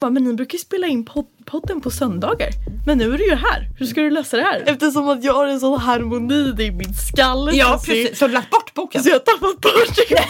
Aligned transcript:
Bara, 0.00 0.10
men 0.10 0.24
ni 0.24 0.34
brukar 0.34 0.52
ju 0.52 0.58
spela 0.58 0.86
in 0.86 1.04
pod- 1.04 1.44
podden 1.44 1.80
på 1.80 1.90
söndagar. 1.90 2.48
Men 2.86 2.98
nu 2.98 3.14
är 3.14 3.18
du 3.18 3.24
ju 3.28 3.34
här. 3.34 3.68
Hur 3.78 3.86
ska 3.86 4.00
du 4.00 4.10
lösa 4.10 4.36
det 4.36 4.42
här? 4.42 4.62
Eftersom 4.66 5.08
att 5.08 5.24
jag 5.24 5.34
har 5.34 5.46
en 5.46 5.60
sån 5.60 5.80
harmoni 5.80 6.54
i 6.64 6.70
min 6.70 6.94
skalle. 6.94 7.52
Ja, 7.54 7.80
precis. 7.84 8.18
Så 8.18 8.26
du 8.26 8.32
lagt 8.34 8.50
bort 8.50 8.74
boken? 8.74 9.02
Så 9.02 9.08
jag 9.08 9.14
har 9.14 9.18
tappat 9.20 9.40
bort 9.40 9.62
boken. 9.98 10.24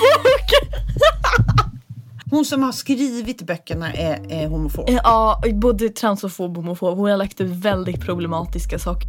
Hon 2.30 2.44
som 2.44 2.62
har 2.62 2.72
skrivit 2.72 3.42
böckerna 3.42 3.92
är, 3.92 4.32
är 4.32 4.48
homofob. 4.48 4.84
Ja, 4.90 5.42
både 5.54 5.88
transfob 5.88 6.58
och 6.58 6.64
homofob. 6.64 6.98
Hon 6.98 7.10
har 7.10 7.16
lagt 7.16 7.40
ut 7.40 7.50
väldigt 7.50 8.00
problematiska 8.00 8.78
saker. 8.78 9.08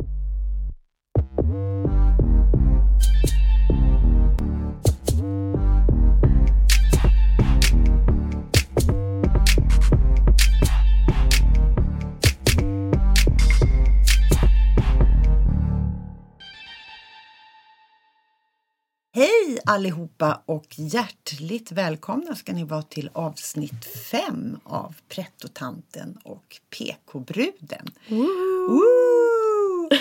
Allihopa 19.69 20.41
och 20.45 20.65
hjärtligt 20.77 21.71
välkomna 21.71 22.35
ska 22.35 22.53
ni 22.53 22.63
vara 22.63 22.81
till 22.81 23.09
avsnitt 23.13 23.85
fem 24.11 24.59
av 24.63 24.95
Prettotanten 25.09 26.17
och 26.23 26.59
PK-bruden. 26.77 27.91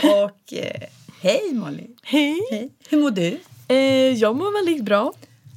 Och 0.02 0.52
eh, 0.52 0.82
hej 1.20 1.52
Molly! 1.52 1.86
Hej! 2.02 2.40
Hej! 2.50 2.70
Hur 2.88 3.02
mår 3.02 3.10
du? 3.10 3.38
Eh, 3.68 4.12
jag 4.12 4.36
mår 4.36 4.52
väldigt 4.52 4.84
bra. 4.84 5.12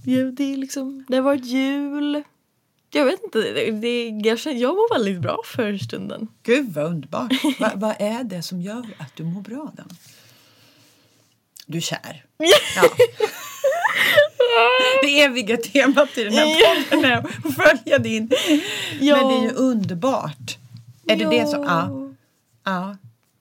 Det, 0.06 0.44
är 0.44 0.58
liksom, 0.58 1.06
det 1.08 1.16
har 1.16 1.24
varit 1.24 1.46
jul. 1.46 2.24
Jag 2.94 3.06
vet 3.06 3.24
inte, 3.24 3.40
det, 3.40 3.72
det, 3.72 4.10
jag, 4.10 4.40
känner, 4.40 4.62
jag 4.62 4.76
mår 4.76 4.94
väldigt 4.94 5.22
bra 5.22 5.38
för 5.46 5.78
stunden. 5.78 6.28
Gud 6.44 6.74
vad 6.74 6.86
underbart! 6.86 7.32
Va, 7.60 7.72
vad 7.76 7.96
är 8.00 8.24
det 8.24 8.42
som 8.42 8.62
gör 8.62 8.88
att 8.98 9.16
du 9.16 9.24
mår 9.24 9.42
bra 9.42 9.74
då? 9.78 9.84
Du 11.72 11.78
är 11.78 11.82
kär? 11.82 12.26
Ja. 12.38 12.84
Det 15.02 15.22
eviga 15.22 15.58
temat 15.58 16.18
i 16.18 16.24
den 16.24 16.34
här 16.34 16.46
podden 16.90 17.06
är 17.06 17.18
att 17.18 17.56
följa 17.56 18.00
din... 18.00 18.32
Ja. 19.00 19.16
Men 19.18 19.28
det 19.28 19.34
är 19.36 19.42
ju 19.44 19.56
underbart. 19.56 20.58
Är 21.08 21.16
det 21.16 21.26
det 21.30 21.48
som... 21.48 21.64
Ja. 21.64 21.90
ja. 22.72 22.98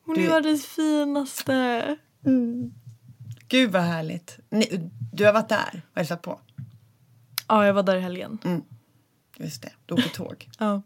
Hon 0.07 0.15
Du- 0.15 0.31
är 0.33 0.41
det 0.41 0.59
finaste. 0.59 1.97
Gud 3.49 3.73
vad 3.73 3.83
härligt. 3.83 4.39
Ni, 4.51 4.91
du 5.13 5.25
har 5.25 5.33
varit 5.33 5.49
där 5.49 5.83
och 5.91 5.97
hälsat 5.97 6.23
på? 6.23 6.41
Ja, 7.49 7.67
jag 7.67 7.75
var 7.75 7.83
där 7.83 7.97
i 7.97 8.01
helgen. 8.01 8.39
Just 9.41 9.63
det, 9.63 9.73
du 9.87 9.95
åker 9.95 10.09
tåg. 10.09 10.49
Ja. 10.59 10.83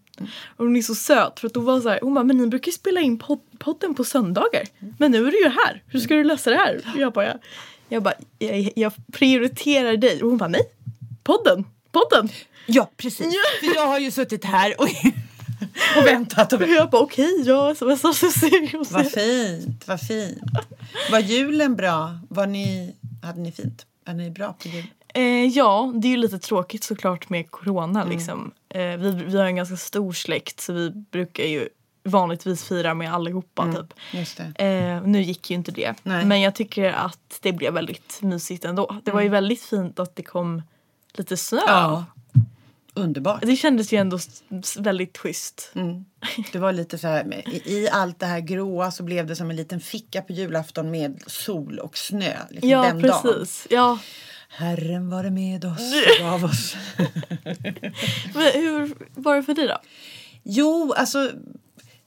Och 0.46 0.64
hon 0.64 0.76
är 0.76 0.82
så 0.82 0.94
söt 0.94 1.40
för 1.40 1.46
att 1.48 1.54
hon 1.54 1.64
var 1.64 1.80
så 1.80 1.88
här, 1.88 1.98
hon 2.02 2.14
bara, 2.14 2.24
men 2.24 2.36
ni 2.38 2.46
brukar 2.46 2.66
ju 2.66 2.72
spela 2.72 3.00
in 3.00 3.18
pod- 3.18 3.58
podden 3.58 3.94
på 3.94 4.04
söndagar. 4.04 4.62
Men 4.98 5.10
nu 5.10 5.26
är 5.26 5.30
du 5.30 5.38
ju 5.42 5.48
här. 5.48 5.82
Hur 5.86 6.00
ska 6.00 6.14
du 6.14 6.24
lösa 6.24 6.50
det 6.50 6.56
här? 6.56 6.80
Jag 6.98 7.12
bara, 7.12 7.26
jag, 7.26 7.38
jag, 7.88 8.02
bara 8.02 8.14
jag, 8.38 8.72
jag 8.76 8.92
prioriterar 9.12 9.96
dig. 9.96 10.22
Och 10.22 10.28
hon 10.28 10.38
bara, 10.38 10.48
nej. 10.48 10.62
Podden, 11.22 11.64
podden. 11.92 12.28
Ja, 12.66 12.90
precis. 12.96 13.34
För 13.60 13.74
jag 13.74 13.86
har 13.86 13.98
ju 13.98 14.10
suttit 14.10 14.44
här 14.44 14.80
och, 14.80 14.88
och 15.98 16.06
väntat 16.06 16.52
och 16.52 16.60
väntat. 16.60 16.76
jag 16.76 16.90
bara, 16.90 17.02
okej, 17.02 17.42
jag 17.46 17.76
smsar 17.76 18.12
så 18.12 18.30
seriöst. 18.30 18.92
Vad 18.92 19.10
fint, 19.10 19.88
vad 19.88 20.00
fint. 20.00 20.42
Var 21.10 21.18
julen 21.18 21.76
bra? 21.76 22.18
Var 22.28 22.46
ni, 22.46 22.94
hade 23.22 23.40
ni 23.40 23.52
fint? 23.52 23.86
Hade 24.06 24.18
ni 24.18 24.30
bra 24.30 24.52
på 24.52 24.68
jul? 24.68 24.84
Eh, 25.14 25.46
ja, 25.46 25.92
det 25.94 26.08
är 26.08 26.10
ju 26.10 26.16
lite 26.16 26.38
tråkigt 26.38 26.84
såklart 26.84 27.28
med 27.28 27.50
corona 27.50 28.02
Mm. 28.02 28.12
liksom. 28.16 28.50
Eh, 28.68 28.80
vi, 28.80 29.10
vi 29.26 29.38
har 29.38 29.44
en 29.46 29.56
ganska 29.56 29.76
stor 29.76 30.12
släkt 30.12 30.60
så 30.60 30.72
vi 30.72 30.90
brukar 30.90 31.44
ju 31.44 31.68
vanligtvis 32.04 32.64
fira 32.64 32.94
med 32.94 33.14
allihopa 33.14 33.72
typ. 33.72 33.94
Just 34.12 34.40
det. 34.56 34.64
Eh, 34.64 35.02
nu 35.08 35.22
gick 35.22 35.50
ju 35.50 35.56
inte 35.56 35.72
det. 35.72 35.84
Mm. 35.84 35.96
Nej. 36.02 36.24
Men 36.24 36.40
jag 36.40 36.54
tycker 36.54 36.92
att 36.92 37.38
det 37.40 37.52
blev 37.52 37.72
väldigt 37.72 38.18
mysigt 38.22 38.64
ändå. 38.64 38.96
Det 39.04 39.10
var 39.10 39.20
ju 39.20 39.28
väldigt 39.28 39.62
fint 39.62 39.98
att 39.98 40.16
det 40.16 40.22
kom 40.22 40.62
lite 41.12 41.36
snö. 41.36 41.60
Ja. 41.66 42.04
Underbart. 42.96 43.40
Det 43.42 43.56
kändes 43.56 43.92
ju 43.92 43.98
ändå 43.98 44.18
väldigt 44.78 45.18
schysst. 45.18 45.70
Mm. 45.74 46.04
Det 46.52 46.58
var 46.58 46.72
lite 46.72 46.98
så 46.98 47.08
här, 47.08 47.48
i, 47.48 47.62
i 47.74 47.88
allt 47.90 48.18
det 48.20 48.26
här 48.26 48.40
gråa 48.40 48.90
så 48.90 49.02
blev 49.02 49.26
det 49.26 49.36
som 49.36 49.50
en 49.50 49.56
liten 49.56 49.80
ficka 49.80 50.22
på 50.22 50.32
julafton 50.32 50.90
med 50.90 51.22
sol 51.26 51.78
och 51.78 51.98
snö. 51.98 52.32
Liksom 52.50 52.68
Ja, 52.70 52.82
den 52.82 53.02
dagen. 53.02 53.22
precis. 53.22 53.66
Herren 54.56 55.10
var 55.10 55.30
med 55.30 55.64
oss 55.64 55.92
och 56.18 56.24
gav 56.24 56.44
oss. 56.44 56.76
Men 58.34 58.52
hur 58.54 58.94
var 59.14 59.36
det 59.36 59.42
för 59.42 59.54
dig 59.54 59.66
då? 59.68 59.78
Jo, 60.42 60.92
alltså 60.96 61.30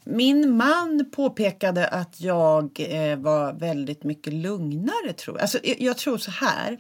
min 0.04 0.58
man 0.58 1.12
påpekade 1.16 1.88
att 1.88 2.22
jag 2.22 2.72
eh, 2.80 3.18
var 3.18 3.54
väldigt 3.54 4.04
mycket 4.04 4.34
lugnare. 4.34 5.14
Tror 5.14 5.36
jag. 5.38 5.42
Alltså, 5.42 5.60
jag, 5.64 5.82
jag 5.82 5.98
tror 5.98 6.18
så 6.18 6.32
här 6.32 6.78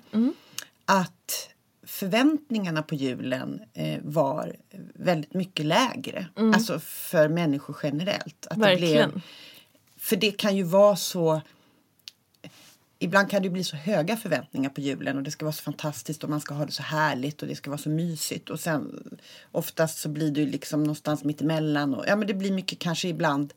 att 0.85 1.49
förväntningarna 1.85 2.83
på 2.83 2.95
julen 2.95 3.61
eh, 3.73 3.99
var 4.03 4.55
väldigt 4.95 5.33
mycket 5.33 5.65
lägre. 5.65 6.27
Alltså 6.35 6.79
för 6.79 7.29
människor 7.29 7.77
generellt. 7.83 8.47
Att 8.49 8.55
Det 8.57 8.61
Verkligen. 8.61 9.09
blev, 9.11 9.21
för 9.99 10.15
det 10.15 10.31
kan 10.31 10.55
ju 10.57 10.63
vara 10.63 10.95
så 10.95 11.41
Ibland 12.99 13.29
kan 13.29 13.43
det 13.43 13.49
bli 13.49 13.63
så 13.63 13.75
höga 13.75 14.17
förväntningar 14.17 14.69
på 14.69 14.81
julen 14.81 15.17
och 15.17 15.23
det 15.23 15.31
ska 15.31 15.45
vara 15.45 15.53
så 15.53 15.63
fantastiskt 15.63 16.23
och 16.23 16.29
man 16.29 16.41
ska 16.41 16.53
ha 16.53 16.65
det 16.65 16.71
så 16.71 16.83
härligt 16.83 17.41
och 17.41 17.47
det 17.47 17.55
ska 17.55 17.69
vara 17.69 17.77
så 17.77 17.89
mysigt 17.89 18.49
och 18.49 18.59
sen 18.59 19.17
oftast 19.51 19.99
så 19.99 20.09
blir 20.09 20.31
det 20.31 20.45
liksom 20.45 20.83
någonstans 20.83 21.23
mittemellan 21.23 21.95
och 21.95 22.05
ja 22.07 22.15
men 22.15 22.27
det 22.27 22.33
blir 22.33 22.51
mycket 22.51 22.79
kanske 22.79 23.07
ibland 23.07 23.53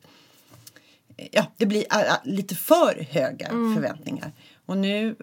ja 1.31 1.45
det 1.57 1.65
blir 1.65 1.85
ah, 1.89 2.13
ah, 2.13 2.21
lite 2.23 2.55
för 2.55 3.07
höga 3.09 3.47
förväntningar 3.47 4.31
och 4.65 4.77
nu 4.77 5.15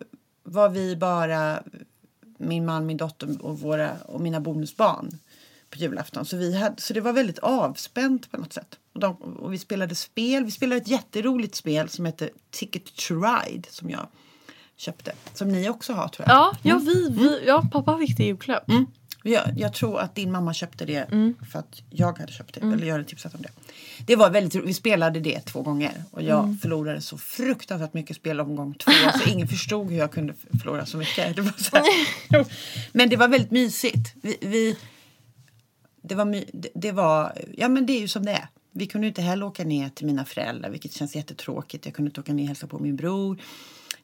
var 0.43 0.69
vi 0.69 0.97
bara 0.97 1.63
min 2.39 2.67
man, 2.67 2.87
min 2.87 2.97
dotter 2.97 3.43
och, 3.45 3.61
våra, 3.61 3.91
och 4.07 4.21
mina 4.21 4.41
bonusbarn 4.41 5.19
på 5.71 5.79
julafton. 5.79 6.25
Så, 6.25 6.37
vi 6.37 6.57
hade, 6.57 6.81
så 6.81 6.95
det 6.95 7.01
var 7.01 7.13
väldigt 7.13 7.39
avspänt 7.39 8.31
på 8.31 8.37
något 8.37 8.53
sätt. 8.53 8.79
Och, 8.99 9.03
de, 9.03 9.17
och 9.17 9.53
vi 9.53 9.59
spelade 9.59 9.95
spel. 9.95 10.45
Vi 10.45 10.51
spelade 10.51 10.81
ett 10.81 10.89
jätteroligt 10.89 11.55
spel 11.55 11.89
som 11.89 12.07
heter 12.07 12.31
Ticket 12.51 12.97
to 12.97 13.15
Ride 13.15 13.69
som 13.71 13.91
jag 13.91 14.07
köpte. 14.77 15.13
Som 15.35 15.49
ni 15.49 15.69
också 15.69 15.93
har 15.93 16.09
tror 16.09 16.29
jag. 16.29 16.37
Ja, 16.37 16.57
ja, 16.63 16.79
vi, 16.79 17.09
vi, 17.11 17.47
ja 17.47 17.69
pappa 17.73 17.99
fick 17.99 18.17
det 18.17 18.23
i 18.23 18.27
julklapp. 18.27 18.69
Mm. 18.69 18.87
Jag, 19.23 19.43
jag 19.57 19.75
tror 19.75 20.01
att 20.01 20.15
din 20.15 20.33
mamma 20.33 20.55
köpte 20.55 20.85
det 20.85 21.07
för 21.53 21.59
att 21.59 21.83
jag 21.91 22.19
hade 22.19 22.33
köpt 22.33 22.55
det. 22.55 22.61
Eller 22.61 22.87
jag 22.87 22.95
hade 22.95 23.05
tipsat 23.05 23.35
om 23.35 23.43
det. 23.43 23.49
Det 24.07 24.17
var 24.17 24.31
väldigt. 24.31 24.65
Vi 24.65 24.75
spelade 24.75 25.21
det 25.21 25.41
två 25.41 25.63
gånger. 25.63 26.05
Och 26.11 26.23
jag 26.23 26.57
förlorade 26.63 27.01
så 27.01 27.19
fruktansvärt 27.19 27.95
mycket 27.95 28.17
spel 28.17 28.41
omgång 28.41 28.75
två. 28.75 28.93
Så 29.23 29.31
ingen 29.31 29.49
förstod 29.57 29.91
hur 29.91 29.99
jag 29.99 30.13
kunde 30.13 30.35
förlora 30.61 30.87
så 30.87 30.97
mycket. 30.97 31.37
Det 31.37 31.53
så. 31.59 31.77
Men 32.93 33.09
det 33.09 33.17
var 33.17 33.29
väldigt 33.29 33.51
mysigt. 33.51 34.15
Vi, 34.23 34.37
vi, 34.41 34.77
det, 36.03 36.15
var 36.15 36.25
my, 36.25 36.45
det, 36.53 36.69
det 36.75 36.93
var... 36.93 37.33
Ja 37.57 37.69
men 37.69 37.87
det 37.87 37.93
är 37.93 38.01
ju 38.01 38.09
som 38.09 38.25
det 38.25 38.33
är. 38.33 38.49
Vi 38.79 38.87
kunde 38.87 39.07
inte 39.07 39.23
heller 39.23 39.47
åka 39.47 39.65
ner 39.65 39.89
till 39.89 40.07
mina 40.07 40.25
föräldrar 40.25 40.71
vilket 40.71 40.93
känns 40.93 41.17
jättetråkigt. 41.17 41.87
Jag 41.87 41.95
kunde 41.95 42.09
inte 42.09 42.21
åka 42.21 42.33
ner 42.33 42.43
och 42.43 42.49
hälsa 42.49 42.67
på 42.67 42.79
min 42.79 42.97
bror. 42.97 43.39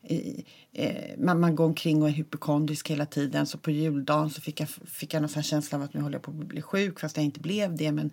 I, 0.03 0.45
eh, 0.73 1.51
går 1.51 1.65
omkring 1.65 2.03
och 2.03 2.09
är 2.09 2.13
hypokondrisk 2.13 2.91
hela 2.91 3.07
tiden. 3.07 3.47
Så 3.47 3.59
på 3.59 3.71
juldagen 3.71 4.31
så 4.31 4.41
fick 4.41 4.61
jag, 4.61 4.69
fick 4.69 5.15
jag 5.15 5.21
någon 5.21 5.43
känsla 5.43 5.79
av 5.79 5.85
att 5.85 5.95
nu 5.95 6.01
håller 6.01 6.15
jag 6.15 6.23
på 6.23 6.31
att 6.31 6.37
bli 6.37 6.63
sjuk 6.63 7.01
fast 7.01 7.17
jag 7.17 7.25
inte 7.25 7.41
blev 7.41 7.77
det. 7.77 7.93
Men 7.93 8.11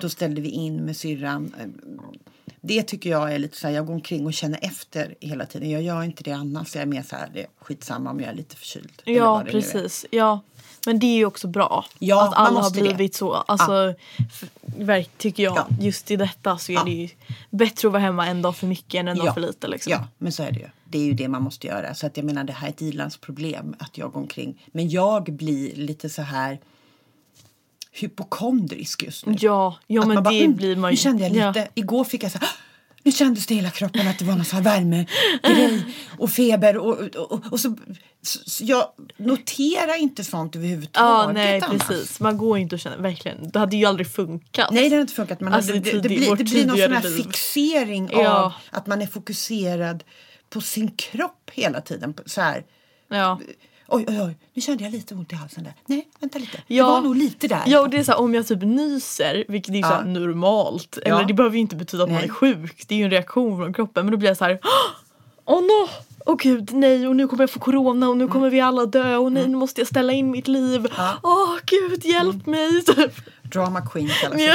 då 0.00 0.08
ställde 0.08 0.40
vi 0.40 0.48
in 0.48 0.76
med 0.76 0.96
syrran. 0.96 1.54
Eh, 1.60 1.66
Det 2.60 2.82
tycker 2.82 3.10
jag 3.10 3.34
är 3.34 3.38
lite 3.38 3.56
så 3.56 3.66
här, 3.66 3.74
jag 3.74 3.86
går 3.86 3.94
omkring 3.94 4.26
och 4.26 4.34
känner 4.34 4.58
efter 4.62 5.14
hela 5.20 5.46
tiden. 5.46 5.70
Jag 5.70 5.82
gör 5.82 6.02
inte 6.02 6.22
det 6.22 6.32
annars. 6.32 6.74
Jag 6.74 6.82
är 6.82 6.86
mer 6.86 7.02
så 7.02 7.16
här, 7.16 7.30
det 7.34 7.40
är 7.40 7.48
skitsamma 7.60 8.10
om 8.10 8.20
jag 8.20 8.30
är 8.30 8.34
lite 8.34 8.56
förkyld. 8.56 9.02
Ja, 9.04 9.44
precis. 9.50 10.06
Ja. 10.10 10.40
Men 10.86 10.98
det 10.98 11.06
är 11.06 11.16
ju 11.16 11.24
också 11.26 11.48
bra. 11.48 11.84
Ja, 11.98 12.28
att 12.28 12.34
alla 12.34 12.48
har 12.48 12.52
måste 12.62 12.78
det. 12.78 12.82
blivit 12.82 13.14
så. 13.14 13.32
Alltså, 13.34 13.94
verk, 14.76 15.10
tycker 15.18 15.42
jag. 15.42 15.56
Ja. 15.56 15.66
Just 15.80 16.10
i 16.10 16.16
detta 16.16 16.58
så 16.58 16.72
är 16.72 16.76
Ja. 16.76 16.84
det 16.84 16.90
ju 16.90 17.08
bättre 17.50 17.88
att 17.88 17.92
vara 17.92 18.02
hemma 18.02 18.26
en 18.26 18.42
dag 18.42 18.56
för 18.56 18.66
mycket 18.66 18.98
än 19.00 19.08
en 19.08 19.18
dag 19.18 19.34
för 19.34 19.40
lite. 19.40 19.68
Liksom. 19.68 19.92
Ja, 19.92 20.08
men 20.18 20.32
så 20.32 20.42
är 20.42 20.50
det 20.52 20.58
ju. 20.58 20.66
Det 20.84 20.98
är 20.98 21.02
ju 21.04 21.12
det 21.12 21.28
man 21.28 21.42
måste 21.42 21.66
göra. 21.66 21.94
Så 21.94 22.06
att 22.06 22.16
jag 22.16 22.26
menar, 22.26 22.44
det 22.44 22.52
här 22.52 22.66
är 22.68 22.70
ett 22.72 22.82
ilandsproblem 22.82 23.74
att 23.78 23.98
jag 23.98 24.12
går 24.12 24.20
omkring. 24.20 24.64
Men 24.72 24.88
jag 24.90 25.24
blir 25.24 25.76
lite 25.76 26.08
så 26.10 26.22
här 26.22 26.58
hypokondrisk 27.92 29.02
just 29.02 29.26
nu. 29.26 29.36
Ja, 29.40 29.76
ja 29.86 30.00
Att 30.00 30.06
men 30.08 30.14
man 30.14 30.24
bara, 30.24 30.30
det 30.30 30.44
"Mm, 30.44 30.56
blir 30.56 30.76
man 30.76 30.90
Nu 30.90 30.96
kände 30.96 31.22
jag 31.22 31.32
lite. 31.32 31.58
Ja. 31.58 31.66
Igår 31.74 32.04
fick 32.04 32.22
jag 32.24 32.32
så 32.32 32.38
här, 32.38 32.46
"Ah, 32.46 32.50
nu 33.06 33.12
kändes 33.12 33.46
det 33.46 33.54
i 33.54 33.56
hela 33.56 33.70
kroppen 33.70 34.08
att 34.08 34.18
det 34.18 34.24
var 34.24 34.34
någon 34.34 34.44
sån 34.44 34.56
här 34.56 34.64
värmegrej 34.64 35.84
och 36.18 36.30
feber 36.30 36.76
och, 36.76 36.98
och, 37.16 37.32
och, 37.32 37.52
och 37.52 37.60
så, 37.60 37.76
så, 38.22 38.64
jag 38.64 38.88
noterar 39.16 39.98
inte 40.00 40.24
sånt 40.24 40.56
överhuvudtaget 40.56 41.28
Ja, 41.28 41.32
nej 41.32 41.60
annars. 41.64 41.86
precis. 41.86 42.20
Man 42.20 42.38
går 42.38 42.58
inte 42.58 42.74
och 42.74 42.80
känner, 42.80 42.98
verkligen. 42.98 43.50
Det 43.50 43.58
hade 43.58 43.76
ju 43.76 43.84
aldrig 43.86 44.12
funkat. 44.12 44.70
Nej, 44.70 44.88
det 44.90 44.96
har 44.96 45.00
inte 45.00 45.14
funkat. 45.14 45.40
Men 45.40 45.52
Alltså, 45.52 45.72
det, 45.72 45.78
i 45.78 45.92
det, 45.92 46.00
det, 46.00 46.08
blir, 46.08 46.36
det 46.36 46.44
blir 46.44 46.66
någon 46.66 46.78
sån 46.78 46.92
här 46.92 47.02
liv. 47.02 47.22
fixering 47.22 48.08
Ja. 48.12 48.28
av 48.44 48.52
att 48.70 48.86
man 48.86 49.02
är 49.02 49.06
fokuserad 49.06 50.04
på 50.50 50.60
sin 50.60 50.90
kropp 50.90 51.50
hela 51.52 51.80
tiden. 51.80 52.14
Så 52.26 52.40
här. 52.40 52.64
Ja. 53.08 53.40
Oj, 53.88 54.04
oj, 54.08 54.20
oj, 54.22 54.36
nu 54.54 54.62
kände 54.62 54.84
jag 54.84 54.92
lite 54.92 55.14
ont 55.14 55.32
i 55.32 55.34
halsen 55.34 55.64
där. 55.64 55.74
Nej, 55.86 56.08
vänta 56.20 56.38
lite. 56.38 56.58
Ja. 56.66 56.84
Det 56.84 56.90
var 56.90 57.00
nog 57.00 57.16
lite 57.16 57.48
där. 57.48 57.62
Ja 57.66 57.80
och 57.80 57.90
det 57.90 57.98
är 57.98 58.04
så 58.04 58.12
här, 58.12 58.20
om 58.20 58.34
jag 58.34 58.46
typ 58.46 58.62
nyser, 58.62 59.44
vilket 59.48 59.70
är 59.72 59.76
ju 59.76 59.82
så 59.82 59.88
här 59.88 59.98
Ja. 59.98 60.04
normalt. 60.20 60.98
Ja. 61.04 61.16
Eller 61.16 61.24
det 61.24 61.34
behöver 61.34 61.54
ju 61.54 61.60
inte 61.60 61.76
betyda 61.76 62.02
att 62.02 62.08
man 62.08 62.16
Nej. 62.18 62.24
är 62.24 62.32
sjuk. 62.32 62.84
Det 62.88 62.94
är 62.94 62.98
ju 62.98 63.04
en 63.04 63.10
reaktion 63.10 63.58
från 63.58 63.72
kroppen. 63.72 64.04
Men 64.06 64.12
då 64.12 64.18
blir 64.18 64.28
jag 64.30 64.36
så 64.36 64.44
här. 64.44 64.58
Åh 65.44 65.60
no! 65.62 65.88
Åh 66.28 66.36
gud 66.36 66.72
nej 66.72 67.06
och 67.08 67.16
nu 67.16 67.28
kommer 67.28 67.42
jag 67.42 67.50
få 67.50 67.58
corona 67.60 68.08
och 68.08 68.16
nu 68.16 68.28
kommer 68.28 68.50
vi 68.50 68.60
alla 68.60 68.86
dö 68.86 69.16
och 69.16 69.32
nej 69.32 69.48
nu 69.48 69.56
måste 69.56 69.80
jag 69.80 69.88
ställa 69.88 70.12
in 70.12 70.30
mitt 70.30 70.48
liv. 70.48 70.80
Mm. 70.80 70.92
Ja. 70.96 71.08
Mm. 71.08 71.18
Åh 71.22 71.56
gud 71.66 72.04
hjälp 72.04 72.46
mig! 72.46 72.84
Typ. 72.84 73.12
Drama 73.42 73.86
queen 73.86 74.08
kallas. 74.22 74.40
Ja. 74.40 74.54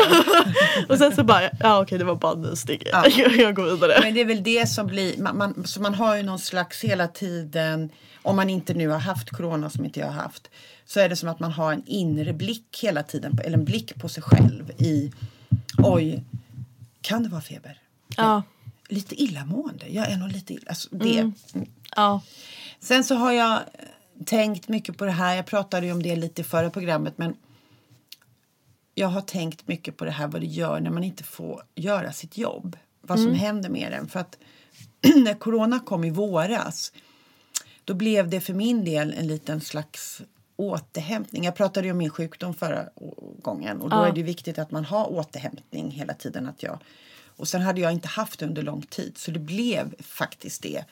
och 0.89 0.97
sen 0.97 1.15
så 1.15 1.23
bara, 1.23 1.41
ja 1.59 1.81
okej 1.81 1.97
det 1.97 2.03
var 2.03 2.15
bara 2.15 2.33
en 2.33 2.41
nysning. 2.41 2.81
Ja. 2.91 3.07
jag 3.37 3.55
går 3.55 3.63
vidare. 3.63 3.99
Men 4.01 4.13
det 4.13 4.21
är 4.21 4.25
väl 4.25 4.43
det 4.43 4.69
som 4.69 4.87
blir, 4.87 5.17
man, 5.21 5.37
man, 5.37 5.63
så 5.65 5.81
man 5.81 5.93
har 5.93 6.15
ju 6.15 6.23
någon 6.23 6.39
slags 6.39 6.83
hela 6.83 7.07
tiden, 7.07 7.89
om 8.23 8.35
man 8.35 8.49
inte 8.49 8.73
nu 8.73 8.87
har 8.87 8.99
haft 8.99 9.29
corona 9.29 9.69
som 9.69 9.85
inte 9.85 9.99
jag 9.99 10.07
har 10.07 10.13
haft, 10.13 10.49
så 10.85 10.99
är 10.99 11.09
det 11.09 11.15
som 11.15 11.29
att 11.29 11.39
man 11.39 11.51
har 11.51 11.73
en 11.73 11.83
inre 11.85 12.33
blick 12.33 12.79
hela 12.83 13.03
tiden, 13.03 13.39
eller 13.43 13.57
en 13.57 13.65
blick 13.65 13.95
på 13.95 14.09
sig 14.09 14.23
själv 14.23 14.71
i, 14.77 15.11
oj, 15.77 16.23
kan 17.01 17.23
det 17.23 17.29
vara 17.29 17.41
feber? 17.41 17.81
Ja. 18.17 18.43
Lite 18.87 19.23
illamående, 19.23 19.87
jag 19.89 20.11
är 20.11 20.17
nog 20.17 20.31
lite 20.31 20.53
illa, 20.53 20.69
alltså 20.69 20.89
det. 20.91 21.31
Ja. 21.95 22.21
Sen 22.79 23.03
så 23.03 23.15
har 23.15 23.31
jag 23.31 23.59
tänkt 24.25 24.67
mycket 24.67 24.97
på 24.97 25.05
det 25.05 25.11
här, 25.11 25.35
jag 25.35 25.45
pratade 25.45 25.85
ju 25.85 25.91
om 25.91 26.03
det 26.03 26.15
lite 26.15 26.41
i 26.41 26.43
förra 26.43 26.69
programmet, 26.69 27.17
men 27.17 27.35
jag 28.95 29.07
har 29.07 29.21
tänkt 29.21 29.67
mycket 29.67 29.97
på 29.97 30.05
det 30.05 30.11
här 30.11 30.27
vad 30.27 30.41
det 30.41 30.47
gör 30.47 30.79
när 30.79 30.91
man 30.91 31.03
inte 31.03 31.23
får 31.23 31.63
göra 31.75 32.11
sitt 32.11 32.37
jobb. 32.37 32.77
Vad 33.01 33.19
som 33.19 33.33
händer 33.33 33.69
med 33.69 33.93
en. 33.93 34.07
För 34.07 34.19
att 34.19 34.37
när 35.15 35.33
corona 35.33 35.79
kom 35.79 36.03
i 36.03 36.09
våras 36.09 36.93
då 37.91 37.95
blev 37.95 38.29
det 38.29 38.41
för 38.41 38.53
min 38.53 38.85
del 38.85 39.13
en 39.17 39.27
liten 39.27 39.61
slags 39.61 40.21
återhämtning. 40.55 41.43
Jag 41.43 41.55
pratade 41.55 41.87
ju 41.87 41.91
om 41.91 41.97
min 41.97 42.09
sjukdom 42.09 42.53
förra 42.53 42.85
gången 43.41 43.81
och 43.81 43.89
då 43.89 43.95
Ja. 43.95 44.07
är 44.07 44.11
det 44.11 44.23
viktigt 44.23 44.59
att 44.59 44.71
man 44.71 44.85
har 44.85 45.11
återhämtning 45.11 45.91
hela 45.91 46.13
tiden. 46.13 46.47
Att 46.47 46.63
jag, 46.63 46.79
och 47.37 47.47
sen 47.47 47.61
hade 47.61 47.81
jag 47.81 47.91
inte 47.91 48.07
haft 48.07 48.39
det 48.39 48.45
under 48.45 48.61
lång 48.61 48.81
tid 48.81 49.17
så 49.17 49.31
det 49.31 49.39
blev 49.39 49.95
faktiskt 50.01 50.61
det. 50.63 50.83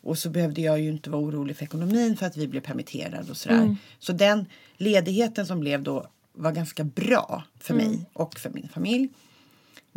Och 0.00 0.18
så 0.18 0.30
behövde 0.30 0.60
jag 0.60 0.80
ju 0.80 0.88
inte 0.90 1.10
vara 1.10 1.22
orolig 1.22 1.56
för 1.56 1.64
ekonomin 1.64 2.16
för 2.16 2.26
att 2.26 2.36
vi 2.36 2.48
blev 2.48 2.60
permitterade 2.60 3.30
och 3.30 3.36
sådär. 3.36 3.76
Så 3.98 4.12
den 4.12 4.46
ledigheten 4.76 5.46
som 5.46 5.60
blev 5.60 5.82
då 5.82 6.06
var 6.32 6.52
ganska 6.52 6.84
bra 6.84 7.42
för 7.60 7.74
mig 7.74 8.06
och 8.12 8.38
för 8.38 8.50
min 8.50 8.68
familj. 8.68 9.08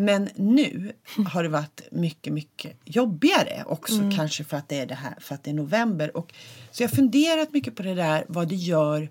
Men 0.05 0.29
nu 0.35 0.91
har 1.27 1.43
det 1.43 1.49
varit 1.49 1.81
mycket, 1.91 2.33
mycket 2.33 2.77
jobbigare 2.85 3.63
också. 3.67 4.01
Kanske 4.15 4.43
för 4.43 4.57
att 4.57 4.69
det 4.69 4.79
är 4.79 4.85
det 4.85 4.95
här, 4.95 5.15
för 5.19 5.35
att 5.35 5.43
det 5.43 5.49
är 5.49 5.53
november. 5.53 6.17
Och, 6.17 6.33
så 6.71 6.83
jag 6.83 6.89
har 6.89 6.95
funderat 6.95 7.53
mycket 7.53 7.75
på 7.75 7.83
det 7.83 7.93
där, 7.93 8.25
vad 8.27 8.47
det 8.47 8.55
gör. 8.55 9.09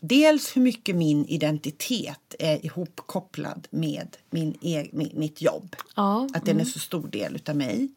Dels 0.00 0.56
hur 0.56 0.62
mycket 0.62 0.96
min 0.96 1.26
identitet 1.26 2.34
är 2.38 2.66
ihopkopplad 2.66 3.68
med 3.70 4.16
min 4.30 4.58
e- 4.62 4.88
mi- 4.92 5.18
mitt 5.18 5.40
jobb. 5.42 5.76
Ja, 5.96 6.28
Att 6.34 6.44
den 6.46 6.60
är 6.60 6.64
så 6.64 6.78
stor 6.78 7.08
del 7.08 7.34
utav 7.36 7.56
mig. 7.56 7.88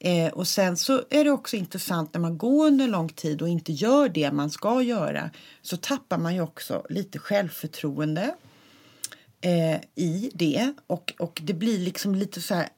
Eh, 0.00 0.32
och 0.32 0.48
sen 0.48 0.76
så 0.76 1.02
är 1.10 1.24
det 1.24 1.30
också 1.30 1.56
intressant 1.56 2.14
när 2.14 2.20
man 2.20 2.38
går 2.38 2.66
under 2.66 2.88
lång 2.88 3.08
tid 3.08 3.42
och 3.42 3.48
inte 3.48 3.72
gör 3.72 4.08
det 4.08 4.32
man 4.32 4.50
ska 4.50 4.82
göra. 4.82 5.30
Så 5.62 5.76
tappar 5.76 6.18
man 6.18 6.34
ju 6.34 6.40
också 6.40 6.86
lite 6.90 7.18
självförtroende 7.18 8.34
eh, 9.44 9.80
i 9.94 10.30
det. 10.34 10.72
Och, 10.86 11.14
och 11.18 11.40
det 11.44 11.54
blir 11.54 11.78
liksom 11.78 12.14
lite 12.14 12.40
så 12.40 12.54
här 12.54 12.68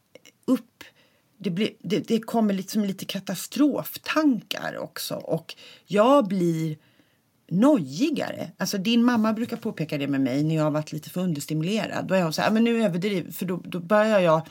upp. 0.45 0.85
Det, 1.39 1.51
blir, 1.51 1.71
det, 1.79 2.09
det 2.09 2.21
kommer 2.21 2.55
liksom 2.55 2.85
lite 2.85 3.05
katastroftankar 3.05 4.79
också. 4.79 5.15
Och 5.15 5.55
jag 5.87 6.29
blir 6.29 6.77
nojigare. 7.49 8.51
Alltså 8.57 8.79
din 8.79 9.05
mamma 9.05 9.33
brukar 9.33 9.57
påpeka 9.57 9.99
det 9.99 10.07
med 10.07 10.21
mig 10.21 10.43
när 10.43 10.55
jag 10.55 10.63
har 10.63 10.71
varit 10.71 10.93
lite 10.93 11.11
för 11.11 11.21
understimulerad. 11.21 12.07
Då 12.07 12.15
är 12.15 12.23
hon 12.23 12.33
så 12.33 12.43
här, 12.43 12.51
men 12.51 12.65
nu 12.65 12.85
överdriver 12.85 13.33
för 13.33 13.47
då, 13.47 13.63
då 13.65 13.81
börjar 13.81 14.21
jag, 14.21 14.43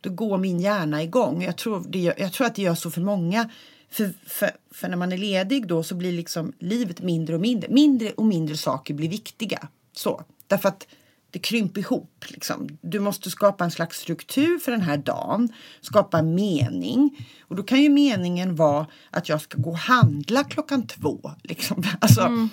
då 0.00 0.10
går 0.10 0.38
min 0.38 0.60
hjärna 0.60 1.02
igång. 1.02 1.42
Jag 1.42 1.56
tror, 1.56 1.84
det 1.88 1.98
gör, 1.98 2.14
jag 2.18 2.32
tror 2.32 2.46
att 2.46 2.54
det 2.54 2.62
gör 2.62 2.74
så 2.74 2.90
för 2.90 3.00
många. 3.00 3.50
För, 3.90 4.12
för, 4.26 4.50
för 4.70 4.88
när 4.88 4.96
man 4.96 5.12
är 5.12 5.18
ledig 5.18 5.66
då 5.66 5.82
så 5.82 5.94
blir 5.94 6.12
liksom 6.12 6.52
livet 6.58 7.02
mindre 7.02 7.34
och 7.34 7.40
mindre. 7.40 7.70
Mindre 7.70 8.10
och 8.12 8.26
mindre 8.26 8.56
saker 8.56 8.94
blir 8.94 9.08
viktiga. 9.08 9.68
Så. 9.92 10.22
Därför 10.46 10.68
att 10.68 10.86
det 11.34 11.40
krymper 11.40 11.80
ihop. 11.80 12.24
Liksom. 12.28 12.68
Du 12.80 13.00
måste 13.00 13.30
skapa 13.30 13.64
en 13.64 13.70
slags 13.70 14.00
struktur 14.00 14.58
för 14.58 14.72
den 14.72 14.80
här 14.80 14.96
dagen. 14.96 15.52
Skapa 15.80 16.22
mening. 16.22 17.26
Och 17.42 17.56
då 17.56 17.62
kan 17.62 17.82
ju 17.82 17.88
meningen 17.88 18.56
vara 18.56 18.86
att 19.10 19.28
jag 19.28 19.40
ska 19.40 19.58
gå 19.58 19.70
och 19.70 19.78
handla 19.78 20.44
klockan 20.44 20.86
två. 20.86 21.30
Liksom. 21.42 21.82
Alltså, 22.00 22.48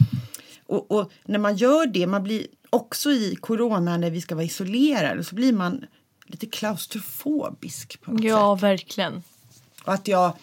och, 0.65 0.91
och 0.91 1.11
när 1.25 1.39
man 1.39 1.55
gör 1.55 1.85
det, 1.85 2.07
man 2.07 2.23
blir 2.23 2.47
också 2.69 3.11
i 3.11 3.35
corona 3.35 3.97
när 3.97 4.09
vi 4.09 4.21
ska 4.21 4.35
vara 4.35 4.45
isolerade 4.45 5.23
så 5.23 5.35
blir 5.35 5.53
man 5.53 5.85
lite 6.25 6.45
klaustrofobisk 6.45 8.01
på 8.01 8.11
något 8.11 8.21
sätt. 8.21 8.29
ja 8.29 8.55
verkligen. 8.55 9.23
Och 9.83 9.93
att 9.93 10.07
jag, 10.07 10.33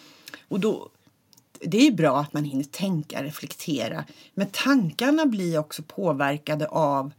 och 0.47 0.59
då, 0.59 0.89
det 1.61 1.77
är 1.77 1.85
ju 1.85 1.91
bra 1.91 2.19
att 2.19 2.33
man 2.33 2.43
hinner 2.43 2.63
tänka, 2.63 3.23
reflektera. 3.23 4.03
Men 4.33 4.47
tankarna 4.51 5.25
blir 5.25 5.57
också 5.57 5.83
påverkade 5.83 6.67
av 6.67 7.11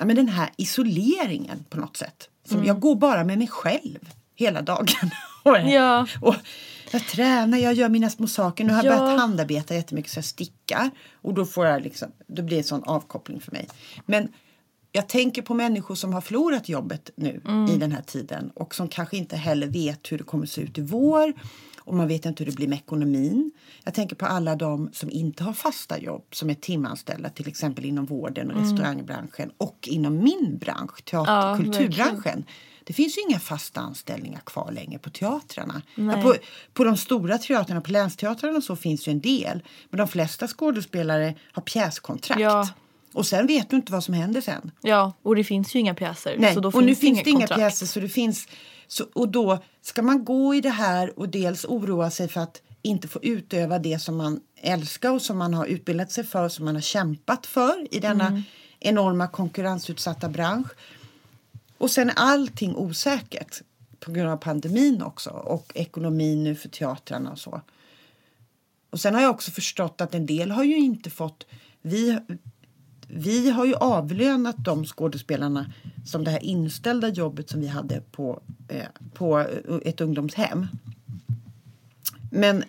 ja, 0.00 0.06
men 0.06 0.16
den 0.16 0.28
här 0.28 0.50
isoleringen 0.56 1.64
på 1.70 1.76
något 1.78 1.96
sätt. 1.96 2.28
Som 2.48 2.64
Jag 2.64 2.80
går 2.80 2.94
bara 2.94 3.24
med 3.24 3.38
mig 3.38 3.48
själv 3.48 3.98
hela 4.34 4.62
dagen. 4.62 4.86
och, 5.42 5.58
Ja. 5.58 6.06
och 6.20 6.34
jag 6.92 7.06
tränar, 7.06 7.58
jag 7.58 7.74
gör 7.74 7.88
mina 7.88 8.10
små 8.10 8.26
saker. 8.26 8.64
Nu 8.64 8.72
har 8.72 8.84
jag 8.84 8.94
Ja. 8.94 8.98
börjat 8.98 9.20
handarbeta 9.20 9.74
jättemycket 9.74 10.12
så 10.12 10.18
jag 10.18 10.24
stickar. 10.24 10.90
Och 11.22 11.34
då 11.34 11.46
får 11.46 11.66
jag 11.66 11.82
liksom, 11.82 12.12
då 12.26 12.42
blir 12.42 12.56
det 12.56 12.60
en 12.60 12.64
sån 12.64 12.84
avkoppling 12.84 13.40
för 13.40 13.52
mig. 13.52 13.68
Men 14.06 14.28
jag 14.92 15.08
tänker 15.08 15.42
på 15.42 15.54
människor 15.54 15.94
som 15.94 16.12
har 16.12 16.20
förlorat 16.20 16.68
jobbet 16.68 17.10
nu 17.16 17.40
i 17.74 17.76
den 17.76 17.92
här 17.92 18.02
tiden 18.02 18.50
och 18.54 18.74
som 18.74 18.88
kanske 18.88 19.16
inte 19.16 19.36
heller 19.36 19.66
vet 19.66 20.12
hur 20.12 20.18
det 20.18 20.24
kommer 20.24 20.46
se 20.46 20.60
ut 20.60 20.78
i 20.78 20.80
vår 20.80 21.32
och 21.78 21.94
man 21.94 22.08
vet 22.08 22.26
inte 22.26 22.44
hur 22.44 22.50
det 22.50 22.56
blir 22.56 22.68
med 22.68 22.78
ekonomin. 22.78 23.50
Jag 23.84 23.94
tänker 23.94 24.16
på 24.16 24.26
alla 24.26 24.56
de 24.56 24.90
som 24.92 25.10
inte 25.10 25.44
har 25.44 25.52
fasta 25.52 25.98
jobb 25.98 26.24
som 26.32 26.50
är 26.50 26.54
timanställda 26.54 27.28
till 27.30 27.48
exempel 27.48 27.84
inom 27.84 28.04
vården 28.04 28.50
och 28.50 28.60
restaurangbranschen 28.60 29.52
och 29.56 29.88
inom 29.90 30.18
min 30.18 30.58
bransch, 30.60 31.04
teater 31.04 31.32
Ja, 31.32 31.56
kulturbranschen. 31.56 32.44
Det 32.84 32.92
finns 32.92 33.18
ju 33.18 33.22
inga 33.28 33.38
fasta 33.38 33.80
anställningar 33.80 34.40
kvar 34.40 34.72
längre 34.72 34.98
på 34.98 35.10
teatrarna. 35.10 35.82
Ja, 35.94 36.22
på, 36.22 36.34
på 36.72 36.84
de 36.84 36.96
stora 36.96 37.38
teatrarna, 37.38 37.80
på 37.80 37.92
länsteatrarna 37.92 38.56
och 38.56 38.64
så 38.64 38.76
finns 38.76 39.08
ju 39.08 39.12
en 39.12 39.20
del. 39.20 39.62
Men 39.90 39.98
de 39.98 40.08
flesta 40.08 40.48
skådespelare 40.48 41.34
har 41.52 41.62
pjäskontrakt. 41.62 42.40
Ja. 42.40 42.68
Och 43.12 43.26
sen 43.26 43.46
vet 43.46 43.70
du 43.70 43.76
inte 43.76 43.92
vad 43.92 44.04
som 44.04 44.14
händer 44.14 44.40
sen. 44.40 44.70
Ja, 44.82 45.12
och 45.22 45.36
det 45.36 45.44
finns 45.44 45.74
ju 45.74 45.78
inga 45.78 45.94
pjäser. 45.94 46.36
Nej, 46.38 46.54
så 46.54 46.60
då 46.60 46.68
och 46.68 46.84
nu 46.84 46.94
finns 46.94 47.02
inga 47.18 47.22
det 47.22 47.30
inga 47.30 47.38
kontrakt. 47.40 47.58
pjäser. 47.60 47.86
Så 47.86 48.00
det 48.00 48.08
finns, 48.08 48.48
så, 48.86 49.04
och 49.12 49.28
då 49.28 49.58
ska 49.82 50.02
man 50.02 50.24
gå 50.24 50.54
i 50.54 50.60
det 50.60 50.70
här 50.70 51.18
och 51.18 51.28
dels 51.28 51.64
oroa 51.64 52.10
sig 52.10 52.28
för 52.28 52.40
att 52.40 52.62
inte 52.82 53.08
få 53.08 53.18
utöva 53.22 53.78
det 53.78 53.98
som 53.98 54.16
man 54.16 54.40
älskar 54.56 55.10
och 55.10 55.22
som 55.22 55.38
man 55.38 55.54
har 55.54 55.66
utbildat 55.66 56.12
sig 56.12 56.24
för, 56.24 56.48
som 56.48 56.64
man 56.64 56.74
har 56.74 56.82
kämpat 56.82 57.46
för 57.46 57.86
i 57.94 57.98
denna 58.00 58.26
Mm. 58.26 58.42
enorma 58.80 59.28
konkurrensutsatta 59.28 60.28
bransch. 60.28 60.68
Och 61.78 61.90
sen 61.90 62.10
är 62.10 62.14
allting 62.16 62.76
osäkert 62.76 63.62
på 64.00 64.12
grund 64.12 64.30
av 64.30 64.36
pandemin 64.36 65.02
också 65.02 65.30
och 65.30 65.72
ekonomin 65.74 66.44
nu 66.44 66.54
för 66.54 66.68
teatrarna 66.68 67.30
och 67.30 67.38
så. 67.38 67.60
Och 68.90 69.00
sen 69.00 69.14
har 69.14 69.22
jag 69.22 69.30
också 69.30 69.50
förstått 69.50 70.00
att 70.00 70.14
en 70.14 70.26
del 70.26 70.50
har 70.50 70.64
ju 70.64 70.76
inte 70.76 71.10
fått... 71.10 71.46
Vi, 71.82 72.18
vi 73.12 73.50
har 73.50 73.64
ju 73.64 73.74
avlönat 73.74 74.56
de 74.58 74.84
skådespelarna 74.84 75.72
som 76.06 76.24
det 76.24 76.30
här 76.30 76.44
inställda 76.44 77.08
jobbet 77.08 77.50
som 77.50 77.60
vi 77.60 77.66
hade 77.66 78.00
på, 78.00 78.42
eh, 78.68 78.82
på 79.14 79.46
ett 79.84 80.00
ungdomshem. 80.00 80.66
Men 82.30 82.64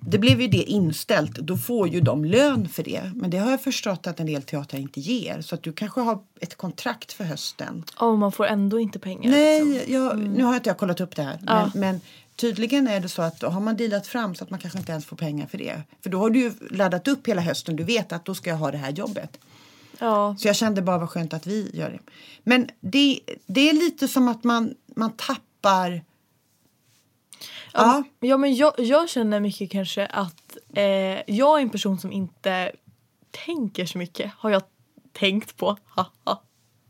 det 0.00 0.18
blev 0.18 0.40
ju 0.40 0.48
det 0.48 0.62
inställt. 0.62 1.34
Då 1.34 1.56
får 1.56 1.88
ju 1.88 2.00
de 2.00 2.24
lön 2.24 2.68
för 2.68 2.82
det. 2.82 3.12
Men 3.14 3.30
det 3.30 3.38
har 3.38 3.50
jag 3.50 3.62
förstått 3.62 4.06
att 4.06 4.20
en 4.20 4.26
del 4.26 4.42
teatrar 4.42 4.80
inte 4.80 5.00
ger. 5.00 5.40
Så 5.40 5.54
att 5.54 5.62
du 5.62 5.72
kanske 5.72 6.00
har 6.00 6.18
ett 6.40 6.56
kontrakt 6.56 7.12
för 7.12 7.24
hösten. 7.24 7.84
Ja, 8.00 8.06
och 8.06 8.18
man 8.18 8.32
får 8.32 8.46
ändå 8.46 8.80
inte 8.80 8.98
pengar. 8.98 9.30
Nej, 9.30 9.64
liksom. 9.64 9.94
jag, 9.94 10.18
nu 10.18 10.44
har 10.44 10.54
inte 10.54 10.70
jag 10.70 10.78
kollat 10.78 11.00
upp 11.00 11.16
det 11.16 11.22
här. 11.22 11.38
Ja. 11.46 11.70
Men, 11.74 11.80
men 11.80 12.00
tydligen 12.36 12.88
är 12.88 13.00
det 13.00 13.08
så 13.08 13.22
att 13.22 13.42
har 13.42 13.60
man 13.60 13.76
dealat 13.76 14.06
fram 14.06 14.34
så 14.34 14.44
att 14.44 14.50
man 14.50 14.60
kanske 14.60 14.78
inte 14.78 14.92
ens 14.92 15.06
får 15.06 15.16
pengar 15.16 15.46
för 15.46 15.58
det. 15.58 15.82
För 16.02 16.10
då 16.10 16.18
har 16.18 16.30
du 16.30 16.38
ju 16.38 16.52
laddat 16.70 17.08
upp 17.08 17.28
hela 17.28 17.40
hösten. 17.40 17.76
Du 17.76 17.84
vet 17.84 18.12
att 18.12 18.24
då 18.24 18.34
ska 18.34 18.50
jag 18.50 18.56
ha 18.56 18.70
det 18.70 18.78
här 18.78 18.90
jobbet. 18.90 19.38
Ja. 19.98 20.36
Så 20.38 20.48
jag 20.48 20.56
kände 20.56 20.82
bara 20.82 20.98
vad 20.98 21.10
skönt 21.10 21.34
att 21.34 21.46
vi 21.46 21.70
gör 21.74 21.90
det. 21.90 21.98
Men 22.42 22.68
det, 22.80 23.20
det 23.46 23.70
är 23.70 23.72
lite 23.72 24.08
som 24.08 24.28
att 24.28 24.44
man, 24.44 24.74
man 24.96 25.12
tappar... 25.16 26.04
Ja. 27.72 28.02
Ja 28.20 28.36
men 28.36 28.54
jag, 28.54 28.72
jag 28.78 29.08
känner 29.08 29.40
mycket 29.40 29.70
kanske 29.70 30.06
att 30.06 30.56
eh, 30.74 30.82
jag 31.26 31.58
är 31.58 31.62
en 31.62 31.70
person 31.70 31.98
som 31.98 32.12
inte 32.12 32.72
tänker 33.30 33.86
så 33.86 33.98
mycket. 33.98 34.32
Har 34.38 34.50
jag 34.50 34.62
tänkt 35.12 35.56
på. 35.56 35.76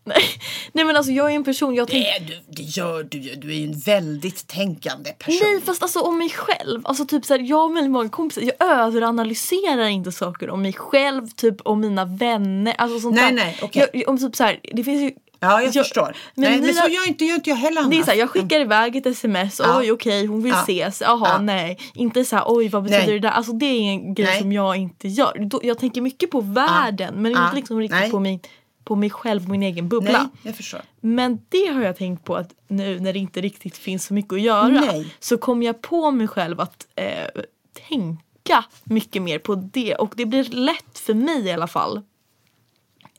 Nej, 0.08 0.24
nej 0.72 0.84
men 0.84 0.96
alltså 0.96 1.12
jag 1.12 1.30
är 1.30 1.36
en 1.36 1.44
person, 1.44 1.74
jag 1.74 1.88
tänker 1.88 2.10
Nej, 2.20 2.26
du, 2.46 2.52
det 2.62 2.62
gör 2.62 3.02
du 3.02 3.18
ju. 3.18 3.34
Du 3.34 3.50
är 3.50 3.56
ju 3.56 3.64
en 3.66 3.78
väldigt 3.78 4.46
tänkande 4.46 5.10
person. 5.12 5.40
Nej 5.52 5.60
fast 5.60 5.82
alltså 5.82 6.00
om 6.00 6.18
mig 6.18 6.30
själv. 6.30 6.80
Alltså 6.84 7.06
typ 7.06 7.24
såhär, 7.24 7.40
jag 7.40 7.56
har 7.56 7.74
väldigt 7.74 7.90
många 7.92 8.08
kompisar. 8.08 8.42
Jag 8.42 8.68
överanalyserar 8.70 9.86
inte 9.88 10.12
saker 10.12 10.50
om 10.50 10.62
mig 10.62 10.72
själv, 10.72 11.26
typ 11.28 11.56
om 11.64 11.80
mina 11.80 12.04
vänner. 12.04 12.74
Alltså 12.78 13.00
sånt 13.00 13.16
Nej, 13.16 13.24
där. 13.32 13.36
nej, 13.36 13.58
okej. 13.62 13.86
Jag, 13.92 14.08
om 14.08 14.18
typ 14.18 14.36
såhär, 14.36 14.60
det 14.72 14.84
finns 14.84 15.02
ju 15.02 15.10
Ja, 15.40 15.52
jag, 15.62 15.64
Jag- 15.64 15.74
förstår. 15.84 16.16
men 16.34 16.50
Nej, 16.50 16.60
men 16.60 16.74
så 16.74 16.88
gör 16.88 17.08
inte, 17.08 17.24
gör 17.24 17.34
inte 17.34 17.50
jag 17.50 17.56
heller 17.56 17.80
annars. 17.80 17.90
Det 17.90 17.98
är 17.98 18.02
såhär, 18.04 18.18
jag 18.18 18.30
skickar 18.30 18.60
iväg 18.60 18.96
ett 18.96 19.06
sms, 19.06 19.60
Ja. 19.64 19.78
oj 19.78 19.92
okej 19.92 20.26
hon 20.26 20.42
vill 20.42 20.52
Ja. 20.52 20.62
ses, 20.62 21.00
jaha 21.00 21.28
Ja. 21.28 21.38
nej. 21.38 21.78
Inte 21.94 22.24
såhär, 22.24 22.44
oj 22.46 22.68
vad 22.68 22.82
betyder 22.82 23.06
Nej. 23.06 23.12
det 23.12 23.18
där? 23.28 23.30
Alltså 23.30 23.52
det 23.52 23.66
är 23.66 23.80
en 23.90 24.14
grej 24.14 24.26
Nej. 24.26 24.40
som 24.40 24.52
jag 24.52 24.76
inte 24.76 25.08
gör. 25.08 25.48
Jag 25.62 25.78
tänker 25.78 26.00
mycket 26.00 26.30
på 26.30 26.40
världen 26.40 27.14
men 27.22 27.32
inte 27.32 27.50
liksom 27.54 27.78
riktigt 27.80 28.00
Nej. 28.00 28.10
på, 28.10 28.20
min, 28.20 28.40
på 28.88 28.96
mig 28.96 29.10
själv 29.10 29.42
och 29.42 29.48
min 29.48 29.62
egen 29.62 29.88
bubbla. 29.88 30.18
Nej, 30.18 30.28
jag 30.42 30.56
förstår. 30.56 30.80
Men 31.00 31.40
det 31.48 31.66
har 31.66 31.82
jag 31.82 31.96
tänkt 31.96 32.24
på 32.24 32.36
att 32.36 32.54
nu 32.68 33.00
när 33.00 33.12
det 33.12 33.18
inte 33.18 33.40
riktigt 33.40 33.76
finns 33.76 34.04
så 34.06 34.14
mycket 34.14 34.32
att 34.32 34.40
göra 34.40 34.68
Nej. 34.68 35.14
så 35.20 35.38
kom 35.38 35.62
jag 35.62 35.82
på 35.82 36.10
mig 36.10 36.28
själv 36.28 36.60
att 36.60 36.86
eh, 36.94 37.42
tänka 37.88 38.64
mycket 38.84 39.22
mer 39.22 39.38
på 39.38 39.54
det 39.54 39.94
och 39.94 40.12
det 40.16 40.26
blir 40.26 40.44
lätt 40.44 40.98
för 40.98 41.14
mig 41.14 41.44
i 41.46 41.52
alla 41.52 41.66
fall 41.66 42.02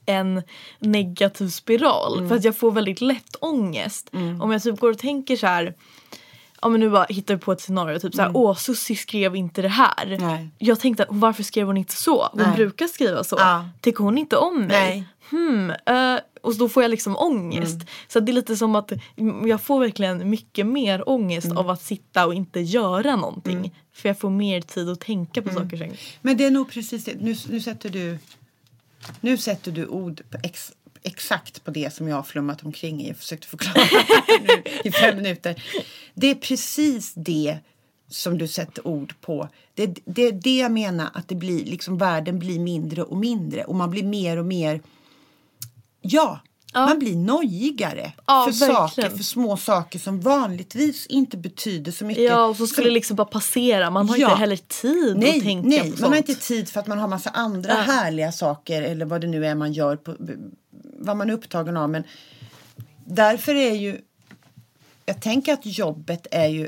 en 0.06 0.42
negativ 0.80 1.48
spiral 1.48 2.18
Mm. 2.18 2.30
för 2.30 2.36
att 2.36 2.44
jag 2.44 2.58
får 2.58 2.72
väldigt 2.72 3.02
lätt 3.02 3.36
ångest. 3.42 4.10
Om 4.42 4.52
jag 4.52 4.64
typ 4.64 4.80
går 4.80 4.92
och 4.92 4.98
tänker 4.98 5.36
så 5.36 5.48
här 5.48 5.76
Ja 6.62 6.70
men 6.70 6.80
nu 6.80 6.90
bara 6.90 7.06
hittar 7.10 7.34
vi 7.36 7.40
på 7.40 7.52
ett 7.52 7.62
scenario 7.62 8.00
typ 8.00 8.16
såhär 8.16 8.32
åh 8.34 8.56
Susie 8.56 8.96
skrev 8.98 9.36
inte 9.36 9.62
det 9.62 9.68
här. 9.68 10.06
Mm. 10.06 10.28
Nej. 10.28 10.50
Jag 10.58 10.80
tänkte 10.80 11.06
varför 11.10 11.44
skrev 11.44 11.68
hon 11.68 11.78
inte 11.78 11.94
så? 11.96 12.24
Hon 12.32 12.42
Nej. 12.42 12.56
brukar 12.56 12.88
skriva 12.88 13.24
så. 13.24 13.36
Ja. 13.40 13.70
Tycker 13.82 14.04
hon 14.04 14.18
inte 14.18 14.38
om 14.38 14.58
mig? 14.60 14.68
Nej. 14.68 15.06
Hmm, 15.30 15.70
eh, 15.70 16.20
och 16.42 16.56
då 16.58 16.70
får 16.70 16.84
jag 16.84 16.90
liksom 16.90 17.18
ångest. 17.18 17.74
Mm. 17.76 17.88
Så 18.08 18.20
det 18.20 18.32
är 18.32 18.34
lite 18.34 18.56
som 18.56 18.76
att 18.76 18.92
jag 19.48 19.62
får 19.62 19.80
verkligen 19.80 20.30
mycket 20.30 20.68
mer 20.68 21.10
ångest 21.10 21.46
Mm. 21.46 21.58
av 21.58 21.70
att 21.70 21.82
sitta 21.82 22.26
och 22.26 22.34
inte 22.34 22.60
göra 22.60 23.16
någonting. 23.16 23.76
För 23.94 24.10
jag 24.10 24.20
får 24.20 24.30
mer 24.30 24.62
tid 24.62 24.90
att 24.90 25.00
tänka 25.00 25.42
Mm. 25.42 25.54
på 25.56 25.62
saker 25.62 25.78
sen. 25.78 25.92
Men 26.22 26.38
det 26.38 26.46
är 26.46 26.52
nog 26.52 26.72
precis 26.72 27.06
det. 27.06 27.14
Nu, 27.20 27.36
nu 27.50 27.60
sätter 27.62 27.90
du 27.90 28.18
nu 29.22 29.38
sätter 29.38 29.72
du 29.72 29.86
ord 29.88 30.22
på 30.32 30.38
ex, 30.44 30.72
exakt 31.04 31.64
på 31.64 31.72
det 31.72 31.94
som 31.94 32.08
jag 32.08 32.16
har 32.16 32.24
flummat 32.24 32.66
omkring 32.66 33.02
i 33.02 33.12
och 33.12 33.18
försökt 33.18 33.46
förklara 33.46 33.88
nu 34.42 34.64
i 34.84 34.92
fem 34.92 35.16
minuter. 35.16 35.64
Det 36.14 36.28
är 36.28 36.36
precis 36.36 37.14
det 37.16 37.58
som 38.08 38.38
du 38.38 38.48
sätter 38.48 38.88
ord 38.88 39.14
på. 39.22 39.50
Det, 39.74 40.00
det 40.06 40.22
är 40.22 40.32
det 40.32 40.58
jag 40.58 40.72
menar 40.72 41.10
att 41.14 41.28
det 41.28 41.36
blir 41.36 41.66
liksom 41.66 41.98
världen 41.98 42.40
blir 42.40 42.60
mindre 42.60 43.04
och 43.04 43.18
mindre 43.18 43.64
och 43.64 43.76
man 43.76 43.90
blir 43.90 44.04
mer 44.04 44.38
och 44.38 44.46
mer 44.46 44.82
Ja, 46.02 46.40
Ja. 46.74 46.86
man 46.86 47.00
blir 47.00 47.16
nojigare 47.16 48.12
Ja, 48.28 48.44
för 48.46 48.52
verkligen. 48.60 48.76
saker, 48.76 49.10
för 49.18 49.24
små 49.24 49.58
saker 49.58 50.00
som 50.00 50.22
vanligtvis 50.22 51.06
inte 51.06 51.38
betyder 51.38 51.92
så 51.92 52.06
mycket. 52.06 52.24
Ja 52.24 52.46
och 52.46 52.56
så 52.56 52.68
skulle 52.68 52.88
det 52.88 52.94
liksom 52.94 53.16
bara 53.16 53.28
passera. 53.28 53.90
Man 53.90 54.10
har 54.10 54.18
Ja. 54.18 54.28
inte 54.30 54.40
heller 54.40 54.56
tid 54.82 55.18
nej, 55.18 55.38
att 55.38 55.44
tänka 55.44 55.68
nej, 55.68 55.80
på 55.80 55.86
man 55.88 55.98
sånt. 55.98 56.10
har 56.10 56.18
inte 56.18 56.36
tid 56.36 56.70
för 56.70 56.80
att 56.80 56.88
man 56.88 57.00
har 57.00 57.08
massa 57.08 57.30
andra 57.30 57.70
Ja. 57.70 57.76
härliga 57.82 58.32
saker 58.32 58.82
eller 58.82 59.06
vad 59.06 59.22
det 59.22 59.28
nu 59.28 59.46
är 59.46 59.56
man 59.56 59.74
gör, 59.74 59.96
på, 59.96 60.16
vad 61.00 61.18
man 61.18 61.30
är 61.30 61.34
upptagen 61.34 61.78
av. 61.78 61.90
Men 61.90 62.04
därför 63.06 63.56
är 63.56 63.74
ju, 63.76 64.02
jag 65.06 65.22
tänker 65.22 65.54
att 65.54 65.66
jobbet 65.66 66.28
är 66.32 66.48
ju, 66.48 66.68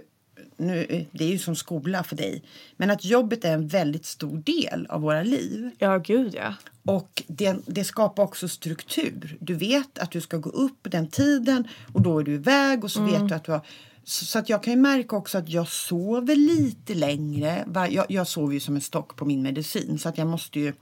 nu, 0.57 1.05
det 1.11 1.23
är 1.23 1.29
ju 1.29 1.39
som 1.39 1.55
skola 1.55 2.03
för 2.03 2.15
dig, 2.15 2.43
men 2.77 2.91
att 2.91 3.05
jobbet 3.05 3.45
är 3.45 3.53
en 3.53 3.67
väldigt 3.67 4.05
stor 4.05 4.37
del 4.37 4.85
av 4.89 5.01
våra 5.01 5.23
liv. 5.23 5.69
Ja 5.77 5.97
gud 5.97 6.35
ja. 6.35 6.53
Och 6.85 7.23
det, 7.27 7.55
det 7.65 7.83
skapar 7.83 8.23
också 8.23 8.47
struktur. 8.47 9.37
Du 9.39 9.53
vet 9.53 9.99
att 9.99 10.11
du 10.11 10.21
ska 10.21 10.37
gå 10.37 10.49
upp 10.49 10.79
den 10.81 11.07
tiden 11.07 11.67
och 11.93 12.01
då 12.01 12.19
är 12.19 12.23
du 12.23 12.33
iväg 12.33 12.83
och 12.83 12.91
så 12.91 13.03
vet 13.03 13.27
du 13.27 13.35
att 13.35 13.43
du 13.43 13.51
har... 13.51 13.61
Så, 14.03 14.25
så 14.25 14.39
att 14.39 14.49
jag 14.49 14.63
kan 14.63 14.73
ju 14.73 14.79
märka 14.79 15.15
också 15.15 15.37
att 15.37 15.49
jag 15.49 15.67
sover 15.67 16.35
lite 16.35 16.93
längre. 16.93 17.65
Jag, 17.89 18.05
jag 18.09 18.27
sover 18.27 18.53
ju 18.53 18.59
som 18.59 18.75
en 18.75 18.81
stock 18.81 19.15
på 19.15 19.25
min 19.25 19.41
medicin 19.41 19.99
så 19.99 20.09
att 20.09 20.17
jag 20.17 20.27
måste 20.27 20.59
ju 20.59 20.73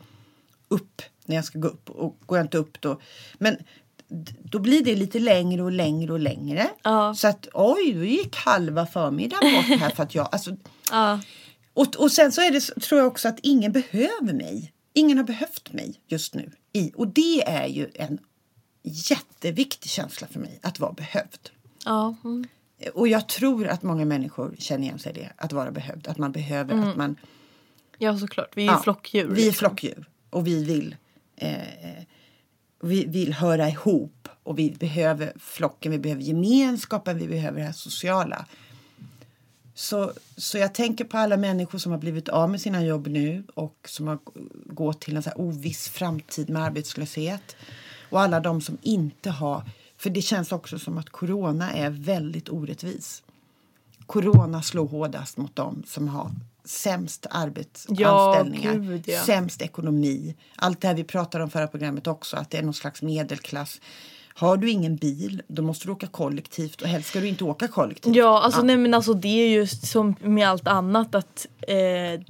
upp 0.68 1.02
när 1.26 1.36
jag 1.36 1.46
ska 1.46 1.60
gå 1.60 1.68
upp. 1.68 1.90
Och 1.90 2.18
går 2.26 2.38
jag 2.38 2.46
inte 2.46 2.58
upp 2.58 2.82
då... 2.82 3.00
Men 3.38 3.58
då 4.44 4.60
blir 4.60 4.84
det 4.84 4.96
lite 4.96 5.20
längre 5.20 5.64
och 5.64 5.72
längre 5.72 6.14
och 6.14 6.20
längre. 6.20 6.70
Ja. 6.84 7.16
Så 7.16 7.28
att 7.28 7.48
oj, 7.54 7.94
då 7.94 8.04
gick 8.04 8.36
halva 8.36 8.86
förmiddagen 8.86 9.54
bort 9.54 9.80
här 9.80 9.90
för 9.90 10.04
att 10.04 10.16
jag... 10.16 10.30
Alltså, 10.32 10.52
Ja. 10.92 11.20
och, 11.74 11.96
och 11.96 12.12
sen 12.12 12.32
så 12.32 12.42
är 12.42 12.52
det, 12.52 12.82
tror 12.82 13.00
jag 13.00 13.08
också 13.08 13.28
att 13.28 13.40
ingen 13.44 13.72
behöver 13.72 14.34
mig. 14.34 14.74
Ingen 15.00 15.18
har 15.18 15.26
behövt 15.26 15.74
mig 15.74 16.02
just 16.08 16.34
nu. 16.34 16.52
I, 16.74 16.92
och 16.96 17.08
det 17.08 17.48
är 17.48 17.68
ju 17.68 17.90
en 17.94 18.20
jätteviktig 18.84 19.92
känsla 19.92 20.28
för 20.28 20.40
mig, 20.40 20.60
att 20.64 20.80
vara 20.80 20.94
behövd. 20.94 21.50
Ja. 21.86 22.16
Mm. 22.24 22.48
Och 22.94 23.08
jag 23.08 23.28
tror 23.28 23.68
att 23.68 23.84
många 23.84 24.06
människor 24.06 24.56
känner 24.60 24.84
igen 24.84 25.00
sig 25.00 25.12
i 25.12 25.16
det, 25.16 25.32
att 25.36 25.54
vara 25.54 25.72
behövd. 25.72 26.08
Att 26.08 26.18
man 26.18 26.32
behöver, 26.32 26.90
att 26.90 26.98
man... 26.98 27.16
ja 27.98 28.18
såklart. 28.18 28.58
Vi 28.58 28.62
är 28.62 28.66
ju 28.66 28.72
Ja, 28.72 28.82
flockdjur. 28.84 29.28
Vi 29.28 29.42
är 29.42 29.46
liksom. 29.46 29.54
flockdjur. 29.54 30.10
Och 30.30 30.48
vi 30.48 30.64
vill, 30.64 30.96
eh, 31.36 32.04
vi 32.82 33.06
vill 33.06 33.34
höra 33.34 33.70
ihop. 33.70 34.28
Och 34.44 34.60
vi 34.60 34.72
behöver 34.72 35.34
flocken, 35.40 35.92
vi 35.92 36.00
behöver 36.00 36.22
gemenskapen, 36.22 37.18
vi 37.18 37.28
behöver 37.28 37.60
det 37.60 37.66
här 37.66 37.74
sociala. 37.74 38.46
Så, 39.80 40.14
så 40.38 40.58
jag 40.58 40.74
tänker 40.74 41.06
på 41.06 41.18
alla 41.18 41.38
människor 41.38 41.80
som 41.80 41.92
har 41.92 42.00
blivit 42.00 42.30
av 42.30 42.50
med 42.50 42.62
sina 42.62 42.84
jobb 42.84 43.08
nu 43.08 43.44
och 43.54 43.76
som 43.86 44.08
har 44.08 44.20
gått 44.66 45.02
till 45.02 45.16
en 45.16 45.24
så 45.24 45.32
oviss 45.36 45.90
framtid 45.90 46.50
med 46.50 46.64
arbetslöshet. 46.64 47.56
Och 48.10 48.22
alla 48.22 48.40
de 48.40 48.62
som 48.62 48.78
inte 48.82 49.30
har... 49.30 49.64
För 49.98 50.10
det 50.10 50.22
känns 50.22 50.52
också 50.52 50.80
som 50.80 50.98
att 50.98 51.10
corona 51.10 51.72
är 51.72 51.90
väldigt 51.90 52.50
orättvis. 52.50 53.24
Corona 54.06 54.62
slår 54.62 54.88
hårdast 54.88 55.38
mot 55.38 55.56
dem 55.56 55.84
som 55.88 56.08
har 56.08 56.32
sämst 56.66 57.26
arbetsanställningar, 57.30 58.74
Ja, 58.74 58.80
gud, 58.80 59.04
ja. 59.08 59.22
sämst 59.22 59.62
ekonomi. 59.62 60.36
Allt 60.56 60.82
det 60.82 60.88
här 60.88 60.96
vi 60.96 61.04
pratade 61.04 61.44
om 61.44 61.50
förra 61.50 61.68
programmet 61.68 62.08
också, 62.08 62.38
att 62.38 62.50
det 62.50 62.58
är 62.58 62.64
någon 62.64 62.74
slags 62.74 63.02
medelklass. 63.02 63.82
Har 64.40 64.58
du 64.58 64.70
ingen 64.70 64.96
bil, 64.96 65.42
då 65.48 65.62
måste 65.62 65.86
du 65.88 65.92
åka 65.92 66.08
kollektivt 66.08 66.82
och 66.82 66.88
helst 66.88 67.10
ska 67.10 67.20
du 67.20 67.28
inte 67.28 67.44
åka 67.44 67.68
kollektivt. 67.68 68.16
Ja, 68.16 68.42
alltså, 68.42 68.62
Nej, 68.62 68.78
men 68.78 68.94
alltså 68.94 69.14
det 69.14 69.28
är 69.28 69.48
ju 69.50 69.68
som 69.68 70.16
med 70.22 70.50
allt 70.50 70.68
annat 70.68 71.16
att 71.16 71.48
eh, 71.68 72.22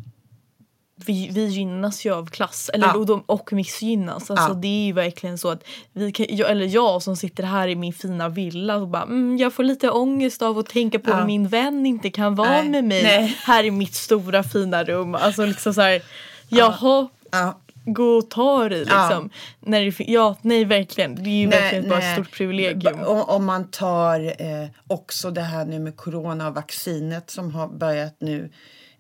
vi, 1.06 1.30
vi 1.32 1.46
gynnas 1.46 2.06
ju 2.06 2.14
av 2.14 2.26
klass 2.30 2.70
eller, 2.74 2.88
Ja. 2.88 2.96
och, 2.96 3.06
de, 3.06 3.24
och 3.26 3.54
missgynnas. 3.54 4.32
Alltså, 4.32 4.48
Ja. 4.48 4.54
Det 4.54 4.68
är 4.68 4.86
ju 4.86 4.94
verkligen 4.94 5.38
så 5.38 5.50
att 5.50 5.64
vi 5.94 6.12
kan, 6.12 6.26
jag, 6.30 6.52
eller 6.52 6.66
jag 6.66 7.02
som 7.04 7.16
sitter 7.18 7.44
här 7.44 7.68
i 7.68 7.76
min 7.76 7.94
fina 7.94 8.30
villa 8.30 8.76
och 8.76 8.88
bara 8.88 9.04
mm, 9.04 9.38
jag 9.38 9.54
får 9.54 9.64
lite 9.64 9.90
ångest 9.90 10.42
av 10.42 10.58
att 10.58 10.70
tänka 10.70 11.00
på 11.00 11.10
Ja. 11.10 11.16
att 11.16 11.26
min 11.28 11.48
vän 11.48 11.86
inte 11.86 12.10
kan 12.10 12.36
vara 12.36 12.50
Nej, 12.50 12.70
med 12.70 12.84
mig 12.84 13.04
nej. 13.04 13.38
här 13.44 13.64
i 13.64 13.72
mitt 13.72 13.96
stora 13.96 14.44
fina 14.44 14.84
rum. 14.84 15.16
Alltså 15.16 15.46
liksom 15.46 15.74
så 15.74 15.82
här, 15.82 16.02
jaha, 16.50 17.08
Ja. 17.32 17.60
Gå 17.94 18.18
och 18.18 18.30
ta 18.30 18.70
dig 18.70 18.86
Ja. 18.88 19.08
liksom. 19.10 19.30
När 19.60 19.82
det, 19.86 20.12
ja, 20.12 20.38
nej 20.42 20.66
verkligen. 20.66 21.16
Det 21.16 21.30
är 21.30 21.40
ju 21.42 21.48
verkligen 21.48 21.90
bara 21.90 22.00
ett 22.00 22.14
stort 22.14 22.32
privilegium. 22.32 23.00
Om 23.06 23.46
man 23.46 23.72
tar 23.72 24.42
eh, 24.42 24.68
också 24.88 25.32
det 25.32 25.42
här 25.42 25.66
nu 25.66 25.80
med 25.80 25.96
corona 25.98 26.48
och 26.48 26.56
vaccinet 26.56 27.30
som 27.30 27.52
har 27.52 27.68
börjat 27.68 28.16
nu. 28.20 28.50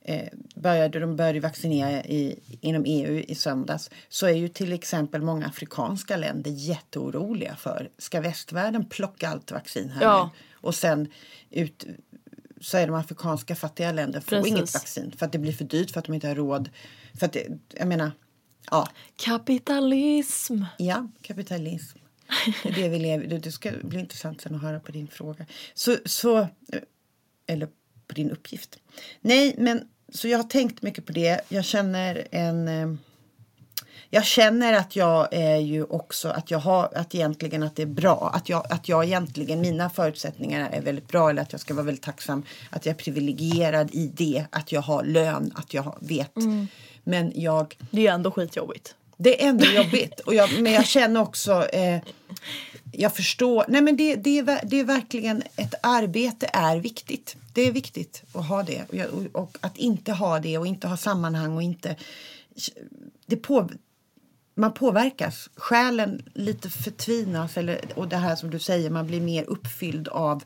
Eh, 0.02 0.28
började, 0.56 1.00
de 1.00 1.16
började 1.16 1.40
vaccinera 1.40 2.04
i, 2.04 2.40
inom 2.62 2.84
EU 2.86 3.20
i 3.28 3.36
söndags. 3.36 3.90
Så 4.10 4.26
är 4.28 4.32
ju 4.34 4.48
till 4.48 4.74
exempel 4.74 5.22
många 5.22 5.46
afrikanska 5.46 6.18
länder 6.18 6.52
jätteoroliga 6.52 7.56
för 7.56 7.90
ska 7.98 8.22
västvärlden 8.22 8.86
plocka 8.86 9.30
allt 9.30 9.52
vaccin 9.52 9.90
här 9.90 10.02
Ja. 10.04 10.32
nu? 10.34 10.40
Och 10.68 10.76
sen 10.76 11.08
ut, 11.50 11.86
så 12.62 12.78
är 12.78 12.88
de 12.88 12.96
afrikanska 12.96 13.56
fattiga 13.56 13.92
länder 13.92 14.20
får 14.20 14.30
Precis. 14.30 14.52
inget 14.52 14.74
vaccin 14.74 15.14
för 15.18 15.26
att 15.26 15.32
det 15.32 15.40
blir 15.40 15.54
för 15.54 15.66
dyrt 15.66 15.92
för 15.92 16.00
att 16.00 16.06
de 16.06 16.14
inte 16.14 16.28
har 16.28 16.36
råd. 16.36 16.70
För 17.20 17.26
att 17.26 17.34
det, 17.34 17.48
jag 17.74 17.88
menar, 17.88 18.12
ja. 18.72 18.88
Kapitalism. 19.16 20.64
Ja, 20.78 21.08
kapitalism. 21.22 21.98
Det 22.76 22.90
vi 22.90 23.00
lever 23.00 23.40
Det 23.40 23.52
ska 23.52 23.72
bli 23.84 24.00
intressant 24.00 24.42
sen 24.42 24.56
att 24.56 24.62
höra 24.62 24.80
på 24.80 24.92
din 24.92 25.08
fråga. 25.08 25.46
Så, 25.74 25.98
så, 26.06 26.40
eh, 26.40 26.48
eller 27.48 27.68
på 28.08 28.14
din 28.14 28.32
uppgift. 28.32 28.80
Nej, 29.22 29.56
men 29.58 29.82
så 30.14 30.28
jag 30.28 30.38
har 30.38 30.44
tänkt 30.44 30.82
mycket 30.82 31.06
på 31.06 31.12
det. 31.12 31.42
Jag 31.50 31.66
känner 31.66 32.28
en... 32.32 32.68
eh, 32.68 32.94
Jag 34.10 34.26
känner 34.26 34.74
att 34.74 34.96
jag 34.96 35.28
är 35.32 35.58
ju 35.58 35.84
också 35.84 36.30
att 36.30 36.52
jag 36.52 36.60
har 36.60 36.90
att 36.96 37.16
egentligen 37.16 37.64
att 37.64 37.76
det 37.76 37.82
är 37.82 37.86
bra. 37.86 38.32
Att 38.34 38.50
jag, 38.50 38.74
att 38.74 38.90
jag 38.90 39.06
egentligen, 39.06 39.62
mina 39.62 39.90
förutsättningar 39.90 40.70
är 40.70 40.82
väldigt 40.82 41.08
bra. 41.08 41.30
Eller 41.30 41.42
att 41.42 41.52
jag 41.52 41.62
ska 41.62 41.74
vara 41.74 41.86
väldigt 41.86 42.04
tacksam 42.04 42.44
att 42.70 42.86
jag 42.86 42.94
är 42.94 42.98
privilegierad 42.98 43.90
i 43.94 44.08
det. 44.08 44.46
Att 44.50 44.72
jag 44.72 44.82
har 44.82 45.04
lön, 45.04 45.52
att 45.56 45.74
jag 45.74 45.98
vet. 46.02 46.34
Men 47.10 47.32
jag 47.36 47.78
Det 47.92 48.08
är 48.08 48.14
ändå 48.14 48.32
skitjobbigt. 48.32 48.96
det 49.18 49.44
är 49.44 49.50
ändå 49.50 49.66
jobbigt. 49.66 50.20
Och 50.20 50.34
jag, 50.34 50.62
men 50.62 50.74
jag 50.74 50.86
känner 50.86 51.22
också... 51.22 51.66
Eh, 51.68 52.02
jag 52.92 53.16
förstår. 53.16 53.66
Nej, 53.68 53.82
men 53.82 53.98
det, 53.98 54.16
det, 54.16 54.40
är, 54.40 54.60
det 54.64 54.80
är 54.80 54.84
verkligen... 54.84 55.44
Ett 55.56 55.74
arbete 55.84 56.50
är 56.54 56.78
viktigt. 56.78 57.36
Det 57.54 57.62
är 57.62 57.72
viktigt 57.72 58.24
att 58.34 58.46
ha 58.46 58.64
det. 58.64 58.84
Och, 58.90 58.96
jag, 58.96 59.08
och, 59.14 59.42
och 59.42 59.58
att 59.62 59.78
inte 59.78 60.12
ha 60.12 60.40
det 60.40 60.58
och 60.58 60.68
inte 60.68 60.88
ha 60.88 60.98
sammanhang 60.98 61.56
och 61.56 61.64
inte... 61.64 61.96
Det 63.26 63.36
på, 63.36 63.70
man 64.56 64.74
påverkas. 64.74 65.50
Själen 65.56 66.24
lite 66.34 66.70
förtvinas. 66.70 67.58
Eller, 67.58 67.80
och 67.96 68.08
det 68.08 68.18
här 68.18 68.36
som 68.36 68.50
du 68.50 68.60
säger, 68.60 68.90
man 68.90 69.08
blir 69.08 69.22
mer 69.22 69.44
uppfylld 69.44 70.08
av 70.08 70.44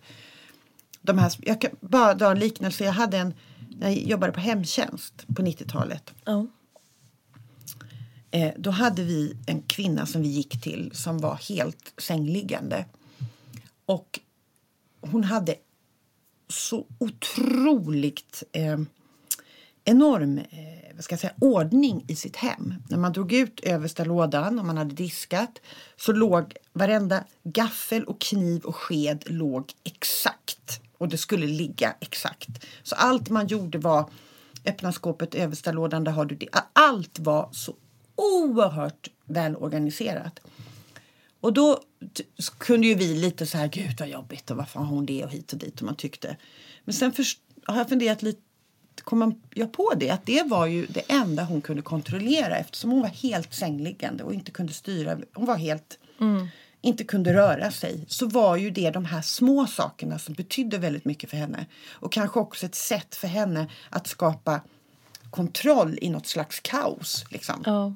de 1.02 1.18
här. 1.18 1.34
Jag 1.40 1.62
kan 1.62 1.72
bara 1.80 2.14
dra 2.14 2.32
en 2.32 2.40
liknelse. 2.40 2.84
Jag 2.84 2.94
hade 2.94 3.18
en, 3.18 3.34
jag 3.80 3.94
jobbade 3.94 4.34
på 4.34 4.40
hemtjänst 4.40 5.28
på 5.36 5.42
90-talet. 5.42 6.14
Ja. 6.26 6.48
Eh, 8.32 8.52
då 8.58 8.70
hade 8.70 9.04
vi 9.04 9.38
en 9.46 9.62
kvinna 9.62 10.06
som 10.06 10.22
vi 10.22 10.28
gick 10.28 10.62
till 10.62 10.92
som 10.94 11.18
var 11.18 11.36
helt 11.36 11.94
sängliggande. 11.98 12.86
Och 13.86 14.20
hon 15.02 15.24
hade 15.24 15.56
så 16.48 16.86
otroligt 16.98 18.44
eh, 18.52 18.78
enorm 19.86 20.38
eh, 20.38 20.96
vad 20.96 21.04
ska 21.04 21.14
jag 21.14 21.20
säga, 21.20 21.34
ordning 21.42 22.06
i 22.08 22.16
sitt 22.16 22.36
hem. 22.36 22.74
När 22.90 22.98
man 22.98 23.14
drog 23.14 23.34
ut 23.34 23.60
översta 23.60 24.04
lådan 24.04 24.60
och 24.60 24.66
man 24.66 24.78
hade 24.78 24.96
diskat 24.96 25.62
så 25.96 26.12
låg 26.12 26.54
varenda 26.74 27.24
gaffel 27.44 28.04
och 28.04 28.22
kniv 28.22 28.64
och 28.64 28.76
sked 28.76 29.24
låg 29.28 29.74
exakt. 29.84 30.82
Och 31.04 31.10
det 31.10 31.18
skulle 31.18 31.48
ligga 31.48 31.96
exakt. 32.00 32.66
Så 32.84 32.96
allt 32.96 33.30
man 33.30 33.48
gjorde 33.48 33.78
var 33.78 34.10
öppna 34.66 34.92
skåpet, 34.92 35.36
översta 35.36 35.72
lådan, 35.72 36.04
där 36.04 36.12
har 36.12 36.26
du 36.26 36.36
det. 36.36 36.50
Allt 36.74 37.20
var 37.20 37.50
så 37.52 37.76
oerhört 38.16 39.10
välorganiserat. 39.26 40.40
Och 41.40 41.54
då 41.54 41.80
kunde 42.58 42.88
ju 42.88 42.96
vi 42.96 43.16
lite 43.16 43.46
så 43.46 43.58
här, 43.58 43.68
gud 43.68 44.00
vad 44.00 44.10
jobbigt 44.10 44.52
och 44.52 44.58
varför 44.58 44.80
har 44.80 44.86
hon 44.86 45.06
det 45.06 45.24
och 45.24 45.32
hit 45.32 45.54
och 45.54 45.60
dit 45.60 45.80
och 45.80 45.86
man 45.86 45.96
tyckte. 45.96 46.38
Men 46.86 46.94
sen 46.94 47.14
har 47.66 47.78
jag 47.78 47.90
funderat 47.90 48.22
lite, 48.22 48.42
kom 49.04 49.42
jag 49.54 49.72
på 49.74 49.94
det 49.98 50.10
att 50.10 50.26
det 50.26 50.44
var 50.44 50.66
ju 50.66 50.86
det 50.86 51.12
enda 51.12 51.44
hon 51.44 51.62
kunde 51.62 51.82
kontrollera 51.82 52.58
eftersom 52.58 52.92
hon 52.92 53.02
var 53.02 53.10
helt 53.10 53.54
sängliggande 53.54 54.24
och 54.24 54.34
inte 54.34 54.52
kunde 54.52 54.74
styra. 54.74 55.18
Hon 55.34 55.46
var 55.46 55.58
helt, 55.58 56.00
Mm 56.20 56.48
inte 56.84 57.04
kunde 57.04 57.34
röra 57.34 57.72
sig. 57.72 58.06
Så 58.08 58.28
var 58.28 58.56
ju 58.56 58.70
det 58.70 58.90
de 58.90 59.06
här 59.06 59.22
små 59.22 59.68
sakerna 59.68 60.20
som 60.20 60.34
betydde 60.34 60.78
väldigt 60.78 61.06
mycket 61.06 61.30
för 61.30 61.38
henne. 61.38 61.66
Och 61.92 62.12
kanske 62.12 62.40
också 62.40 62.66
ett 62.66 62.76
sätt 62.76 63.16
för 63.16 63.28
henne 63.28 63.68
att 63.90 64.08
skapa 64.08 64.62
kontroll 65.30 65.98
i 66.02 66.10
något 66.10 66.28
slags 66.28 66.60
kaos. 66.60 67.26
Liksom. 67.30 67.64
ja. 67.66 67.94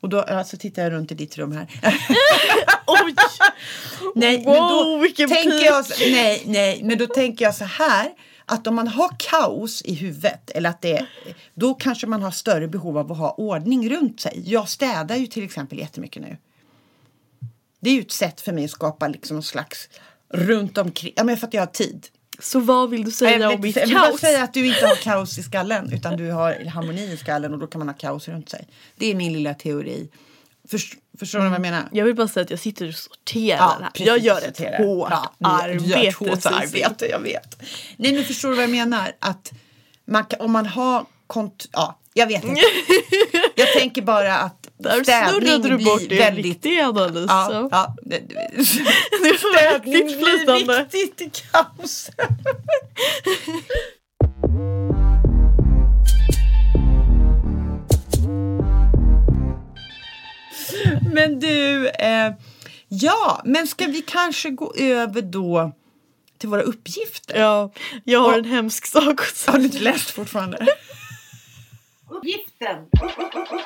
Och 0.00 0.08
då 0.08 0.20
alltså, 0.20 0.56
tittar 0.56 0.82
jag 0.82 0.92
runt 0.92 1.12
i 1.12 1.14
ditt 1.14 1.38
rum 1.38 1.52
här. 1.52 1.66
Oj! 2.86 3.14
nej, 4.14 4.44
Wow, 4.44 5.00
men 5.00 5.12
då 5.18 5.34
tänker 5.34 5.64
jag 5.64 5.86
så, 5.86 6.04
nej, 6.10 6.42
nej, 6.46 6.80
men 6.82 6.98
då 6.98 7.06
tänker 7.06 7.44
jag 7.44 7.54
så 7.54 7.64
här 7.64 8.10
att 8.46 8.66
om 8.66 8.74
man 8.74 8.88
har 8.88 9.16
kaos 9.18 9.82
i 9.82 9.94
huvudet 9.94 10.50
eller 10.50 10.70
att 10.70 10.82
det 10.82 11.06
då 11.54 11.74
kanske 11.74 12.06
man 12.06 12.22
har 12.22 12.30
större 12.30 12.68
behov 12.68 12.98
av 12.98 13.12
att 13.12 13.18
ha 13.18 13.30
ordning 13.30 13.90
runt 13.90 14.20
sig. 14.20 14.42
Jag 14.46 14.68
städar 14.68 15.16
ju 15.16 15.26
till 15.26 15.44
exempel 15.44 15.78
jättemycket 15.78 16.22
nu. 16.22 16.36
Det 17.82 17.90
är 17.90 17.94
ju 17.94 18.00
ett 18.00 18.12
sätt 18.12 18.40
för 18.40 18.52
mig 18.52 18.64
att 18.64 18.70
skapa 18.70 19.08
liksom 19.08 19.36
någon 19.36 19.42
slags 19.42 19.88
runt 20.34 20.78
omkring, 20.78 21.12
ja 21.16 21.24
men 21.24 21.36
för 21.36 21.46
att 21.46 21.54
jag 21.54 21.62
har 21.62 21.66
tid. 21.66 22.06
Så 22.38 22.60
vad 22.60 22.90
vill 22.90 23.04
du 23.04 23.10
säga 23.10 23.38
jag 23.38 23.42
om 23.42 23.50
vet 23.50 23.60
mitt 23.60 23.76
inte, 23.76 23.80
jag 23.80 23.86
vill 23.86 23.94
bara 23.98 24.08
kaos? 24.10 24.20
säga 24.20 24.42
att 24.42 24.54
du 24.54 24.66
inte 24.66 24.86
har 24.86 24.94
kaos 24.96 25.38
i 25.38 25.42
skallen 25.42 25.92
utan 25.92 26.16
du 26.16 26.30
har 26.30 26.64
harmoni 26.64 27.12
i 27.12 27.16
skallen 27.16 27.52
och 27.52 27.58
då 27.58 27.66
kan 27.66 27.78
man 27.78 27.88
ha 27.88 27.94
kaos 27.94 28.28
runt 28.28 28.48
sig. 28.48 28.68
Det 28.96 29.06
är 29.10 29.14
min 29.14 29.32
lilla 29.32 29.54
teori. 29.54 30.08
Först, 30.68 30.94
förstår 31.18 31.38
du 31.38 31.44
vad 31.44 31.54
jag 31.54 31.60
menar? 31.62 31.82
Jag 31.92 32.04
vill 32.04 32.14
bara 32.14 32.28
säga 32.28 32.44
att 32.44 32.50
jag 32.50 32.58
sitter 32.58 32.88
och 32.88 32.94
sorterar 32.94 33.58
här. 33.82 33.90
precis, 33.90 34.06
Jag 34.06 34.18
gör 34.18 34.38
ett 34.38 34.56
sortera. 34.56 34.76
hårt 34.84 35.08
Ja, 35.10 35.32
arbete. 35.40 35.84
Gör 35.88 36.08
ett 36.08 36.14
hårt 36.14 36.46
arbete, 36.46 37.06
jag 37.06 37.20
vet. 37.20 37.62
Nej, 37.96 38.12
men 38.12 38.24
förstår 38.24 38.48
du 38.48 38.54
vad 38.54 38.62
jag 38.64 38.70
menar? 38.70 39.12
Att 39.18 39.52
man, 40.04 40.24
om 40.38 40.52
man 40.52 40.66
har 40.66 41.06
kont... 41.26 41.68
Ja, 41.72 41.98
jag 42.14 42.26
vet 42.26 42.44
inte. 42.44 42.60
jag 43.54 43.72
tänker 43.72 44.02
bara 44.02 44.38
att 44.38 44.61
Där 44.82 45.02
städning 45.02 45.40
snurrade 45.40 45.68
du 45.68 45.84
bort 45.84 45.98
blir 45.98 46.08
din 46.08 46.18
väldigt... 46.18 46.44
riktiga 46.44 46.88
analys. 46.88 47.26
Ja, 47.28 47.46
så. 47.50 47.68
ja, 47.70 47.96
det, 48.02 48.18
det, 48.18 48.34
riktigt 49.90 50.24
flytande. 50.24 50.88
viktigt 50.92 51.20
i 51.20 51.30
kaos. 51.52 52.10
men 61.12 61.40
du, 61.40 61.88
eh, 61.88 62.32
ja, 62.88 63.42
men 63.44 63.66
ska 63.66 63.86
vi 63.86 64.02
kanske 64.02 64.50
gå 64.50 64.74
över 64.74 65.22
då 65.22 65.72
till 66.38 66.48
våra 66.48 66.62
uppgifter? 66.62 67.40
Ja, 67.40 67.72
jag 68.04 68.20
har 68.20 68.38
en 68.38 68.44
hemsk 68.44 68.86
sak 68.86 69.20
att 69.20 69.36
säga. 69.36 69.52
Har 69.52 69.58
du 69.58 69.64
inte 69.64 69.78
läst 69.78 70.10
fortfarande? 70.10 70.66
Uppgiften. 72.10 72.76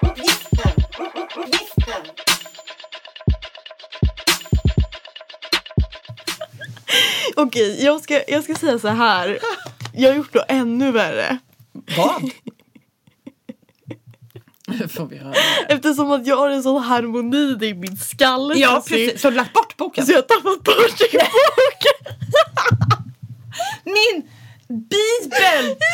Uppgiften. 0.03 0.86
Uppgiften. 0.99 2.03
Okej, 7.37 7.85
jag 7.85 8.01
ska, 8.01 8.23
jag 8.29 8.45
ska 8.45 8.55
säga 8.55 8.79
så 8.79 8.89
här. 8.89 9.39
Jag 9.95 10.11
har 10.11 10.17
gjort 10.17 10.33
det 10.33 10.45
ännu 10.49 10.93
värre. 10.93 11.39
Vad? 11.97 12.31
Får 14.91 15.07
vi 15.07 15.17
höra. 15.17 15.35
Eftersom 15.69 16.11
att 16.13 16.27
jag 16.27 16.37
har 16.37 16.51
en 16.51 16.63
sån 16.63 16.83
harmoni 16.83 17.67
i 17.67 17.75
min 17.75 17.97
skalle. 17.97 18.55
Ja, 18.55 18.83
precis. 18.89 19.21
Så 19.21 19.31
du 19.31 19.37
lagt 19.37 19.53
bort 19.53 19.77
boken? 19.77 20.07
Så 20.07 20.13
jag 20.13 20.19
har 20.19 20.23
tappat 20.23 20.63
bort 20.65 21.01
min 21.13 21.21
bok. 21.21 21.85
Min 23.85 24.29
bibel! 24.69 25.77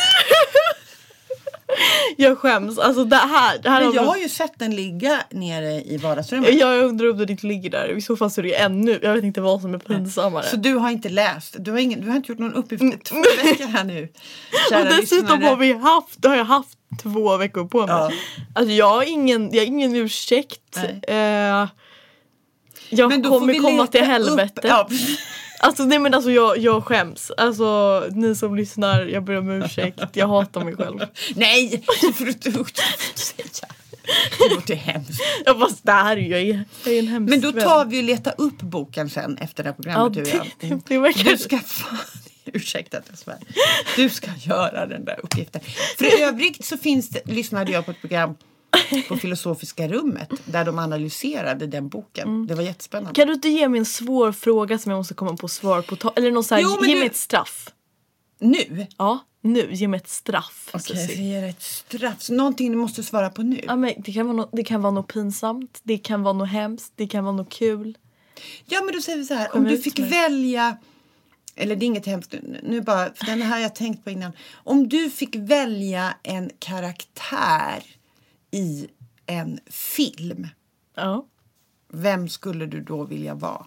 Jag 2.17 2.39
skäms. 2.39 2.79
Alltså 2.79 3.05
det 3.05 3.17
här. 3.17 3.59
Det 3.59 3.71
här 3.71 3.85
Men 3.85 3.93
jag 3.93 4.03
har 4.03 4.17
ju 4.17 4.29
sett 4.29 4.53
den 4.59 4.77
ligga 4.77 5.23
nere 5.31 5.83
i 5.83 5.97
vardagsrummet. 5.97 6.55
Jag 6.61 6.85
undrar 6.85 7.11
om 7.11 7.19
den 7.19 7.31
inte 7.31 7.47
ligger 7.47 7.71
där. 7.71 7.97
I 7.97 8.01
så 8.03 8.17
fall 8.17 8.31
så 8.31 8.41
är 8.41 8.43
det 8.43 8.55
ännu. 8.55 8.99
Jag 9.03 9.15
vet 9.15 9.25
inte 9.25 9.41
vad 9.41 9.61
som 9.61 9.75
är 9.75 9.79
pinsammare. 9.79 10.45
Så 10.45 10.57
du 10.57 10.75
har 10.75 10.91
inte 10.91 11.09
läst? 11.09 11.57
Du 11.59 11.71
har, 11.71 11.79
ingen, 11.79 12.01
du 12.01 12.09
har 12.09 12.17
inte 12.17 12.33
gjort 12.33 12.39
någon 12.39 12.55
uppgift 12.55 12.83
i 12.85 12.91
två 13.05 13.17
veckor 13.45 13.65
här 13.67 13.85
nu? 13.85 14.09
Och 14.79 14.87
dessutom 15.01 15.43
har 15.43 15.57
vi 15.57 15.73
haft, 15.73 16.25
har 16.25 16.37
jag 16.37 16.45
haft 16.45 16.79
två 17.03 17.37
veckor 17.37 17.65
på 17.65 17.79
mig. 17.79 17.89
Ja. 17.97 18.11
Alltså 18.55 18.73
jag 18.73 18.89
har 18.89 19.03
ingen, 19.03 19.51
jag 19.53 19.61
har 19.61 19.67
ingen 19.67 19.97
ursäkt. 19.97 20.77
Nej. 20.77 21.01
Eh, 21.09 21.69
jag 22.91 23.09
Men 23.09 23.23
då 23.23 23.29
får 23.29 23.39
kommer 23.39 23.55
komma 23.55 23.87
till 23.87 24.01
upp- 24.01 24.07
helvete. 24.07 24.61
Ja. 24.65 24.89
Alltså 25.63 25.85
nej 25.85 25.99
men 25.99 26.15
alltså 26.15 26.31
jag, 26.31 26.59
jag 26.59 26.85
skäms. 26.85 27.31
Alltså 27.37 28.05
ni 28.11 28.35
som 28.35 28.57
lyssnar, 28.57 29.03
jag 29.03 29.25
ber 29.25 29.39
om 29.39 29.51
ursäkt. 29.51 30.01
Jag 30.13 30.29
hatar 30.29 30.65
mig 30.65 30.77
själv. 30.77 30.99
Nej, 31.35 31.85
det 32.01 32.13
får 32.13 32.25
du 32.25 32.31
inte 32.31 32.51
säga. 33.15 33.69
Det 34.39 34.55
låter 34.55 34.75
hemskt. 34.75 35.21
Jag 35.45 35.61
fast 35.61 35.87
det 35.87 35.93
här 35.93 36.17
är 36.17 36.21
ju, 36.21 36.29
jag 36.29 36.41
är, 36.95 36.99
en 36.99 37.07
hemsk 37.07 37.31
Men 37.31 37.41
då 37.41 37.53
tar 37.53 37.85
vi 37.85 38.01
och 38.01 38.05
letar 38.05 38.35
upp 38.39 38.59
boken 38.63 39.11
sen 39.11 39.39
efter 39.39 39.63
det 39.65 39.69
här 39.69 39.77
Ja, 39.77 40.11
programmet. 40.11 40.43
och 40.43 40.59
det, 40.61 40.69
det, 40.69 40.81
det 40.89 40.99
verkar... 40.99 41.31
Du 41.31 41.39
ska 41.39 41.59
fan, 41.59 41.99
ursäkta 42.45 42.99
att 42.99 43.05
jag 43.09 43.19
svär. 43.19 43.39
Du 43.97 44.09
ska 44.11 44.31
göra 44.39 44.87
den 44.87 45.05
där 45.05 45.21
uppgiften. 45.23 45.61
För 45.99 46.21
övrigt 46.23 46.65
så 46.65 46.77
finns 46.79 47.09
det, 47.09 47.21
lyssnade 47.27 47.73
jag 47.73 47.85
på 47.85 47.91
ett 47.91 48.01
program 48.01 48.35
på 49.09 49.17
Filosofiska 49.17 49.89
rummet 49.89 50.31
där 50.45 50.65
de 50.65 50.79
analyserade 50.79 51.67
den 51.67 51.89
boken. 51.89 52.47
Det 52.47 52.55
var 52.55 52.63
jättespännande. 52.63 53.15
Kan 53.15 53.27
du 53.29 53.35
inte 53.35 53.49
ge 53.49 53.69
mig 53.69 53.79
en 53.79 53.85
svår 53.87 54.33
fråga 54.33 54.79
som 54.79 54.91
jag 54.91 54.99
måste 54.99 55.15
komma 55.15 55.37
på 55.37 55.49
svar 55.49 55.83
på? 55.83 56.13
Eller 56.17 56.31
någon 56.31 56.45
så 56.45 56.55
här, 56.55 56.63
Jo, 56.63 56.79
ge 56.87 56.93
du- 56.93 56.99
mig 56.99 57.07
ett 57.07 57.17
straff. 57.17 57.69
Nu? 58.39 58.87
Ja, 58.99 59.19
nu. 59.41 59.69
Ge 59.73 59.89
mig 59.89 59.99
ett 60.01 60.09
straff. 60.09 60.71
Okej, 60.75 61.09
ska 61.09 61.15
ge 61.23 61.41
dig 61.41 61.51
ett 61.51 61.63
straff. 61.63 62.23
Så 62.23 62.33
Någonting 62.35 62.71
du 62.73 62.77
måste 62.79 63.03
svara 63.03 63.31
på 63.31 63.43
nu. 63.43 63.61
Ja, 63.67 63.77
men 63.77 63.93
det, 63.99 64.13
kan 64.13 64.27
vara 64.27 64.37
no- 64.47 64.49
det 64.53 64.65
kan 64.65 64.83
vara 64.83 64.91
något 64.93 65.13
pinsamt, 65.13 65.81
det 65.83 65.99
kan 65.99 66.23
vara 66.23 66.33
något 66.33 66.49
hemskt, 66.49 66.93
det 66.97 67.07
kan 67.07 67.25
vara 67.25 67.37
något 67.37 67.51
kul. 67.51 67.99
Ja 68.65 68.83
men 68.83 68.95
då 68.95 69.01
säger 69.01 69.19
vi 69.19 69.25
så 69.25 69.35
här. 69.35 69.49
Kom 69.49 69.61
Om 69.65 69.69
du 69.71 69.79
fick 69.79 69.99
välja. 69.99 70.77
Eller 71.57 71.77
det 71.77 71.85
är 71.85 71.87
inget 71.87 72.07
hemskt 72.07 72.33
nu- 72.33 72.61
nu 72.63 72.81
bara. 72.81 73.11
För 73.15 73.27
den 73.27 73.43
här 73.43 73.51
har 73.51 73.59
jag 73.59 73.75
tänkt 73.75 74.05
på 74.05 74.11
innan. 74.11 74.33
Om 74.55 74.89
du 74.89 75.11
fick 75.11 75.37
välja 75.37 76.15
en 76.23 76.51
karaktär 76.59 77.83
i 78.53 78.89
en 79.27 79.61
film. 79.71 80.49
Ja. 80.97 81.27
Vem 81.93 82.29
skulle 82.29 82.67
du 82.67 82.81
då 82.81 83.05
vilja 83.05 83.35
vara? 83.35 83.67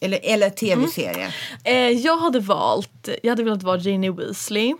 Eller, 0.00 0.20
eller 0.22 0.50
tv-serie. 0.50 1.34
Eh, 1.64 1.74
jag 1.74 2.16
hade 2.16 2.40
valt, 2.40 3.08
jag 3.22 3.30
hade 3.30 3.42
velat 3.44 3.62
vara 3.62 3.76
Ginny 3.78 4.10
Weasley. 4.10 4.74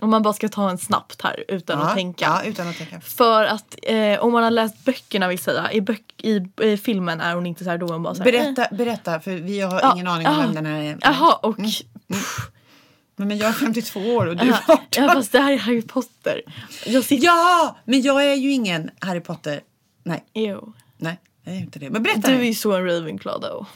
Om 0.00 0.10
man 0.10 0.22
bara 0.22 0.34
ska 0.34 0.48
ta 0.48 0.70
en 0.70 0.78
snabbt 0.78 1.22
här 1.22 1.44
utan 1.48 1.78
att 1.82 1.94
tänka. 1.94 2.24
Ja, 2.24 2.42
utan 2.44 2.68
att 2.68 2.76
tänka. 2.78 3.00
För 3.00 3.44
att 3.44 3.74
eh, 3.82 4.18
om 4.20 4.32
man 4.32 4.42
har 4.42 4.50
läst 4.50 4.84
böckerna 4.84 5.28
vill 5.28 5.38
säga, 5.38 5.72
i, 5.72 5.80
böck, 5.80 6.02
i, 6.22 6.42
i 6.62 6.76
filmen 6.76 7.20
är 7.20 7.34
hon 7.34 7.46
inte 7.46 7.64
så 7.64 7.70
här 7.70 7.78
då 7.78 7.86
hon 7.86 8.02
bara 8.02 8.14
så 8.14 8.22
här, 8.22 8.32
eh. 8.34 8.42
Berätta, 8.42 8.74
berätta, 8.74 9.20
för 9.20 9.30
vi 9.34 9.60
har 9.60 9.80
Ja, 9.82 9.92
ingen 9.94 10.06
aning 10.06 10.26
om 10.26 10.32
ja. 10.34 10.40
vem 10.42 10.54
den 10.54 10.66
här 10.66 10.82
är. 10.82 10.98
Jaha 11.00 11.34
och 11.34 11.56
Men 13.26 13.38
jag 13.38 13.48
är 13.48 13.52
52 13.52 14.00
år 14.00 14.26
och 14.26 14.36
du 14.36 14.42
är 14.42 14.48
ja, 14.48 14.74
18. 14.74 14.86
ja, 14.90 15.12
fast 15.12 15.32
det 15.32 15.38
här 15.40 15.52
är 15.52 15.58
Harry 15.58 15.82
Potter. 15.82 16.42
Jag 16.86 17.04
sitter... 17.04 17.24
Ja, 17.26 17.76
men 17.84 18.02
jag 18.02 18.24
är 18.26 18.34
ju 18.34 18.50
ingen 18.52 18.90
Harry 18.98 19.20
Potter. 19.20 19.60
Nej, 20.04 20.24
Jo. 20.34 20.72
nej, 20.96 21.20
jag 21.44 21.54
är 21.54 21.58
inte 21.58 21.78
det. 21.78 21.90
Men 21.90 22.02
berätta 22.02 22.30
Du 22.30 22.34
är 22.36 22.42
ju 22.44 22.54
så 22.54 22.72
en 22.72 22.86
Ravenclaw 22.86 23.48
då. 23.48 23.66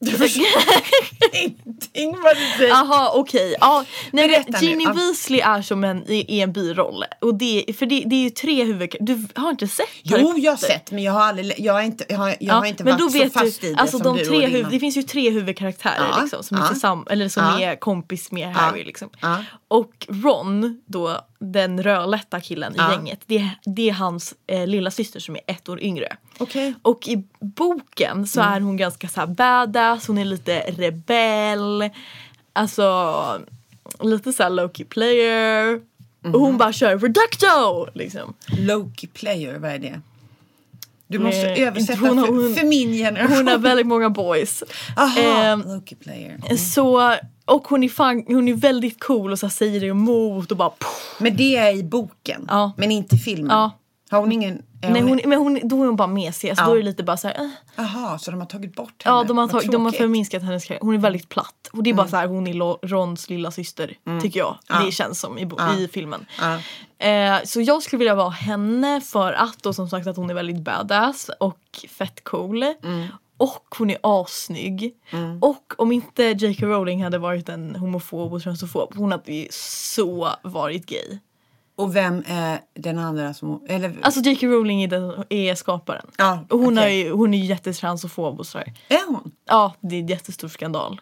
Du 0.00 0.10
förstår 0.10 0.44
ingenting. 1.32 1.56
Ingvar 1.92 2.56
säger. 2.58 2.68
Jaha 2.70 3.10
okej. 3.14 3.56
Ja, 3.60 3.84
nej, 4.12 4.28
Berätta 4.28 4.58
nu. 4.60 4.66
Ginny 4.66 4.84
Ja. 4.84 4.92
Weasley 4.92 5.40
är 5.40 5.62
som 5.62 5.84
en, 5.84 6.04
i 6.10 6.40
en 6.40 6.52
biroll. 6.52 7.04
Och 7.20 7.34
det, 7.34 7.64
för 7.78 7.86
det, 7.86 8.02
det 8.06 8.16
är 8.16 8.20
ju 8.22 8.30
tre 8.30 8.64
huvudkaraktärer. 8.64 9.26
Du 9.34 9.40
har 9.40 9.50
inte 9.50 9.68
sett 9.68 9.86
Jo, 10.02 10.34
jag 10.38 10.52
har 10.52 10.56
sett 10.56 10.90
men 10.90 11.02
jag 11.02 11.12
har, 11.12 11.20
aldrig, 11.20 11.54
jag 11.58 11.72
har 11.72 11.80
inte, 11.80 12.04
jag 12.08 12.16
har, 12.16 12.28
jag 12.28 12.36
Ja, 12.40 12.54
har 12.54 12.64
inte 12.66 12.84
men 12.84 12.92
varit 12.92 13.00
då 13.06 13.10
så 13.10 13.18
vet 13.18 13.32
fast 13.32 13.60
du, 13.60 13.66
i 13.66 13.72
det 13.74 13.80
alltså 13.80 13.98
som 13.98 14.04
de 14.16 14.18
du 14.18 14.24
tre 14.24 14.36
och 14.36 14.42
huv, 14.50 14.62
din 14.62 14.70
Det 14.70 14.80
finns 14.80 14.96
ju 14.96 15.02
tre 15.02 15.30
huvudkaraktärer 15.30 16.08
Ja, 16.10 16.20
liksom, 16.20 16.42
som, 16.42 16.56
ja. 16.56 16.64
är 16.64 16.68
tillsamm- 16.68 17.06
eller 17.10 17.28
som 17.28 17.42
Ja. 17.44 17.60
är 17.60 17.76
kompis 17.76 18.32
med 18.32 18.48
Harry. 18.54 18.84
Liksom. 18.84 19.08
Och 19.68 20.06
Ron, 20.08 20.80
då, 20.86 21.20
den 21.38 21.82
rödlätta 21.82 22.40
killen 22.40 22.72
i 22.72 22.76
Ja. 22.78 22.92
gänget, 22.92 23.20
det, 23.26 23.50
det 23.64 23.88
är 23.88 23.92
hans 23.92 24.34
eh, 24.46 24.66
lilla 24.66 24.90
syster 24.90 25.20
som 25.20 25.34
är 25.36 25.40
ett 25.46 25.68
år 25.68 25.80
yngre. 25.82 26.16
Okej. 26.38 26.74
Och 26.82 27.08
i 27.08 27.24
boken 27.40 28.26
så 28.26 28.40
är 28.40 28.60
hon 28.60 28.76
ganska 28.76 29.08
så 29.08 29.20
här 29.20 29.26
badass, 29.26 30.06
hon 30.06 30.18
är 30.18 30.24
lite 30.24 30.58
rebell. 30.60 31.90
Alltså 32.52 33.40
lite 34.00 34.32
så 34.32 34.42
här 34.42 34.50
Loki 34.50 34.84
player. 34.84 35.80
Och 36.24 36.40
hon 36.40 36.58
bara 36.58 36.72
kör 36.72 36.98
reducto 36.98 37.88
liksom. 37.94 38.34
Loki 38.58 39.06
player, 39.06 39.58
vad 39.58 39.70
är 39.70 39.78
det? 39.78 40.00
Du 41.08 41.18
måste 41.18 41.40
Eh, 41.50 41.68
översätta 41.68 42.00
hon 42.00 42.18
har- 42.18 42.26
för, 42.26 42.32
hon- 42.34 42.54
för 42.54 42.66
min 42.66 42.92
generation. 42.92 43.36
Hon 43.36 43.48
har 43.48 43.58
väldigt 43.58 43.86
många 43.86 44.10
boys. 44.10 44.62
Aha, 44.96 45.20
Ehm, 45.20 45.62
Loki 45.66 45.94
player. 45.94 46.40
Mm. 46.46 46.58
Så, 46.58 47.14
och 47.46 47.68
hon 47.68 47.82
är, 47.84 47.88
fan, 47.88 48.24
hon 48.26 48.48
är 48.48 48.54
väldigt 48.54 49.04
cool 49.04 49.32
och 49.32 49.38
så 49.38 49.48
säger 49.48 49.80
det 49.80 49.86
emot 49.86 50.50
och 50.50 50.56
bara 50.56 50.70
poff. 50.70 51.16
Men 51.18 51.36
det 51.36 51.56
är 51.56 51.76
i 51.76 51.82
boken, 51.84 52.46
Ja. 52.48 52.72
men 52.76 52.90
inte 52.90 53.16
i 53.16 53.18
filmen. 53.18 53.50
Ja. 53.56 53.70
Har 54.10 54.20
hon 54.20 54.32
ingen... 54.32 54.62
Nej, 54.88 55.02
hon, 55.02 55.20
men 55.24 55.38
hon, 55.38 55.60
då 55.64 55.82
är 55.82 55.86
hon 55.86 55.96
bara 55.96 56.08
mesig. 56.08 56.48
Alltså, 56.50 56.64
Ja. 56.64 56.68
Då 56.68 56.72
är 56.74 56.76
det 56.78 56.82
lite 56.84 57.02
bara 57.02 57.16
så 57.16 57.28
här, 57.28 57.34
eh. 57.76 57.84
Aha, 57.84 58.18
så 58.18 58.30
de 58.30 58.40
har 58.40 58.46
tagit 58.46 58.74
bort 58.74 59.02
henne? 59.04 59.16
Ja, 59.16 59.24
de 59.24 59.38
har, 59.38 59.48
tagit, 59.48 59.72
de 59.72 59.84
har 59.84 59.92
förminskat 59.92 60.42
hennes 60.42 60.64
karaktär. 60.64 60.86
Hon 60.86 60.94
är 60.94 60.98
väldigt 60.98 61.28
platt. 61.28 61.70
Och 61.72 61.82
det 61.82 61.90
är 61.90 61.94
bara 61.94 62.08
så 62.08 62.16
här, 62.16 62.26
hon 62.26 62.46
är 62.46 62.86
Rons 62.86 63.30
lilla 63.30 63.50
syster 63.50 63.96
tycker 64.22 64.40
jag. 64.40 64.58
Ja. 64.68 64.78
Det 64.84 64.92
känns 64.92 65.20
som 65.20 65.38
i, 65.38 65.48
Ja. 65.58 65.76
i 65.78 65.88
filmen. 65.88 66.26
Eh, 66.98 67.34
så 67.44 67.60
jag 67.60 67.82
skulle 67.82 67.98
vilja 67.98 68.14
vara 68.14 68.30
henne 68.30 69.00
för 69.00 69.32
att 69.32 69.62
då 69.62 69.72
som 69.72 69.88
sagt 69.88 70.06
att 70.06 70.16
hon 70.16 70.30
är 70.30 70.34
väldigt 70.34 70.60
badass 70.64 71.30
och 71.40 71.58
fett 71.98 72.24
cool. 72.24 72.62
Mm. 72.62 73.06
Och 73.36 73.64
hon 73.78 73.90
är 73.90 73.98
assnygg. 74.02 74.94
Och 75.40 75.72
om 75.78 75.92
inte 75.92 76.22
J.K. 76.22 76.66
Rowling 76.66 77.04
hade 77.04 77.18
varit 77.18 77.48
en 77.48 77.76
homofob 77.76 78.32
och 78.32 78.42
transofob, 78.42 78.94
hon 78.96 79.12
hade 79.12 79.32
ju 79.34 79.48
så 79.50 80.28
varit 80.42 80.86
gay. 80.86 81.18
Och 81.78 81.96
vem 81.96 82.22
är 82.26 82.60
den 82.74 82.98
andra 82.98 83.34
som... 83.34 83.64
Eller, 83.68 83.96
Alltså 84.02 84.20
J.K. 84.20 84.46
Rowling 84.46 84.82
är, 84.82 84.88
den, 84.88 85.24
är 85.28 85.54
skaparen. 85.54 86.06
Ja, 86.18 86.44
och 86.50 86.58
hon, 86.58 86.78
okej. 86.78 87.00
är 87.06 87.10
hon 87.10 87.34
är 87.34 87.38
ju 87.38 87.44
jättetransofob 87.44 88.38
och 88.40 88.46
sådär. 88.46 88.72
är 88.88 89.08
hon? 89.08 89.30
Ja, 89.48 89.74
det 89.80 89.96
är 89.96 90.00
en 90.00 90.06
jättestor 90.06 90.48
skandal. 90.48 91.00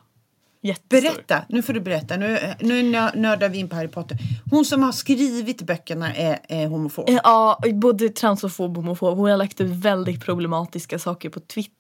Jättestor. 0.63 1.11
Berätta, 1.11 1.43
nu 1.49 1.63
får 1.63 1.73
du 1.73 1.81
berätta. 1.81 2.17
Nu, 2.17 2.39
nu 2.61 2.83
nö- 2.83 3.11
nördar 3.17 3.49
vi 3.49 3.59
in 3.59 3.69
på 3.69 3.77
Harry 3.77 3.89
Potter. 3.89 4.19
Hon 4.51 4.65
som 4.65 4.83
har 4.83 4.93
skrivit 4.93 5.63
böckerna 5.63 6.15
är, 6.15 6.39
är 6.49 6.67
homofob. 6.69 7.09
Eh, 7.09 7.21
Ja, 7.25 7.61
både 7.75 8.09
transofob 8.09 8.71
och 8.79 8.83
homofob. 8.83 9.19
Hon 9.19 9.31
har 9.31 9.37
lagt 9.37 9.61
ut 9.61 9.71
väldigt 9.71 10.25
problematiska 10.25 10.99
saker 10.99 11.29
på 11.31 11.41
Twitter 11.41 11.75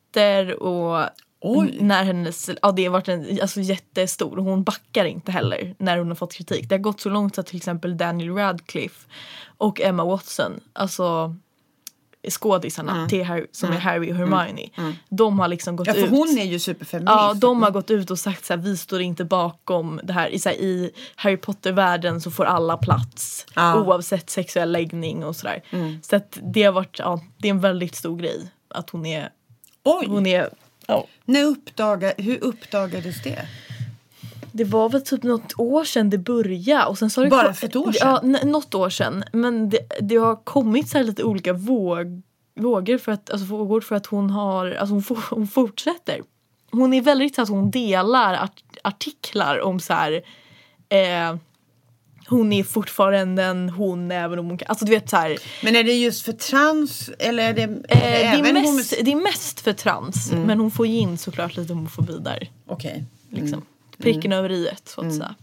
och 0.52 1.08
Oj. 1.40 1.78
när 1.80 2.04
hennes, 2.04 2.50
ja 2.62 2.72
det 2.72 2.84
har 2.84 2.92
varit 2.92 3.08
en, 3.08 3.38
alltså 3.42 3.60
jättestor 3.60 4.38
och 4.38 4.44
hon 4.44 4.62
backar 4.64 5.04
inte 5.04 5.32
heller 5.32 5.74
när 5.78 5.98
hon 5.98 6.08
har 6.08 6.14
fått 6.14 6.32
kritik. 6.34 6.68
Det 6.68 6.74
har 6.74 6.80
gått 6.80 7.00
så 7.00 7.08
långt 7.08 7.38
att 7.38 7.46
till 7.46 7.56
exempel 7.56 7.96
Daniel 7.96 8.34
Radcliffe 8.34 9.08
och 9.58 9.80
Emma 9.80 10.04
Watson, 10.04 10.60
alltså 10.72 11.36
skådisarna 12.30 13.08
till 13.08 13.24
Harry, 13.24 13.46
som 13.52 13.70
är 13.72 13.76
Harry 13.76 14.12
och 14.12 14.16
Hermione. 14.16 14.68
De 15.08 15.38
har 15.38 15.48
liksom 15.48 15.76
gått 15.76 15.86
Ja, 15.86 15.92
för 15.92 16.00
ut. 16.00 16.10
hon 16.10 16.38
är 16.38 16.44
ju 16.44 16.58
superfeminist. 16.58 17.12
Ja, 17.16 17.34
de 17.34 17.62
har 17.62 17.70
gått 17.70 17.90
ut 17.90 18.10
och 18.10 18.18
sagt 18.18 18.44
så 18.44 18.52
här, 18.52 18.60
vi 18.60 18.76
står 18.76 19.00
inte 19.00 19.24
bakom 19.24 20.00
det 20.04 20.12
här. 20.12 20.28
I, 20.28 20.38
så 20.38 20.48
här, 20.48 20.56
i 20.56 20.90
Harry 21.16 21.36
Potter-världen 21.36 22.20
så 22.20 22.30
får 22.30 22.44
alla 22.44 22.76
plats 22.76 23.46
Ja. 23.54 23.80
oavsett 23.80 24.30
sexuell 24.30 24.72
läggning 24.72 25.24
och 25.24 25.36
sådär. 25.36 25.62
Så 26.02 26.16
att 26.16 26.38
det 26.54 26.62
har 26.62 26.72
varit, 26.72 26.98
ja, 26.98 27.20
det 27.38 27.48
är 27.48 27.50
en 27.50 27.60
väldigt 27.60 27.94
stor 27.94 28.16
grej 28.18 28.50
att 28.68 28.90
hon 28.90 29.06
är, 29.06 29.28
Oj! 29.84 30.06
hon 30.08 30.26
är, 30.26 30.48
ja. 30.86 31.06
När 31.24 31.44
uppdaga, 31.44 32.12
hur 32.18 32.44
uppdagades 32.44 33.22
det? 33.22 33.48
Det 34.52 34.64
var 34.64 34.88
väl 34.88 35.02
typ 35.04 35.22
något 35.22 35.52
år 35.58 35.84
sedan 35.84 36.10
det 36.10 36.18
började. 36.18 36.84
Och 36.86 36.98
sen 36.98 37.10
så 37.10 37.20
har 37.20 37.24
det 37.24 37.30
Bara 37.30 37.54
för 37.54 37.66
ett 37.66 37.76
år 37.76 37.94
Ja, 38.00 38.18
sedan? 38.20 38.34
n- 38.34 38.50
något 38.50 38.74
år 38.74 38.90
sedan. 38.90 39.24
Men 39.32 39.70
det, 39.70 39.78
det 40.00 40.16
har 40.16 40.36
kommit 40.44 40.88
så 40.88 40.98
här 40.98 41.04
lite 41.04 41.24
olika 41.24 41.52
våg, 41.52 42.22
vågor 42.54 42.98
för 42.98 43.12
att, 43.12 43.30
alltså 43.30 43.46
vågor 43.46 43.80
för 43.80 43.96
att 43.96 44.06
hon 44.06 44.30
har, 44.30 44.70
alltså 44.70 44.94
hon, 44.94 45.02
for, 45.02 45.18
hon 45.30 45.46
fortsätter. 45.48 46.20
Hon 46.70 46.94
är 46.94 47.00
väldigt 47.02 47.34
så 47.34 47.42
att 47.42 47.48
hon 47.48 47.70
delar 47.70 48.34
art, 48.34 48.62
artiklar 48.84 49.60
om 49.60 49.80
så 49.80 49.92
här 49.92 50.12
eh, 50.88 51.36
hon 52.26 52.52
är 52.52 52.64
fortfarande 52.64 53.42
en 53.42 53.68
hon 53.70 54.10
även 54.10 54.38
om 54.38 54.46
hon 54.46 54.58
kan, 54.58 54.68
alltså 54.68 54.84
du 54.84 54.90
vet 54.90 55.10
så 55.10 55.16
här. 55.16 55.38
Men 55.62 55.76
är 55.76 55.84
det 55.84 55.92
just 55.92 56.24
för 56.24 56.32
trans 56.32 57.10
eller 57.18 57.48
är 57.48 57.52
det, 57.54 57.62
är 57.62 57.66
det 57.66 57.74
Eh, 57.88 58.00
det, 58.00 58.06
även 58.24 58.46
är 58.46 58.52
mest, 58.52 58.66
homos- 58.66 59.02
det 59.04 59.12
är 59.12 59.16
mest 59.16 59.60
för 59.60 59.72
trans 59.72 60.32
men 60.32 60.60
hon 60.60 60.70
får 60.70 60.86
ju 60.86 60.96
in 60.96 61.18
såklart 61.18 61.56
lite 61.56 61.72
homofobi 61.72 62.18
där. 62.18 62.50
Okej. 62.66 63.04
Liksom. 63.30 63.62
Pricken 63.98 64.32
över 64.32 64.52
i 64.52 64.70
så 64.84 65.00
att 65.00 65.14
säga. 65.14 65.34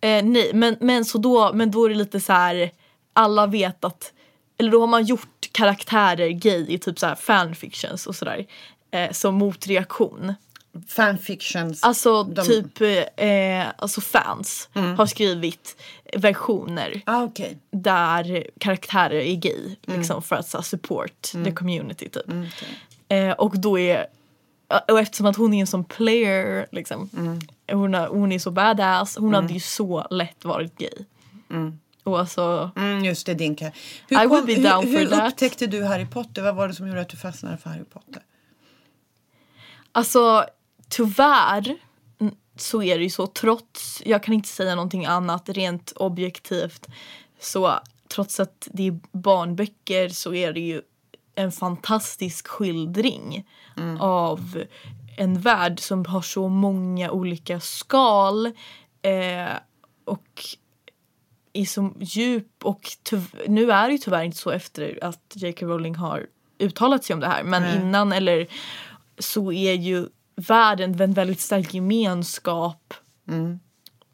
Eh, 0.00 0.24
nej, 0.24 0.50
men, 0.54 0.76
men, 0.80 1.04
så 1.04 1.18
då, 1.18 1.52
men 1.54 1.70
då 1.70 1.84
är 1.84 1.88
det 1.88 1.94
lite 1.94 2.20
så 2.20 2.32
här. 2.32 2.70
Alla 3.12 3.46
vet 3.46 3.84
att, 3.84 4.12
eller 4.58 4.70
då 4.70 4.80
har 4.80 4.86
man 4.86 5.04
gjort 5.04 5.48
karaktärer 5.52 6.28
gay 6.28 6.66
i 6.68 6.78
typ 6.78 6.98
så 6.98 7.06
här 7.06 7.14
fanfictions 7.14 8.06
och 8.06 8.14
sådär. 8.16 8.46
Eh, 8.90 9.10
som 9.12 9.34
motreaktion. 9.34 10.34
Fanfictions. 10.88 11.82
Alltså 11.82 12.22
De- 12.22 12.42
typ 12.42 12.80
eh, 13.16 13.66
alltså 13.78 14.00
fans 14.00 14.68
har 14.96 15.06
skrivit 15.06 15.76
versioner 16.16 17.00
ah, 17.06 17.22
okej. 17.22 17.58
där 17.70 18.46
karaktärer 18.58 19.20
är 19.20 19.34
gay. 19.34 19.76
Liksom 19.82 20.22
för 20.22 20.36
att 20.36 20.48
så 20.48 20.62
support 20.62 21.22
the 21.44 21.52
community 21.52 22.08
typ. 22.08 22.28
Mm, 22.28 22.46
okej. 22.56 23.28
Eh, 23.28 23.32
och 23.32 23.58
då 23.58 23.78
är 23.78 24.06
och 24.88 25.00
eftersom 25.00 25.26
att 25.26 25.36
hon 25.36 25.54
är 25.54 25.60
en 25.60 25.66
sån 25.66 25.84
player 25.84 26.66
liksom. 26.72 27.08
Hon, 27.72 27.94
har, 27.94 28.06
hon 28.06 28.32
är 28.32 28.38
så 28.38 28.50
badass. 28.50 29.16
Hon 29.16 29.34
hade 29.34 29.52
ju 29.54 29.60
så 29.60 30.06
lätt 30.10 30.44
varit 30.44 30.78
gay. 30.78 31.04
Och 32.04 32.18
alltså 32.18 32.70
Mm, 32.76 33.04
just 33.04 33.26
det, 33.26 33.34
din 33.34 33.56
hur, 34.08 34.22
I 34.22 34.26
would 34.26 34.46
be 34.46 34.54
down 34.54 34.86
hur, 34.86 34.98
hur 34.98 35.06
that. 35.06 35.32
upptäckte 35.32 35.66
du 35.66 35.84
Harry 35.84 36.06
Potter? 36.06 36.42
Vad 36.42 36.54
var 36.56 36.68
det 36.68 36.74
som 36.74 36.88
gjorde 36.88 37.00
att 37.00 37.08
du 37.08 37.16
fastnade 37.16 37.56
för 37.56 37.70
Harry 37.70 37.84
Potter? 37.84 38.22
Alltså 39.92 40.44
tyvärr 40.90 41.76
mm, 42.20 42.34
så 42.56 42.82
är 42.82 42.98
det 42.98 43.04
ju 43.04 43.10
så 43.10 43.26
trots, 43.26 44.02
jag 44.06 44.22
kan 44.22 44.34
inte 44.34 44.48
säga 44.48 44.74
någonting 44.74 45.06
annat 45.06 45.48
rent 45.48 45.92
objektivt. 45.96 46.86
Så 47.40 47.78
trots 48.08 48.40
att 48.40 48.68
det 48.72 48.88
är 48.88 49.00
barnböcker 49.12 50.08
så 50.08 50.34
är 50.34 50.52
det 50.52 50.60
ju 50.60 50.82
en 51.34 51.52
fantastisk 51.52 52.48
skildring 52.48 53.48
av 53.98 54.64
en 55.16 55.40
värld 55.40 55.80
som 55.80 56.04
har 56.04 56.22
så 56.22 56.48
många 56.48 57.10
olika 57.10 57.60
skal 57.60 58.46
eh, 59.02 59.56
och 60.04 60.44
är 61.52 61.64
så 61.64 61.92
djup 62.00 62.64
och 62.64 62.88
nu 63.46 63.72
är 63.72 63.86
det 63.86 63.92
ju 63.92 63.98
tyvärr 63.98 64.22
inte 64.22 64.38
så 64.38 64.50
efter 64.50 65.04
att 65.04 65.32
J.K. 65.34 65.66
Rowling 65.66 65.94
har 65.94 66.26
uttalat 66.58 67.04
sig 67.04 67.14
om 67.14 67.20
det 67.20 67.26
här 67.26 67.42
men 67.42 67.62
Nej. 67.62 67.76
innan 67.76 68.12
eller 68.12 68.46
så 69.18 69.52
är 69.52 69.72
ju 69.72 70.08
världen 70.40 71.00
en 71.00 71.12
väldigt 71.12 71.40
stark 71.40 71.74
gemenskap. 71.74 72.94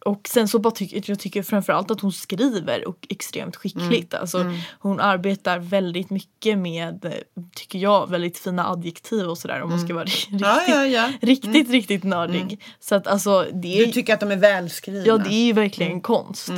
Och 0.04 0.28
sen 0.28 0.48
så 0.48 0.58
bara 0.58 0.70
tycker 0.70 1.02
jag 1.06 1.18
tycker 1.18 1.42
framförallt 1.42 1.90
att 1.90 2.00
hon 2.00 2.12
skriver 2.12 2.88
och 2.88 3.06
extremt 3.10 3.56
skickligt. 3.56 4.14
Alltså, 4.14 4.52
Hon 4.78 5.00
arbetar 5.00 5.58
väldigt 5.58 6.10
mycket 6.10 6.58
med, 6.58 7.14
tycker 7.54 7.78
jag, 7.78 8.10
väldigt 8.10 8.38
fina 8.38 8.70
adjektiv 8.70 9.26
och 9.26 9.38
sådär 9.38 9.62
om 9.62 9.70
man 9.70 9.80
ska 9.80 9.94
vara 9.94 10.04
riktigt, 10.04 10.40
Ja, 10.40 10.62
ja, 10.68 10.86
ja. 10.86 11.12
riktigt, 11.20 11.70
riktigt 11.70 12.04
nördig. 12.04 12.62
Så 12.80 12.94
att 12.94 13.06
alltså 13.06 13.46
det 13.52 13.80
är 13.80 13.86
Du 13.86 13.92
tycker 13.92 14.14
att 14.14 14.20
de 14.20 14.30
är 14.30 14.36
välskrivna? 14.36 15.06
Ja 15.06 15.18
det 15.18 15.34
är 15.34 15.44
ju 15.46 15.52
verkligen 15.52 16.00
konst. 16.00 16.52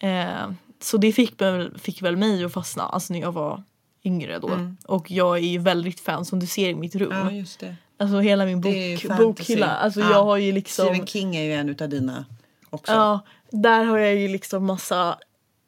Eh, 0.00 0.50
så 0.82 0.96
det 0.96 1.12
fick, 1.12 1.32
fick 1.78 2.02
väl 2.02 2.16
mig 2.16 2.44
att 2.44 2.52
fastna 2.52 2.82
alltså 2.82 3.12
när 3.12 3.20
jag 3.20 3.32
var 3.32 3.62
yngre 4.04 4.38
då. 4.38 4.74
Och 4.86 5.10
jag 5.10 5.36
är 5.36 5.48
ju 5.48 5.58
väldigt 5.58 6.00
fan 6.00 6.24
som 6.24 6.40
du 6.40 6.46
ser 6.46 6.68
i 6.68 6.74
mitt 6.74 6.94
rum. 6.94 7.12
Ja, 7.12 7.30
just 7.30 7.60
det. 7.60 7.76
Alltså 7.96 8.18
hela 8.20 8.44
min 8.44 8.60
bok, 8.60 9.18
bokhylla. 9.18 9.66
Alltså 9.66 10.00
Ja. 10.00 10.10
jag 10.10 10.24
har 10.24 10.36
ju 10.36 10.52
liksom 10.52 10.86
Stephen 10.86 11.06
King 11.06 11.36
är 11.36 11.42
ju 11.42 11.54
en 11.54 11.68
utav 11.68 11.88
dina 11.88 12.24
också. 12.70 12.92
Ja, 12.92 13.20
där 13.50 13.84
har 13.84 13.98
jag 13.98 14.14
ju 14.14 14.28
liksom 14.28 14.66
massa 14.66 15.18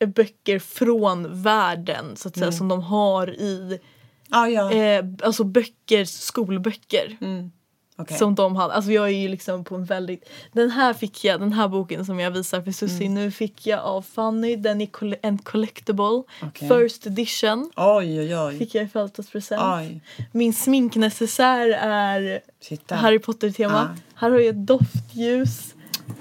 böcker 0.07 0.59
från 0.59 1.43
världen 1.43 2.17
så 2.17 2.29
att 2.29 2.37
säga 2.37 2.53
som 2.53 2.69
de 2.69 2.83
har 2.83 3.31
i 3.31 3.81
ja. 4.29 4.49
ja. 4.49 4.73
eh, 4.73 5.05
alltså 5.23 5.45
böcker, 5.45 6.05
skolböcker. 6.05 7.17
Mm. 7.21 7.51
Okej. 7.99 8.19
Som 8.19 8.35
de 8.35 8.57
hade, 8.57 8.75
alltså 8.75 8.93
jag 8.93 9.05
är 9.05 9.11
ju 9.19 9.29
liksom 9.29 9.65
på 9.65 9.75
en 9.75 9.85
väldigt 9.85 10.29
Den 10.53 10.71
här 10.71 10.95
fick 10.95 11.25
jag, 11.25 11.41
den 11.41 11.53
här 11.53 11.69
boken 11.69 12.05
som 12.07 12.21
jag 12.21 12.31
visar 12.31 12.63
för 12.63 12.73
Susie 12.73 13.07
Mm. 13.07 13.15
nu 13.15 13.31
fick 13.31 13.67
jag 13.67 13.81
av 13.81 14.03
Fanny, 14.03 14.57
den 14.57 14.81
är 14.81 14.87
coll- 14.87 15.17
en 15.23 15.39
collectible 15.39 16.23
Okej. 16.43 16.69
First 16.69 17.07
edition 17.07 17.71
Oj, 17.77 18.21
oj, 18.21 18.37
oj. 18.39 18.59
Fick 18.59 18.75
jag 18.75 18.85
i 18.85 18.89
födelsedagspresent. 18.89 20.03
Min 20.33 20.53
sminknecessär 20.53 21.69
är 21.81 22.41
Titta. 22.61 22.95
Harry 22.95 23.19
Potter 23.19 23.51
tema 23.51 23.89
Ja. 23.97 24.03
Här 24.15 24.31
har 24.31 24.39
jag 24.39 24.49
ett 24.49 24.67
doftljus 24.67 25.75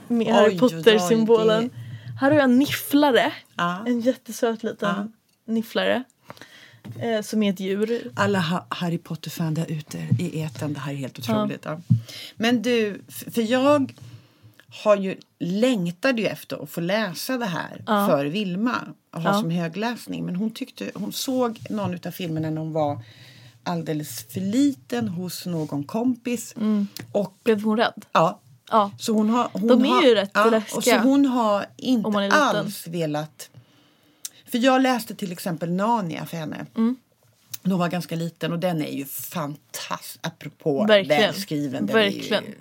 med 0.07 0.27
Harry 0.27 0.51
Oj, 0.53 0.59
Potter-symbolen. 0.59 1.63
oj, 1.63 1.69
Här 2.19 2.29
har 2.31 2.35
jag 2.37 2.43
en 2.43 2.59
nifflare. 2.59 3.33
Ja. 3.55 3.83
En 3.87 3.99
jättesöt 4.01 4.63
liten 4.63 5.13
nifflare. 5.47 6.03
Eh, 6.99 7.21
som 7.21 7.43
är 7.43 7.53
ett 7.53 7.59
djur. 7.59 8.11
Alla 8.15 8.39
ha 8.39 8.65
Harry 8.69 8.97
Potter-fan 8.97 9.53
där 9.53 9.71
ute 9.71 9.97
i 10.19 10.41
etern, 10.41 10.73
det 10.73 10.79
här 10.79 10.91
är 10.91 10.95
helt 10.97 11.19
otroligt. 11.19 11.61
Ja. 11.65 11.79
Men 12.35 12.61
du, 12.61 13.01
för 13.07 13.41
jag 13.51 13.91
har 14.83 14.97
ju 14.97 15.15
längtade 15.39 16.21
ju 16.21 16.27
efter 16.27 16.63
att 16.63 16.69
få 16.69 16.81
läsa 16.81 17.37
det 17.37 17.45
här 17.45 17.83
för 18.07 18.25
Vilma 18.25 18.75
och 19.11 19.21
ha 19.21 19.29
Ja. 19.33 19.41
som 19.41 19.49
högläsning. 19.51 20.25
Men 20.25 20.35
hon 20.35 20.51
tyckte, 20.51 20.91
hon 20.95 21.13
såg 21.13 21.59
någon 21.69 21.97
av 22.07 22.11
filmerna 22.11 22.49
när 22.49 22.61
hon 22.61 22.73
var 22.73 22.99
alldeles 23.63 24.25
för 24.33 24.39
liten 24.41 25.07
hos 25.07 25.45
någon 25.45 25.83
kompis. 25.83 26.55
Och 27.11 27.37
Blev 27.43 27.61
hon 27.63 27.77
rädd? 27.77 28.05
ja, 28.11 28.39
Ja. 28.71 28.91
så 28.99 29.13
hon 29.13 29.29
har, 29.29 29.49
hon 29.53 29.67
De 29.67 29.85
är 29.85 29.89
har, 29.89 30.03
ju 30.03 30.15
rätt 30.15 30.31
ja, 30.33 30.49
läskiga. 30.49 30.77
Och 30.77 30.83
så 30.83 30.97
hon 30.97 31.25
har 31.25 31.65
inte 31.77 32.35
alls 32.35 32.87
velat... 32.87 33.49
För 34.55 34.59
jag 34.59 34.81
läste 34.81 35.15
till 35.15 35.31
exempel 35.31 35.71
Narnia 35.71 36.25
för 36.25 36.37
henne. 36.37 36.65
Mm. 36.75 36.95
Hon 37.63 37.79
var 37.79 37.89
ganska 37.89 38.15
liten 38.15 38.51
och 38.51 38.59
den 38.59 38.81
är 38.81 38.91
ju 38.91 39.05
fantastisk. 39.05 40.19
Apropå 40.21 40.85
Verkligen. 40.85 41.21
välskriven. 41.21 41.85
Den 41.85 41.95
Verkligen. 41.95 42.43
Är 42.43 42.47
ju, 42.47 42.55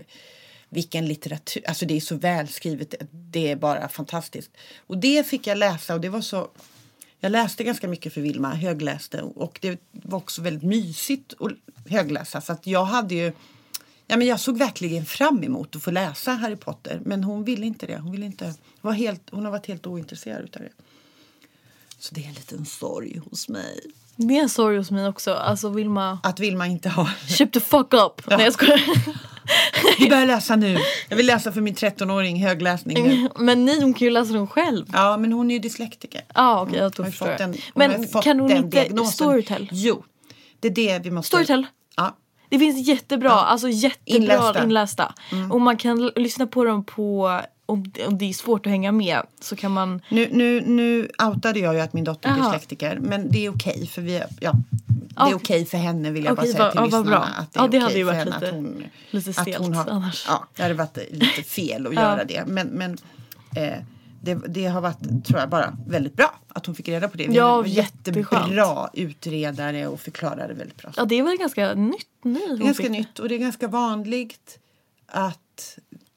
vilken 0.69 1.07
litteratur. 1.07 1.63
Alltså 1.69 1.87
det 1.87 1.97
är 1.97 2.01
så 2.01 2.15
välskrivet. 2.15 2.95
Det 3.11 3.51
är 3.51 3.57
bara 3.57 3.89
fantastiskt. 3.89 4.51
Och 4.87 4.99
det 4.99 5.27
fick 5.27 5.47
jag 5.47 5.59
läsa 5.59 5.95
och 5.95 6.01
det 6.01 6.09
var 6.09 6.21
så... 6.21 6.49
Jag 7.21 7.33
läste 7.33 7.65
ganska 7.65 7.89
mycket 7.89 8.15
för 8.15 8.21
Vilma, 8.21 8.55
högläste 8.55 9.23
och 9.23 9.59
det 9.63 9.81
var 9.91 10.19
också 10.19 10.43
väldigt 10.43 10.63
mysigt 10.63 11.35
att 11.41 11.53
högläsa. 11.91 12.41
Så 12.41 12.53
att 12.53 12.67
jag 12.67 12.85
hade 12.85 13.15
ju... 13.15 13.33
Ja, 14.07 14.17
men 14.17 14.27
jag 14.27 14.41
såg 14.41 14.59
verkligen 14.59 15.07
fram 15.07 15.45
emot 15.45 15.77
att 15.77 15.83
få 15.83 15.91
läsa 15.91 16.33
Harry 16.33 16.57
Potter 16.57 17.01
men 17.05 17.25
hon 17.25 17.45
ville 17.45 17.67
inte 17.67 17.87
det. 17.87 17.99
Hon, 17.99 18.13
ville 18.13 18.27
inte, 18.27 18.55
var 18.81 18.93
helt, 18.93 19.31
hon 19.31 19.45
har 19.45 19.53
varit 19.53 19.67
helt 19.67 19.87
ointresserad 19.87 20.43
av 20.43 20.63
det. 20.63 20.84
Så 21.99 22.15
det 22.15 22.25
är 22.25 22.29
en 22.29 22.35
liten 22.35 22.65
sorg 22.67 23.21
hos 23.31 23.49
mig. 23.49 23.81
Det 24.17 24.39
är 24.39 24.43
en 24.43 24.49
sorg 24.49 24.77
hos 24.77 24.91
mig 24.91 25.09
också. 25.09 25.35
Alltså 25.35 25.69
Vilma, 25.69 26.19
Att 26.23 26.41
Vilma 26.41 26.67
inte 26.67 26.89
har... 26.89 27.11
shut 27.29 27.53
the 27.53 27.61
fuck 27.61 27.95
up. 27.95 28.23
Nej 28.31 28.45
jag 28.45 28.53
skojar. 28.53 28.81
Vi 29.99 30.09
börjar 30.09 30.27
läsa 30.27 30.57
nu. 30.57 30.79
Jag 31.09 31.17
vill 31.17 31.27
läsa 31.27 31.53
för 31.53 31.61
min 31.61 31.75
13-åring 31.75 32.43
högläsning 32.47 33.03
nu. 33.09 33.29
Men 33.39 33.65
nej 33.65 33.81
hon 33.83 33.95
kan 33.95 34.05
ju 34.05 34.11
läsa 34.11 34.33
dem 34.33 34.47
själv. 34.47 34.87
Ja, 34.93 35.17
men 35.17 35.33
hon 35.33 35.51
är 35.51 35.55
ju 35.55 35.59
dyslektiker. 35.61 36.21
Ja 36.35 36.61
okej 36.63 36.77
jag 36.79 36.83
Hon 36.85 36.91
då 36.97 37.03
har 37.03 37.07
ju 37.07 37.11
förstår 37.13 37.27
fått 37.27 37.41
jag. 37.41 37.51
den, 37.51 37.59
hon 37.75 37.89
Men 37.99 38.09
fått 38.09 38.25
kan 38.25 38.41
hon 38.41 38.49
den 38.49 38.65
inte 38.65 38.83
diagnosen. 38.83 39.13
Storytel? 39.13 39.69
Jo, 39.73 40.05
det 40.61 40.69
är 40.69 40.71
det 40.73 40.99
vi 40.99 41.11
måste... 41.11 41.29
Storytel? 41.29 41.67
Ja. 41.97 42.17
Det 42.49 42.59
finns 42.59 42.89
jättebra, 42.89 43.31
alltså 43.33 43.69
jättebra 43.69 44.17
Inlästa. 44.17 44.63
inlästa. 44.63 45.15
Och 45.53 45.61
man 45.61 45.77
kan 45.77 46.07
lyssna 46.17 46.47
på 46.47 46.65
dem 46.65 46.85
på, 46.85 47.41
om, 47.67 47.93
om 48.07 48.19
det 48.19 48.25
är 48.25 48.33
svårt 48.33 48.67
att 48.67 48.71
hänga 48.71 48.93
med 48.93 49.21
så 49.41 49.57
kan 49.57 49.73
man 49.73 50.01
Nu, 50.09 50.29
nu, 50.33 50.61
nu 50.61 51.09
outade 51.29 51.59
jag 51.61 51.75
ju 51.75 51.81
att 51.81 51.93
min 51.93 52.05
dotter 52.05 52.29
är 52.31 52.35
dyslektiker. 52.37 52.99
Men 53.03 53.31
det 53.31 53.47
är 53.47 53.51
okej 53.51 53.87
för 53.87 54.03
vi, 54.03 54.23
ja, 54.41 54.53
det 55.17 55.31
är 55.31 55.35
okej 55.35 55.65
för 55.67 55.79
henne 55.79 56.11
vill 56.11 56.25
jag 56.25 56.33
Okej, 56.39 56.53
bara 56.53 56.53
säga 56.53 56.65
vad- 56.65 56.73
till 56.73 56.81
vad 56.81 57.05
lyssnarna. 57.07 57.27
bra. 57.27 57.43
Att 57.43 57.53
det 57.53 57.59
är 57.59 57.63
Ja, 57.63 57.69
det 57.69 57.79
hade 57.79 57.95
ju 57.99 58.05
varit 58.05 58.25
lite- 58.27 58.37
att 58.49 58.55
hon, 58.55 58.85
lite 59.11 59.31
att 59.31 59.37
stelt 59.37 59.59
hon 59.59 59.75
har, 59.75 59.87
annars. 59.91 60.25
Ja, 60.29 60.45
det 60.57 60.63
hade 60.63 60.75
varit 60.75 60.99
lite 61.11 61.43
fel 61.49 61.87
att 61.87 61.95
göra 61.95 62.25
det. 62.25 62.45
Men, 62.47 62.67
men 62.69 62.99
eh, 63.57 63.73
det, 64.23 64.35
det 64.49 64.67
har 64.67 64.81
varit, 64.81 65.25
tror 65.27 65.41
jag, 65.41 65.49
bara 65.49 65.77
väldigt 65.87 66.15
bra 66.17 66.35
att 66.49 66.67
hon 66.67 66.75
fick 66.75 66.89
reda 66.89 67.09
på 67.09 67.17
det. 67.17 67.27
Vi 67.29 67.35
Ja, 67.35 67.67
jättebra 67.67 68.91
utredare 68.93 69.87
och 69.87 70.01
förklarade 70.01 70.55
väldigt 70.55 70.77
bra. 70.77 70.91
Ja 70.97 71.05
det 71.05 71.15
är 71.19 71.23
väl 71.23 71.37
ganska 71.37 71.75
nytt 71.75 72.07
hon 72.23 72.59
ganska 72.59 72.83
fick. 72.83 72.93
nytt 72.93 73.19
och 73.19 73.29
det 73.29 73.35
är 73.35 73.39
ganska 73.39 73.69
vanligt 73.69 74.59
att 75.07 75.39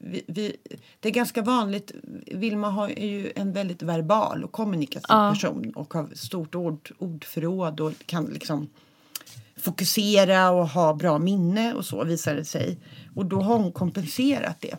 vi, 0.08 0.24
vi, 0.26 0.56
det 1.00 1.08
är 1.08 1.12
ganska 1.12 1.42
vanligt. 1.42 1.92
Vilma 2.26 2.70
har, 2.70 2.88
är 2.98 3.06
ju 3.06 3.32
en 3.36 3.52
väldigt 3.52 3.82
verbal 3.82 4.44
och 4.44 4.52
kommunikativ 4.52 5.06
Ja. 5.08 5.30
person 5.34 5.72
och 5.76 5.94
har 5.94 6.08
stort 6.14 6.54
ord, 6.54 6.90
ordförråd 6.98 7.80
och 7.80 7.92
kan 8.06 8.24
liksom 8.24 8.68
fokusera 9.56 10.50
och 10.50 10.68
ha 10.68 10.94
bra 10.94 11.18
minne 11.18 11.74
och 11.74 11.84
så 11.84 12.04
visar 12.04 12.34
det 12.34 12.44
sig. 12.44 12.78
Och 13.14 13.26
då 13.26 13.40
har 13.40 13.58
hon 13.58 13.72
kompenserat 13.72 14.56
det. 14.60 14.76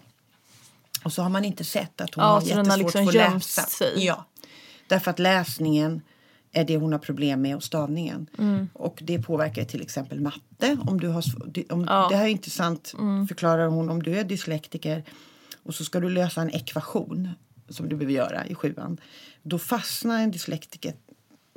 Och 1.03 1.13
så 1.13 1.21
har 1.21 1.29
man 1.29 1.45
inte 1.45 1.63
sett 1.63 2.01
att 2.01 2.15
hon 2.15 2.23
Ja, 2.23 2.29
har 2.29 2.41
den 2.41 2.57
har 2.69 2.77
jättesvårt 2.77 2.93
liksom 3.03 3.07
att 3.07 3.33
läsa. 3.33 3.61
sig. 3.61 4.05
Ja, 4.05 4.25
därför 4.87 5.11
att 5.11 5.19
läsningen 5.19 6.01
är 6.51 6.63
det 6.65 6.77
hon 6.77 6.91
har 6.91 6.99
problem 6.99 7.41
med 7.41 7.55
och 7.55 7.63
stavningen. 7.63 8.29
Mm. 8.37 8.69
Och 8.73 8.99
det 9.03 9.19
påverkar 9.21 9.63
till 9.63 9.81
exempel 9.81 10.21
matte. 10.21 10.77
Om 10.87 10.99
du 10.99 11.07
har, 11.07 11.23
om, 11.69 11.85
Ja. 11.87 11.97
Mm. 11.97 12.09
Det 12.09 12.15
här 12.15 12.23
är 12.23 12.29
intressant, 12.29 12.93
förklarar 13.27 13.67
hon. 13.67 13.89
Om 13.89 14.03
du 14.03 14.19
är 14.19 14.23
dyslektiker 14.23 15.03
och 15.63 15.75
så 15.75 15.83
ska 15.83 15.99
du 15.99 16.09
lösa 16.09 16.41
en 16.41 16.49
ekvation 16.49 17.29
som 17.69 17.89
du 17.89 17.95
behöver 17.95 18.13
göra 18.13 18.45
i 18.45 18.55
sjuan. 18.55 18.97
Då 19.43 19.59
fastnar 19.59 20.21
en 20.21 20.31
dyslektiker 20.31 20.93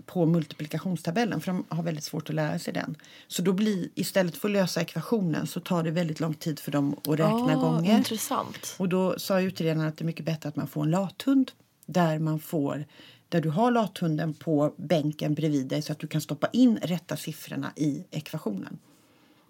på 0.07 0.27
multiplikationstabellen 0.27 1.41
för 1.41 1.53
de 1.53 1.65
har 1.69 1.83
väldigt 1.83 2.05
svårt 2.05 2.29
att 2.29 2.35
lära 2.35 2.59
sig 2.59 2.75
den. 2.75 2.97
Så 3.29 3.43
då 3.43 3.53
blir, 3.53 3.89
istället 3.95 4.37
för 4.37 4.49
att 4.49 4.53
lösa 4.53 4.81
ekvationen 4.81 5.47
så 5.47 5.61
tar 5.61 5.83
det 5.83 5.91
väldigt 5.91 6.21
lång 6.21 6.35
tid 6.35 6.61
för 6.61 6.73
dem 6.73 6.95
att 6.99 7.09
räkna 7.09 7.53
Ah, 7.53 7.55
gånger. 7.55 7.97
Intressant. 7.97 8.75
Och 8.79 8.89
då 8.89 9.19
sa 9.19 9.41
utredaren 9.41 9.81
att 9.81 9.97
det 9.99 10.03
är 10.03 10.07
mycket 10.07 10.27
bättre 10.27 10.49
att 10.49 10.57
man 10.57 10.67
får 10.67 10.83
en 10.83 10.91
lathund 10.91 11.51
där 11.87 12.19
man 12.19 12.39
får 12.41 12.85
där 13.33 13.41
du 13.41 13.49
har 13.49 13.71
lathunden 13.71 14.35
på 14.35 14.75
bänken 14.77 15.35
bredvid 15.35 15.67
dig 15.67 15.83
så 15.83 15.93
att 15.93 15.99
du 15.99 16.07
kan 16.07 16.21
stoppa 16.21 16.49
in 16.53 16.79
rätta 16.83 17.17
siffrorna 17.17 17.73
i 17.77 18.05
ekvationen. 18.11 18.79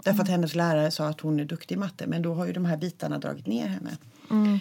Därför 0.05 0.23
att 0.23 0.29
hennes 0.29 0.55
lärare 0.55 0.90
sa 0.90 1.07
att 1.07 1.21
hon 1.21 1.40
är 1.40 1.45
duktig 1.45 1.75
i 1.75 1.79
matte 1.79 2.07
men 2.07 2.23
då 2.23 2.35
har 2.35 2.47
ju 2.47 2.53
de 2.53 2.64
här 2.64 2.77
bitarna 2.77 3.18
dragit 3.18 3.47
ner 3.47 3.66
henne. 3.66 3.97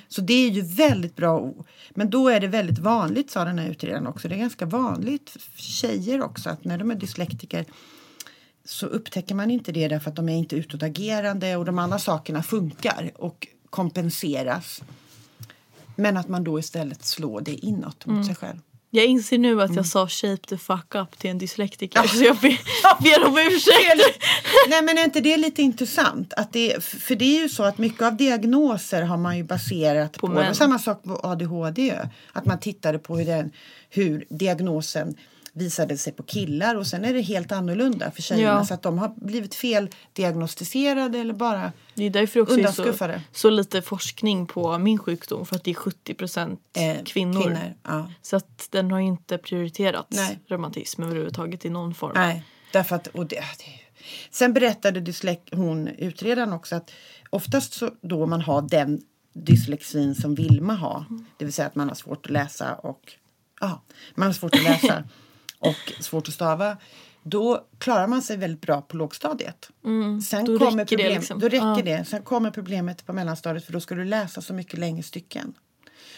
Så 0.08 0.22
det 0.22 0.34
är 0.34 0.50
ju 0.50 0.62
väldigt 0.62 1.16
bra. 1.16 1.54
Men 1.90 2.10
då 2.10 2.30
är 2.30 2.40
det 2.40 2.48
väldigt 2.48 2.80
vanligt, 2.80 3.32
sa 3.32 3.46
den 3.46 3.60
här 3.60 3.70
utredaren 3.70 4.08
också, 4.08 4.28
det 4.28 4.36
är 4.36 4.40
ganska 4.40 4.66
vanligt 4.66 5.30
för 5.30 5.62
tjejer 5.62 6.22
också 6.22 6.50
att 6.50 6.66
när 6.66 6.78
de 6.78 6.92
är 6.92 6.96
dyslektiker 6.96 7.66
så 8.66 8.86
upptäcker 8.86 9.36
man 9.36 9.52
inte 9.52 9.72
det 9.72 9.88
därför 9.88 10.10
att 10.10 10.16
de 10.16 10.30
är 10.30 10.38
inte 10.38 10.56
utåtagerande 10.56 11.56
och 11.56 11.66
de 11.66 11.80
andra 11.80 12.00
sakerna 12.00 12.44
funkar 12.44 13.12
och 13.16 13.48
kompenseras. 13.70 14.82
Men 15.96 16.18
att 16.18 16.28
man 16.28 16.44
då 16.44 16.60
istället 16.60 17.06
slår 17.06 17.42
det 17.42 17.54
inåt 17.54 18.06
mot 18.06 18.26
sig 18.26 18.36
själv. 18.36 18.60
Jag 18.94 19.06
inser 19.06 19.38
nu 19.38 19.52
Mm. 19.52 19.66
att 19.66 19.76
jag 19.76 19.86
sa 19.86 20.08
shape 20.08 20.48
the 20.48 20.58
fuck 20.58 20.96
up 20.96 21.20
till 21.20 21.30
en 21.30 21.38
dyslektiker 21.38 22.04
så 22.08 22.24
jag 22.24 22.36
ber, 22.38 22.58
ber 23.04 23.28
om 23.28 23.38
ursäkt. 23.52 24.20
Nej 24.70 24.82
men 24.82 24.98
är 24.98 25.04
inte 25.04 25.20
det 25.22 25.38
lite 25.38 25.62
intressant? 25.62 26.34
Att 26.34 26.54
det, 26.54 26.84
för 26.84 27.16
det 27.16 27.38
är 27.38 27.42
ju 27.42 27.50
så 27.50 27.64
att 27.64 27.78
mycket 27.78 28.02
av 28.02 28.18
diagnoser 28.18 29.02
har 29.02 29.18
man 29.18 29.38
ju 29.38 29.44
baserat 29.44 30.18
på, 30.18 30.28
och 30.28 30.56
samma 30.56 30.80
sak 30.80 31.04
på 31.04 31.20
ADHD. 31.24 31.96
Att 32.34 32.46
man 32.46 32.60
tittade 32.60 33.00
på 33.00 33.18
hur, 33.18 33.26
den, 33.26 33.52
hur 33.90 34.26
diagnosen 34.30 35.16
visade 35.54 35.98
sig 35.98 36.14
på 36.14 36.24
killar 36.24 36.76
och 36.76 36.88
sen 36.88 37.06
är 37.06 37.14
det 37.14 37.22
helt 37.22 37.52
annorlunda 37.52 38.12
för 38.12 38.22
tjejerna. 38.22 38.58
Ja. 38.58 38.66
Så 38.66 38.74
att 38.74 38.82
de 38.82 38.98
har 38.98 39.14
blivit 39.16 39.56
fel 39.56 39.90
diagnostiserade 40.14 41.20
eller 41.20 41.34
bara 41.34 41.72
Det 41.94 42.04
är 42.04 42.10
därför 42.10 42.40
också 42.40 42.60
är 42.60 42.68
så, 42.68 43.20
så 43.32 43.50
lite 43.50 43.82
forskning 43.82 44.48
på 44.48 44.78
min 44.78 44.98
sjukdom 44.98 45.46
för 45.46 45.56
att 45.56 45.64
det 45.64 45.72
är 45.72 45.76
70% 45.76 46.58
eh, 46.74 47.04
kvinnor. 47.04 47.44
kvinnor. 47.44 47.74
Ja. 47.84 48.12
Så 48.22 48.36
att 48.36 48.68
den 48.72 48.92
har 48.92 49.00
inte 49.00 49.38
prioriterats 49.38 50.18
Nej. 50.18 50.40
reumatism 50.48 51.04
överhuvudtaget 51.04 51.66
i 51.66 51.70
någon 51.70 51.94
form. 51.94 52.12
Nej, 52.16 52.44
därför 52.74 52.96
att... 52.96 53.08
Och 53.08 53.26
det, 53.26 53.36
det, 53.36 54.06
sen 54.32 54.54
berättade 54.54 55.00
dyslek, 55.00 55.50
hon, 55.52 55.88
utredaren 55.88 56.54
också 56.54 56.76
att 56.76 56.92
oftast 57.30 57.74
så 57.74 57.92
då 58.02 58.26
man 58.26 58.42
har 58.42 58.62
den 58.62 59.02
dyslexin 59.34 60.16
som 60.16 60.36
Vilma 60.36 60.74
har, 60.74 61.06
det 61.38 61.46
vill 61.46 61.54
säga 61.54 61.68
att 61.68 61.76
man 61.76 61.88
har 61.88 61.96
svårt 61.96 62.26
att 62.26 62.32
läsa 62.32 62.76
och 62.76 63.14
ja, 63.62 63.82
man 64.16 64.28
har 64.28 64.34
svårt 64.34 64.56
att 64.56 64.64
läsa 64.64 65.04
och 65.62 65.94
svårt 66.04 66.28
att 66.28 66.34
stava, 66.34 66.78
då 67.24 67.66
klarar 67.78 68.08
man 68.08 68.22
sig 68.22 68.38
väldigt 68.38 68.62
bra 68.62 68.82
på 68.82 68.98
lågstadiet. 68.98 69.70
Sen 69.84 70.40
Mm. 70.40 70.46
då 70.46 70.60
kommer 70.60 70.72
räcker 70.72 70.98
det 70.98 71.04
problem, 71.04 71.20
liksom. 71.20 71.40
Då 71.40 71.48
räcker 71.50 71.66
Ja. 71.66 71.82
det. 71.98 72.06
Sen 72.06 72.22
kommer 72.24 72.52
problemet 72.52 73.06
på 73.06 73.14
mellanstadiet 73.14 73.66
för 73.66 73.74
då 73.74 73.80
ska 73.80 73.96
du 73.96 74.06
läsa 74.06 74.42
så 74.42 74.54
mycket 74.54 74.80
längre 74.80 75.04
stycken. 75.04 75.54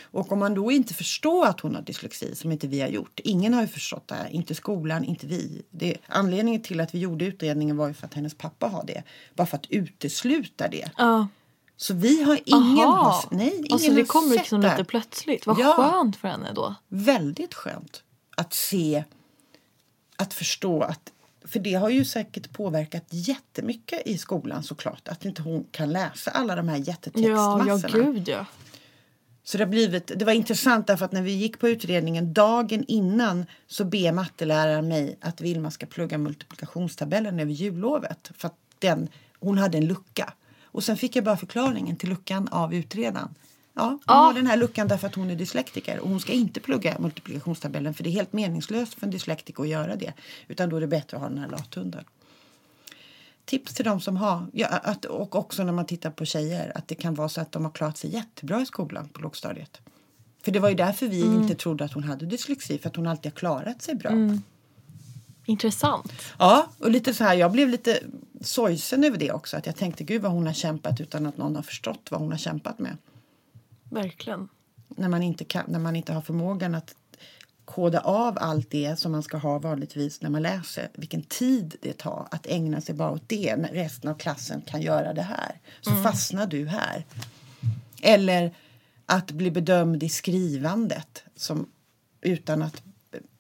Och 0.04 0.32
om 0.32 0.40
man 0.40 0.54
då 0.54 0.72
inte 0.72 0.94
förstår 0.94 1.46
att 1.46 1.60
hon 1.60 1.76
har 1.76 1.82
dyslexi, 1.82 2.36
som 2.36 2.52
inte 2.52 2.68
vi 2.68 2.82
har 2.82 2.88
gjort. 2.88 3.20
Ingen 3.24 3.54
har 3.54 3.62
ju 3.62 3.68
förstått 3.68 4.08
det 4.08 4.16
här, 4.16 4.30
inte 4.30 4.56
skolan, 4.56 5.04
inte 5.04 5.28
vi. 5.28 5.62
Det, 5.70 5.98
anledningen 6.08 6.62
till 6.62 6.80
att 6.80 6.96
vi 6.96 7.00
gjorde 7.00 7.26
utredningen 7.26 7.78
var 7.78 7.88
ju 7.88 7.94
för 7.94 8.06
att 8.06 8.14
hennes 8.14 8.34
pappa 8.38 8.68
har 8.68 8.84
det. 8.86 9.04
Bara 9.36 9.48
för 9.48 9.58
att 9.58 9.66
utesluta 9.70 10.68
det. 10.68 10.92
Ja. 10.98 11.28
Så 11.78 11.94
vi 11.94 12.24
har 12.24 12.40
ingen 12.46 12.88
Aha. 12.88 13.10
har, 13.12 13.38
nej, 13.38 13.54
ingen 13.58 13.74
alltså 13.74 13.92
det 13.92 14.06
kommer 14.06 14.36
liksom 14.36 14.62
det. 14.62 14.72
lite 14.72 14.84
plötsligt. 14.84 15.46
Vad 15.48 15.60
Ja. 15.60 15.74
skönt 15.78 16.16
för 16.18 16.28
henne 16.28 16.52
då. 16.56 16.76
Väldigt 16.88 17.54
skönt 17.54 18.04
att 18.38 18.54
se, 18.54 19.04
att 20.24 20.34
förstå 20.34 20.82
att 20.82 21.12
för 21.46 21.60
det 21.60 21.74
har 21.74 21.90
ju 21.90 22.06
säkert 22.06 22.54
påverkat 22.54 23.04
jättemycket 23.10 24.02
i 24.08 24.18
skolan 24.18 24.64
såklart. 24.64 25.08
Att 25.08 25.26
inte 25.26 25.42
hon 25.42 25.66
kan 25.72 25.92
läsa 25.94 26.32
alla 26.32 26.56
de 26.56 26.70
här 26.70 26.78
Ja, 26.78 26.84
jättetextmassorna. 26.84 27.66
ja 27.98 28.12
gud 28.12 28.28
ja. 28.30 28.46
Så 29.44 29.58
det, 29.58 29.64
har 29.64 29.70
blivit, 29.70 30.12
det 30.16 30.26
var 30.26 30.34
intressant 30.34 30.88
därför 30.88 31.06
att 31.06 31.12
när 31.12 31.22
vi 31.22 31.32
gick 31.32 31.60
på 31.60 31.70
utredningen 31.70 32.34
dagen 32.34 32.84
innan 32.88 33.46
så 33.68 33.86
ber 33.86 34.12
matteläraren 34.12 34.88
mig 34.88 35.18
att 35.22 35.42
Vilma 35.42 35.72
ska 35.72 35.86
plugga 35.86 36.18
multiplikationstabellen 36.18 37.40
över 37.40 37.52
jullovet. 37.52 38.32
För 38.38 38.48
att 38.48 38.58
den, 38.80 39.08
hon 39.40 39.58
hade 39.58 39.78
en 39.78 39.86
lucka. 39.86 40.34
Och 40.64 40.84
sen 40.84 40.98
fick 40.98 41.16
jag 41.16 41.24
bara 41.26 41.38
förklaringen 41.38 41.96
till 41.96 42.10
luckan 42.10 42.48
av 42.48 42.74
utredaren. 42.74 43.36
Ja, 43.76 43.84
hon 43.84 44.00
Ja. 44.08 44.14
har 44.14 44.34
den 44.34 44.48
här 44.48 44.58
luckan 44.58 44.88
därför 44.88 45.08
att 45.08 45.16
hon 45.16 45.30
är 45.30 45.36
dyslektiker 45.36 46.00
och 46.00 46.10
hon 46.10 46.20
ska 46.20 46.32
inte 46.34 46.60
plugga 46.60 46.98
multiplikationstabellen 47.00 47.94
för 47.94 48.04
det 48.04 48.10
är 48.10 48.12
helt 48.12 48.34
meningslöst 48.34 48.94
för 48.94 49.06
en 49.06 49.12
dyslektiker 49.12 49.64
att 49.64 49.70
göra 49.70 49.96
det. 49.96 50.14
Utan 50.48 50.70
då 50.70 50.78
är 50.78 50.82
det 50.82 50.88
bättre 50.88 51.18
att 51.18 51.24
ha 51.24 51.30
den 51.30 51.38
här 51.38 51.48
lathunden. 51.50 52.04
Tips 53.46 53.74
till 53.74 53.86
de 53.86 54.02
som 54.02 54.18
har, 54.18 54.46
ja, 54.54 54.68
att, 54.68 55.06
och 55.06 55.36
också 55.36 55.64
när 55.64 55.74
man 55.74 55.86
tittar 55.86 56.10
på 56.12 56.26
tjejer, 56.26 56.72
att 56.76 56.88
det 56.88 56.96
kan 56.96 57.16
vara 57.16 57.30
så 57.30 57.42
att 57.42 57.52
de 57.52 57.66
har 57.66 57.72
klarat 57.72 57.98
sig 57.98 58.14
jättebra 58.14 58.62
i 58.62 58.66
skolan 58.66 59.10
på 59.10 59.22
lågstadiet. 59.22 59.82
För 60.44 60.52
det 60.52 60.60
var 60.60 60.70
ju 60.70 60.76
därför 60.76 61.08
vi 61.08 61.22
inte 61.22 61.56
trodde 61.56 61.84
att 61.86 61.94
hon 61.94 62.04
hade 62.04 62.26
dyslexi, 62.26 62.78
för 62.78 62.90
att 62.90 62.96
hon 62.96 63.08
alltid 63.08 63.32
har 63.32 63.38
klarat 63.38 63.82
sig 63.82 63.96
bra. 63.96 64.12
Intressant. 65.46 66.14
Ja, 66.40 66.68
och 66.80 66.92
lite 66.92 67.14
så 67.14 67.24
här, 67.24 67.34
jag 67.36 67.52
blev 67.52 67.70
lite 67.70 68.00
sorgsen 68.42 69.04
över 69.04 69.18
det 69.18 69.32
också. 69.32 69.58
Att 69.58 69.66
jag 69.66 69.76
tänkte, 69.76 70.04
gud 70.04 70.22
vad 70.22 70.32
hon 70.32 70.46
har 70.48 70.54
kämpat 70.54 71.02
utan 71.02 71.26
att 71.26 71.38
någon 71.38 71.56
har 71.56 71.64
förstått 71.64 72.08
vad 72.12 72.20
hon 72.22 72.32
har 72.32 72.38
kämpat 72.38 72.80
med. 72.80 72.98
Verkligen. 73.94 74.50
När 74.88 75.10
man 75.10 75.24
inte, 75.24 75.46
kan, 75.46 75.66
när 75.68 75.80
man 75.80 75.96
inte 75.96 76.14
har 76.14 76.22
förmågan 76.22 76.76
att 76.76 76.96
koda 77.66 78.00
av 78.00 78.38
allt 78.42 78.72
det 78.72 79.00
som 79.00 79.12
man 79.12 79.24
ska 79.24 79.38
ha 79.38 79.60
vanligtvis 79.60 80.22
när 80.22 80.30
man 80.30 80.42
läser. 80.42 80.90
Vilken 80.94 81.22
tid 81.24 81.76
det 81.82 81.98
tar 81.98 82.28
att 82.32 82.48
ägna 82.48 82.82
sig 82.82 82.96
bara 82.96 83.12
åt 83.12 83.30
det 83.30 83.56
när 83.56 83.70
resten 83.70 84.10
av 84.10 84.16
klassen 84.16 84.62
kan 84.62 84.82
göra 84.82 85.14
det 85.14 85.22
här. 85.22 85.60
Så 85.82 85.92
fastnar 85.92 86.48
du 86.48 86.68
här. 86.68 87.06
Eller 88.02 88.56
att 89.06 89.32
bli 89.32 89.52
bedömd 89.52 90.04
i 90.04 90.10
skrivandet 90.10 91.24
som, 91.36 91.70
utan 92.22 92.62
att 92.62 92.82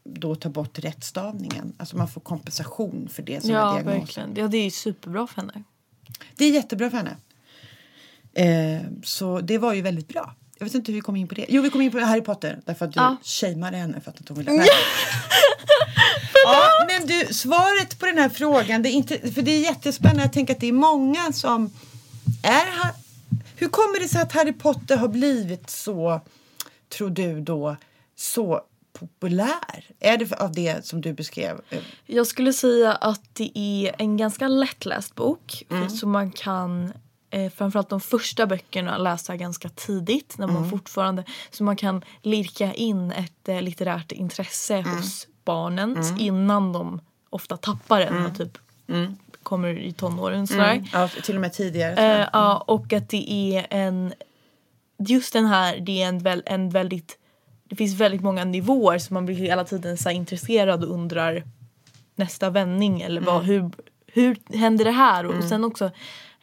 då 0.03 0.35
ta 0.35 0.49
bort 0.49 0.79
rättstavningen. 0.79 1.73
Alltså 1.77 1.97
man 1.97 2.07
får 2.07 2.21
kompensation 2.21 3.09
för 3.11 3.23
det 3.23 3.41
som 3.41 3.49
är 3.49 3.53
Ja, 3.53 3.73
diagnosen. 3.73 3.99
verkligen. 3.99 4.35
Ja, 4.35 4.47
det 4.47 4.57
är 4.57 4.63
ju 4.63 4.71
superbra 4.71 5.27
för 5.27 5.41
henne. 5.41 5.63
Det 6.35 6.45
är 6.45 6.51
jättebra 6.51 6.89
för 6.89 6.97
henne. 6.97 7.17
Eh, 8.33 8.81
så 9.03 9.39
det 9.39 9.57
var 9.57 9.73
ju 9.73 9.81
väldigt 9.81 10.07
bra. 10.07 10.35
Jag 10.63 10.65
vet 10.65 10.75
inte 10.75 10.91
hur 10.91 10.97
vi 10.97 11.01
kom 11.01 11.15
in 11.15 11.27
på 11.27 11.35
det. 11.35 11.45
Jo, 11.49 11.61
vi 11.61 11.69
kom 11.69 11.81
in 11.81 11.91
på 11.91 11.99
Harry 11.99 12.21
Potter 12.21 12.59
därför 12.65 12.85
att 12.85 12.93
du 12.93 12.99
Ja. 12.99 13.15
shameade 13.23 13.77
henne 13.77 14.01
för 14.01 14.11
att 14.11 14.29
hon 14.29 14.37
ville 14.37 14.51
lära. 14.51 14.65
ja, 16.43 16.69
men 16.87 17.07
du, 17.07 17.33
svaret 17.33 17.99
på 17.99 18.05
den 18.05 18.17
här 18.17 18.29
frågan, 18.29 18.81
det 18.81 18.89
är 18.89 18.91
inte, 18.91 19.31
för 19.31 19.41
det 19.41 19.51
är 19.51 19.59
jättespännande. 19.59 20.21
Jag 20.21 20.33
tänker 20.33 20.53
att 20.53 20.59
det 20.59 20.67
är 20.67 20.71
många 20.73 21.31
som 21.33 21.69
är 22.43 22.91
Hur 23.55 23.67
kommer 23.67 23.99
det 23.99 24.07
sig 24.07 24.21
att 24.21 24.31
Harry 24.31 24.53
Potter 24.53 24.97
har 24.97 25.07
blivit 25.07 25.69
så, 25.69 26.21
tror 26.89 27.09
du 27.09 27.41
då, 27.41 27.75
så 28.15 28.61
populär? 28.99 29.85
Är 29.99 30.17
det 30.17 30.33
av 30.41 30.51
det 30.53 30.85
som 30.85 31.01
du 31.01 31.13
beskrev? 31.13 31.61
Jag 32.05 32.27
skulle 32.27 32.53
säga 32.53 32.91
att 32.93 33.21
det 33.33 33.51
är 33.55 33.95
en 33.97 34.17
ganska 34.17 34.47
lättläst 34.47 35.15
bok. 35.15 35.63
För 35.69 35.87
Så 35.87 36.07
man 36.07 36.31
kan 36.31 36.93
eh, 37.33 37.51
framförallt 37.51 37.89
de 37.89 38.01
första 38.01 38.45
böckerna 38.45 38.97
läsa 38.97 39.35
ganska 39.35 39.69
tidigt. 39.69 40.37
När 40.37 40.47
man 40.47 40.69
fortfarande, 40.69 41.23
så 41.51 41.63
man 41.63 41.75
kan 41.75 42.03
lirka 42.21 42.73
in 42.73 43.11
ett 43.11 43.49
eh, 43.49 43.61
litterärt 43.61 44.11
intresse 44.11 44.81
hos 44.81 45.27
barnen 45.45 45.97
innan 46.19 46.73
de 46.73 47.01
ofta 47.29 47.57
tappar 47.57 47.99
den 47.99 48.25
och 48.25 48.37
typ 48.37 48.57
kommer 49.43 49.77
i 49.77 49.93
tonåren. 49.93 50.47
Sådär. 50.47 50.83
Ja, 50.93 51.09
till 51.23 51.35
och 51.35 51.41
med 51.41 51.53
tidigare. 51.53 52.21
Eh, 52.21 52.27
ja, 52.33 52.63
och 52.67 52.93
att 52.93 53.09
det 53.09 53.31
är 53.31 53.67
en... 53.69 54.13
Just 54.97 55.33
den 55.33 55.45
här, 55.45 55.79
det 55.79 56.03
är 56.03 56.07
en, 56.07 56.43
en 56.45 56.69
väldigt... 56.69 57.17
Det 57.69 57.75
finns 57.75 57.93
väldigt 57.93 58.21
många 58.21 58.45
nivåer 58.45 58.97
så 58.99 59.13
man 59.13 59.25
blir 59.25 59.35
hela 59.35 59.63
tiden 59.63 59.97
så 59.97 60.09
intresserad 60.09 60.83
och 60.83 60.91
undrar 60.91 61.43
nästa 62.15 62.49
vändning 62.49 63.01
eller 63.01 63.21
vad, 63.21 63.43
hur, 63.43 63.71
hur 64.07 64.37
händer 64.57 64.85
det 64.85 64.91
här? 64.91 65.25
Och 65.25 65.43
sen 65.43 65.63
också 65.63 65.91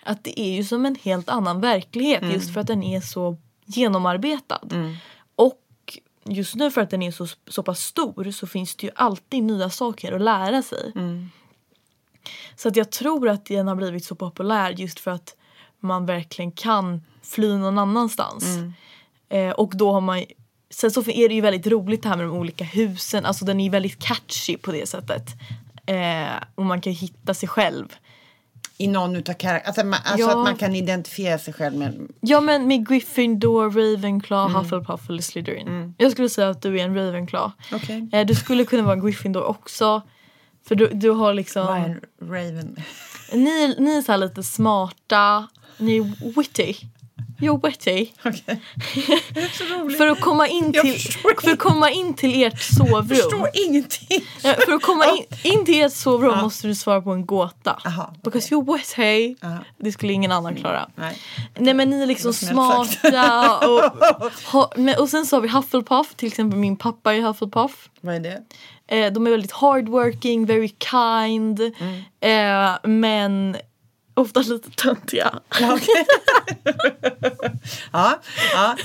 att 0.02 0.24
det 0.24 0.40
är 0.40 0.52
ju 0.56 0.64
som 0.64 0.86
en 0.86 0.96
helt 1.02 1.28
annan 1.28 1.60
verklighet 1.60 2.22
just 2.32 2.54
för 2.54 2.60
att 2.60 2.66
den 2.66 2.82
är 2.82 3.00
så 3.00 3.36
genomarbetad. 3.66 4.60
Och 5.36 5.60
just 6.24 6.54
nu 6.54 6.70
för 6.70 6.80
att 6.80 6.90
den 6.90 7.02
är 7.02 7.10
så, 7.10 7.26
så 7.48 7.62
pass 7.62 7.80
stor 7.80 8.30
så 8.30 8.46
finns 8.46 8.76
det 8.76 8.86
ju 8.86 8.92
alltid 8.94 9.42
nya 9.42 9.70
saker 9.70 10.12
att 10.12 10.20
lära 10.20 10.62
sig. 10.62 10.92
Så 12.56 12.68
att 12.68 12.76
jag 12.76 12.90
tror 12.90 13.28
att 13.28 13.44
den 13.46 13.68
har 13.68 13.74
blivit 13.76 14.04
så 14.04 14.14
populär 14.14 14.70
just 14.70 15.00
för 15.00 15.10
att 15.10 15.36
man 15.80 16.06
verkligen 16.06 16.52
kan 16.52 17.02
fly 17.22 17.56
någon 17.56 17.78
annanstans. 17.78 18.44
Eh, 19.28 19.50
och 19.50 19.72
då 19.76 19.92
har 19.92 20.00
man 20.00 20.24
Sen 20.72 20.90
så 20.90 21.00
är 21.10 21.28
det 21.28 21.34
ju 21.34 21.40
väldigt 21.40 21.66
roligt 21.66 22.02
det 22.02 22.08
här 22.08 22.16
med 22.16 22.26
de 22.26 22.36
olika 22.36 22.64
husen. 22.64 23.26
Alltså 23.26 23.44
den 23.44 23.60
är 23.60 23.70
väldigt 23.70 23.98
catchy 23.98 24.56
på 24.56 24.72
det 24.72 24.88
sättet. 24.88 25.28
Eh, 25.86 26.44
och 26.54 26.64
man 26.64 26.80
kan 26.80 26.92
hitta 26.92 27.34
sig 27.34 27.48
själv. 27.48 27.94
I 28.81 28.87
någon 28.87 29.16
utav 29.16 29.33
karaktärerna. 29.33 29.66
Alltså, 29.66 29.87
man, 29.87 29.99
alltså 30.05 30.27
Ja. 30.27 30.38
att 30.38 30.45
man 30.45 30.57
kan 30.57 30.75
identifiera 30.75 31.38
sig 31.38 31.55
själv 31.55 31.77
med... 31.77 32.09
Ja 32.21 32.40
men 32.40 32.66
med 32.69 32.88
Gryffindor, 32.88 33.71
Ravenclaw, 33.71 34.59
Hufflepuff 34.59 35.09
eller 35.11 35.23
Slytherin. 35.23 35.95
Jag 35.99 36.12
skulle 36.12 36.29
säga 36.29 36.49
att 36.49 36.62
du 36.62 36.81
är 36.81 36.85
en 36.85 36.95
Ravenclaw. 36.95 37.53
Okej. 37.73 38.09
Eh, 38.12 38.27
du 38.27 38.35
skulle 38.35 38.64
kunna 38.64 38.83
vara 38.83 38.93
en 38.95 39.01
Gryffindor 39.05 39.43
också. 39.43 40.03
För 40.69 40.75
du, 40.75 40.88
du 40.93 41.11
har 41.11 41.35
liksom... 41.35 41.66
Vad 41.66 41.77
är 41.77 41.85
en 41.85 42.01
Raven? 42.23 42.77
Ni, 43.33 43.75
ni 43.79 43.97
är 43.99 44.03
så 44.03 44.16
lite 44.16 44.43
smarta, 44.43 45.49
ni 45.79 45.97
är 45.97 46.37
witty. 46.37 46.75
Är 49.35 49.59
så 49.59 49.64
roligt. 49.64 49.96
För 49.98 50.07
att 50.07 50.20
komma 50.20 50.48
in 50.48 50.72
Jag 50.74 50.85
till, 50.85 50.98
för 51.42 51.50
att 51.53 51.59
komma 51.59 51.90
in 51.90 52.14
till 52.14 52.42
ert 52.42 52.61
sovrum. 52.62 53.09
förstår 53.09 53.48
ingenting. 53.68 54.20
För 54.40 54.72
att 54.72 54.83
komma 54.83 55.05
in, 55.07 55.53
in 55.53 55.64
till 55.64 55.81
ert 55.85 55.92
sovrum 55.92 56.33
Ja. 56.37 56.42
måste 56.42 56.66
du 56.66 56.74
svara 56.74 57.00
på 57.03 57.11
en 57.11 57.26
gåta. 57.26 57.79
Aha, 57.87 58.14
Because 58.24 58.55
you're. 58.55 59.37
Aha. 59.42 59.59
Det 59.79 59.92
skulle 59.92 60.12
ingen 60.12 60.33
annan 60.33 60.57
klara. 60.57 60.88
Nej. 60.94 61.18
Nej 61.59 61.74
men 61.74 61.90
ni 61.90 62.03
är 62.03 62.07
liksom 62.07 62.33
smarta 62.35 63.59
och, 63.68 64.72
men, 64.79 64.98
och 64.98 65.09
sen 65.09 65.26
så 65.26 65.37
har 65.37 65.40
vi 65.40 65.48
Hufflepuff, 65.48 66.14
till 66.14 66.29
exempel 66.29 66.59
min 66.59 66.76
pappa 66.76 67.14
är 67.14 67.20
Hufflepuff. 67.20 67.88
Vad 68.00 68.14
är 68.14 68.20
det? 68.20 68.42
Eh, 68.96 69.12
de 69.12 69.26
är 69.26 69.31
väldigt 69.31 69.53
hardworking, 69.53 70.46
very 70.46 70.68
kind. 70.90 71.61
Eh, 72.20 72.70
men 72.90 73.57
ofta 74.14 74.40
lite 74.40 74.70
töntiga. 74.70 75.40
Ja, 75.61 75.75
okej. 75.75 76.05
ja, 77.92 78.20
ja. 78.55 78.77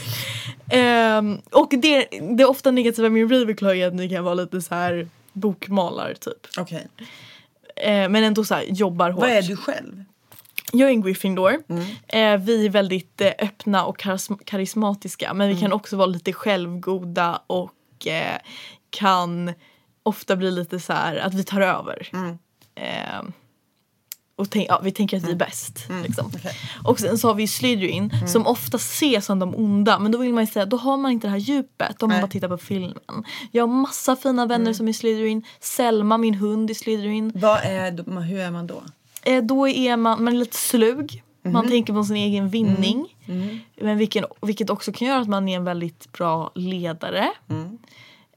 Ehm, 0.69 1.41
och 1.51 1.69
det, 1.69 2.07
det 2.37 2.43
är 2.43 2.49
ofta 2.49 2.71
negativa 2.71 3.09
med 3.09 3.31
Ravenclaw 3.31 3.81
är 3.83 3.87
att 3.87 3.93
ni 3.93 4.09
kan 4.09 4.23
vara 4.23 4.33
lite 4.33 4.61
så 4.61 4.75
här 4.75 5.09
bokmalare 5.33 6.15
typ. 6.15 6.47
okej. 6.57 6.87
Eh, 7.75 8.09
men 8.09 8.15
ändå 8.23 8.43
så 8.43 8.55
här 8.55 8.63
jobbar 8.63 9.09
hårt. 9.09 9.21
Vad 9.21 9.29
är 9.29 9.41
du 9.41 9.55
själv? 9.57 10.03
Jag 10.71 10.87
är 10.89 10.93
en 10.93 11.01
Gryffindor. 11.01 11.51
Eh, 12.07 12.37
vi 12.37 12.65
är 12.65 12.69
väldigt 12.69 13.21
eh, 13.21 13.31
öppna 13.39 13.85
och 13.85 13.99
karism- 13.99 14.43
karismatiska 14.45 15.33
men 15.33 15.49
vi 15.49 15.59
kan 15.59 15.73
också 15.73 15.95
vara 15.97 16.05
lite 16.07 16.33
självgoda 16.33 17.41
och 17.47 18.07
eh, 18.07 18.37
kan 18.89 19.53
ofta 20.03 20.35
bli 20.35 20.51
lite 20.51 20.79
så 20.79 20.93
här 20.93 21.15
att 21.15 21.33
vi 21.33 21.43
tar 21.43 21.61
över. 21.61 22.09
Eh, 22.75 23.21
och 24.37 24.49
tänk, 24.49 24.69
ja, 24.69 24.79
vi 24.83 24.91
tänker 24.91 25.17
att 25.17 25.23
vi 25.23 25.31
är 25.31 25.35
bäst. 25.35 25.85
Liksom. 26.03 26.31
okej. 26.35 26.51
Och 26.83 26.99
sen 26.99 27.17
så 27.17 27.27
har 27.27 27.35
vi 27.35 27.43
ju 27.43 27.47
Slytherin 27.47 28.11
som 28.27 28.47
ofta 28.47 28.77
ses 28.77 29.25
som 29.25 29.39
de 29.39 29.55
onda 29.55 29.99
men 29.99 30.11
då 30.11 30.17
vill 30.17 30.33
man 30.33 30.43
ju 30.43 30.51
säga 30.51 30.65
då 30.65 30.77
har 30.77 30.97
man 30.97 31.11
inte 31.11 31.27
det 31.27 31.31
här 31.31 31.37
djupet 31.37 32.03
om 32.03 32.09
man 32.09 32.21
bara 32.21 32.27
tittar 32.27 32.47
på 32.47 32.57
filmen. 32.57 33.23
Jag 33.51 33.67
har 33.67 33.73
massa 33.73 34.15
fina 34.15 34.45
vänner 34.45 34.73
som 34.73 34.87
är 34.87 34.93
Slytherin. 34.93 35.43
Selma, 35.59 36.17
min 36.17 36.33
hund, 36.33 36.69
är 36.69 36.73
Slytherin. 36.73 37.31
Vad 37.35 37.59
är, 37.63 38.21
hur 38.21 38.39
är 38.39 38.51
man 38.51 38.67
då? 38.67 38.83
Eh, 39.23 39.43
då 39.43 39.67
är 39.67 39.97
man, 39.97 40.23
man 40.23 40.33
är 40.33 40.37
lite 40.37 40.57
slug. 40.57 41.23
Man 41.43 41.69
tänker 41.69 41.93
på 41.93 42.03
sin 42.03 42.15
egen 42.15 42.49
vinning. 42.49 43.15
Men 43.81 43.97
vilken, 43.97 44.25
vilket 44.41 44.69
också 44.69 44.91
kan 44.91 45.07
göra 45.07 45.19
att 45.19 45.27
man 45.27 45.49
är 45.49 45.55
en 45.55 45.63
väldigt 45.63 46.11
bra 46.11 46.51
ledare. 46.55 47.31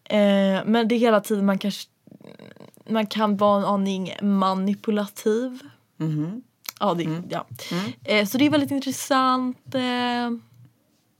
Eh, 0.04 0.64
men 0.66 0.88
det 0.88 0.94
är 0.94 0.98
hela 0.98 1.20
tiden 1.20 1.46
man 1.46 1.58
kanske 1.58 1.88
man 2.88 3.06
kan 3.06 3.36
vara 3.36 3.58
en 3.58 3.64
aning 3.64 4.14
manipulativ. 4.22 5.60
Ja, 6.80 6.94
det, 6.94 7.22
ja. 7.30 7.46
Eh, 8.04 8.26
så 8.26 8.38
det 8.38 8.46
är 8.46 8.50
väldigt 8.50 8.70
intressant. 8.70 9.74
Eh, 9.74 10.30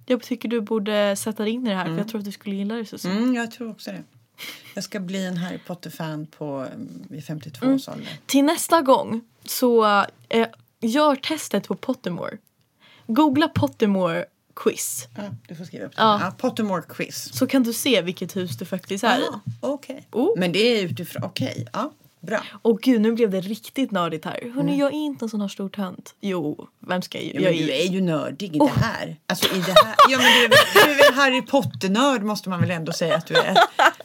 jag 0.06 0.22
tycker 0.22 0.48
du 0.48 0.60
borde 0.60 1.16
sätta 1.16 1.42
dig 1.42 1.52
in 1.52 1.66
i 1.66 1.70
det 1.70 1.76
här 1.76 1.84
för 1.84 1.98
jag 1.98 2.08
tror 2.08 2.18
att 2.18 2.24
du 2.24 2.32
skulle 2.32 2.56
gilla 2.56 2.74
det. 2.74 2.98
Så. 2.98 3.08
Mm, 3.08 3.34
jag 3.34 3.50
tror 3.50 3.70
också 3.70 3.90
det. 3.90 4.02
Jag 4.74 4.84
ska 4.84 5.00
bli 5.00 5.26
en 5.26 5.36
Harry 5.36 5.58
Potter-fan 5.66 6.26
på, 6.26 6.66
mm, 6.74 7.04
vid 7.08 7.24
52 7.24 7.66
års 7.66 7.88
ålder. 7.88 8.20
Till 8.26 8.44
nästa 8.44 8.82
gång 8.82 9.20
så 9.44 9.84
eh, 10.28 10.48
gör 10.80 11.16
testet 11.16 11.68
på 11.68 11.74
Pottermore. 11.74 12.38
Googla 13.06 13.48
Pottermore 13.48 14.24
quiz. 14.56 15.08
Ja, 15.16 15.22
du 15.48 15.54
får 15.54 15.64
skriva 15.64 15.86
upp 15.86 15.96
det. 15.96 16.02
Ja. 16.02 16.20
Ja. 16.22 16.30
Pottermore 16.30 16.82
quiz. 16.88 17.32
Så 17.34 17.46
kan 17.46 17.62
du 17.62 17.72
se 17.72 18.02
vilket 18.02 18.36
hus 18.36 18.58
du 18.58 18.64
faktiskt 18.64 19.04
är 19.04 19.18
i. 19.18 19.22
Ah, 19.22 19.40
Okej. 19.60 20.06
Oh. 20.12 20.38
Men 20.38 20.52
det 20.52 20.58
är 20.58 20.84
utifrån, 20.84 21.24
okej. 21.24 21.66
Ja, 21.72 21.92
bra. 22.20 22.42
Och 22.62 22.80
gud 22.80 23.00
nu 23.00 23.12
blev 23.12 23.30
det 23.30 23.40
riktigt 23.40 23.90
nördigt 23.90 24.24
här. 24.24 24.50
Hörni 24.54 24.78
jag 24.78 24.88
är 24.88 24.96
inte 24.96 25.24
en 25.24 25.28
sån 25.28 25.40
här 25.40 25.48
stor 25.48 25.68
tönt. 25.68 26.14
Jo, 26.20 26.68
vem 26.80 27.02
ska 27.02 27.18
jag 27.18 27.26
Ja, 27.26 27.40
jag 27.40 27.56
men 27.56 27.66
du 27.66 27.72
är 27.72 27.86
ju 27.86 28.00
nördig 28.00 28.56
i 28.56 28.58
Oh. 28.60 28.74
det 28.74 28.80
här. 28.80 29.16
Alltså 29.26 29.46
i 29.56 29.58
det 29.60 29.74
här. 29.84 29.94
Ja 30.08 30.18
men 30.18 30.26
du 30.26 30.44
är, 30.44 30.48
väl, 30.48 30.58
du 30.74 30.92
är 30.92 30.96
väl 30.96 31.14
Harry 31.14 31.42
Potter-nörd 31.42 32.22
måste 32.22 32.48
man 32.48 32.60
väl 32.60 32.70
ändå 32.70 32.92
säga 32.92 33.16
att 33.16 33.26
du 33.26 33.34
är. 33.34 33.56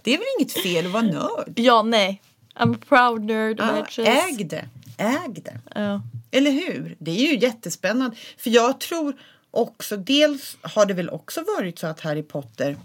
Det 0.02 0.14
är 0.14 0.18
väl 0.18 0.28
inget 0.40 0.52
fel 0.52 0.86
att 0.86 0.92
vara 0.92 1.04
nörd? 1.04 1.54
Ja, 1.56 1.82
nej. 1.84 2.22
I'm 2.56 2.76
a 2.76 2.80
proud 2.90 3.24
nerd. 3.24 3.58
Bitches. 3.84 4.08
äg 4.08 4.44
det. 4.44 4.66
Äg 4.98 5.42
det. 5.42 5.60
Ja. 5.76 6.02
Eller 6.32 6.52
hur? 6.52 6.96
Det 7.00 7.12
är 7.12 7.32
ju 7.32 7.38
jättespännande. 7.40 8.16
För 8.38 8.50
jag 8.50 8.80
tror 8.80 9.14
också, 9.52 9.98
dels 9.98 10.58
har 10.62 10.86
det 10.86 10.94
väl 10.94 11.10
också 11.10 11.42
varit 11.58 11.80
så 11.80 11.88
att 11.88 12.00
Harry 12.00 12.24
Potter 12.24 12.78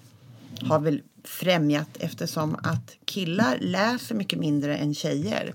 har 0.63 0.79
väl 0.79 1.03
främjat 1.29 1.97
eftersom 2.01 2.57
att 2.63 2.97
killar 3.05 3.59
läser 3.61 4.15
mycket 4.15 4.39
mindre 4.39 4.77
än 4.77 4.95
tjejer 4.95 5.55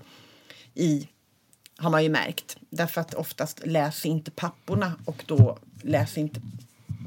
i 0.74 1.08
har 1.76 1.90
man 1.90 2.02
ju 2.02 2.08
märkt. 2.08 2.56
Därför 2.70 3.00
att 3.00 3.14
oftast 3.14 3.66
läser 3.66 4.08
inte 4.08 4.30
papporna 4.30 4.92
och 5.04 5.24
då 5.26 5.58
läser 5.82 6.20
inte 6.20 6.40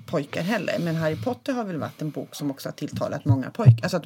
pojkar 0.06 0.42
heller. 0.42 0.80
Men 0.80 0.96
Harry 0.96 1.16
Potter 1.16 1.54
har 1.54 1.64
väl 1.64 1.78
varit 1.78 2.02
en 2.02 2.10
bok 2.10 2.36
som 2.36 2.52
också 2.52 2.70
har 2.70 2.74
tilltalat 2.74 3.26
många 3.26 3.50
pojkar. 3.50 3.84
Alltså 3.84 3.98
att 3.98 4.06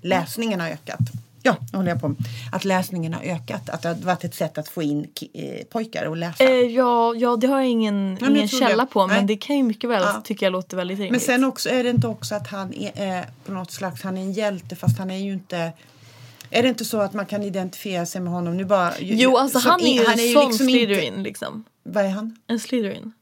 läsningen 0.00 0.60
har 0.60 0.68
ökat. 0.68 1.00
Ja, 1.48 1.56
håller 1.78 1.90
jag 1.90 2.00
på. 2.00 2.14
Att 2.52 2.64
läsningen 2.64 3.14
har 3.14 3.22
ökat. 3.22 3.70
Att 3.70 3.82
det 3.82 3.88
har 3.88 3.94
varit 3.96 4.24
ett 4.24 4.34
sätt 4.34 4.58
att 4.58 4.68
få 4.68 4.82
in 4.82 5.06
eh, 5.32 5.64
pojkar 5.64 6.12
att 6.12 6.18
läsa. 6.18 6.44
Eh, 6.44 6.50
ja, 6.50 7.14
ja, 7.14 7.36
det 7.36 7.46
har 7.46 7.58
jag 7.58 7.68
ingen, 7.68 8.18
jag 8.20 8.30
ingen 8.30 8.48
källa 8.48 8.86
på 8.86 9.06
Nej. 9.06 9.16
men 9.16 9.26
det 9.26 9.36
kan 9.36 9.56
ju 9.56 9.62
mycket 9.62 9.90
väl 9.90 10.02
Ja. 10.02 10.20
tycka 10.24 10.44
jag 10.46 10.52
låter 10.52 10.76
väldigt 10.76 10.98
rimligt. 10.98 11.10
Men 11.12 11.20
sen 11.20 11.44
också 11.44 11.68
är 11.68 11.84
det 11.84 11.90
inte 11.90 12.08
också 12.08 12.34
att 12.34 12.48
han 12.48 12.74
är 12.74 13.18
eh, 13.18 13.24
på 13.46 13.52
något 13.52 13.70
slags, 13.70 14.02
han 14.02 14.18
är 14.18 14.22
en 14.22 14.32
hjälte 14.32 14.76
fast 14.76 14.98
han 14.98 15.10
är 15.10 15.18
ju 15.18 15.32
inte 15.32 15.72
är 16.50 16.62
det 16.62 16.68
inte 16.68 16.84
så 16.84 17.00
att 17.00 17.12
man 17.12 17.26
kan 17.26 17.42
identifiera 17.42 18.06
sig 18.06 18.20
med 18.20 18.32
honom? 18.32 18.56
Nu 18.56 18.64
bara, 18.64 18.92
jo, 19.00 19.36
alltså 19.36 19.58
han 19.58 19.80
är 19.80 19.94
ju 19.94 20.00
en 20.00 20.04
sån 20.06 20.16
liksom 20.16 20.52
Slytherin 20.52 21.22
liksom. 21.22 21.64
Vad 21.82 22.04
är 22.04 22.08
han? 22.08 22.36
En 22.46 22.60
Slytherin. 22.60 23.12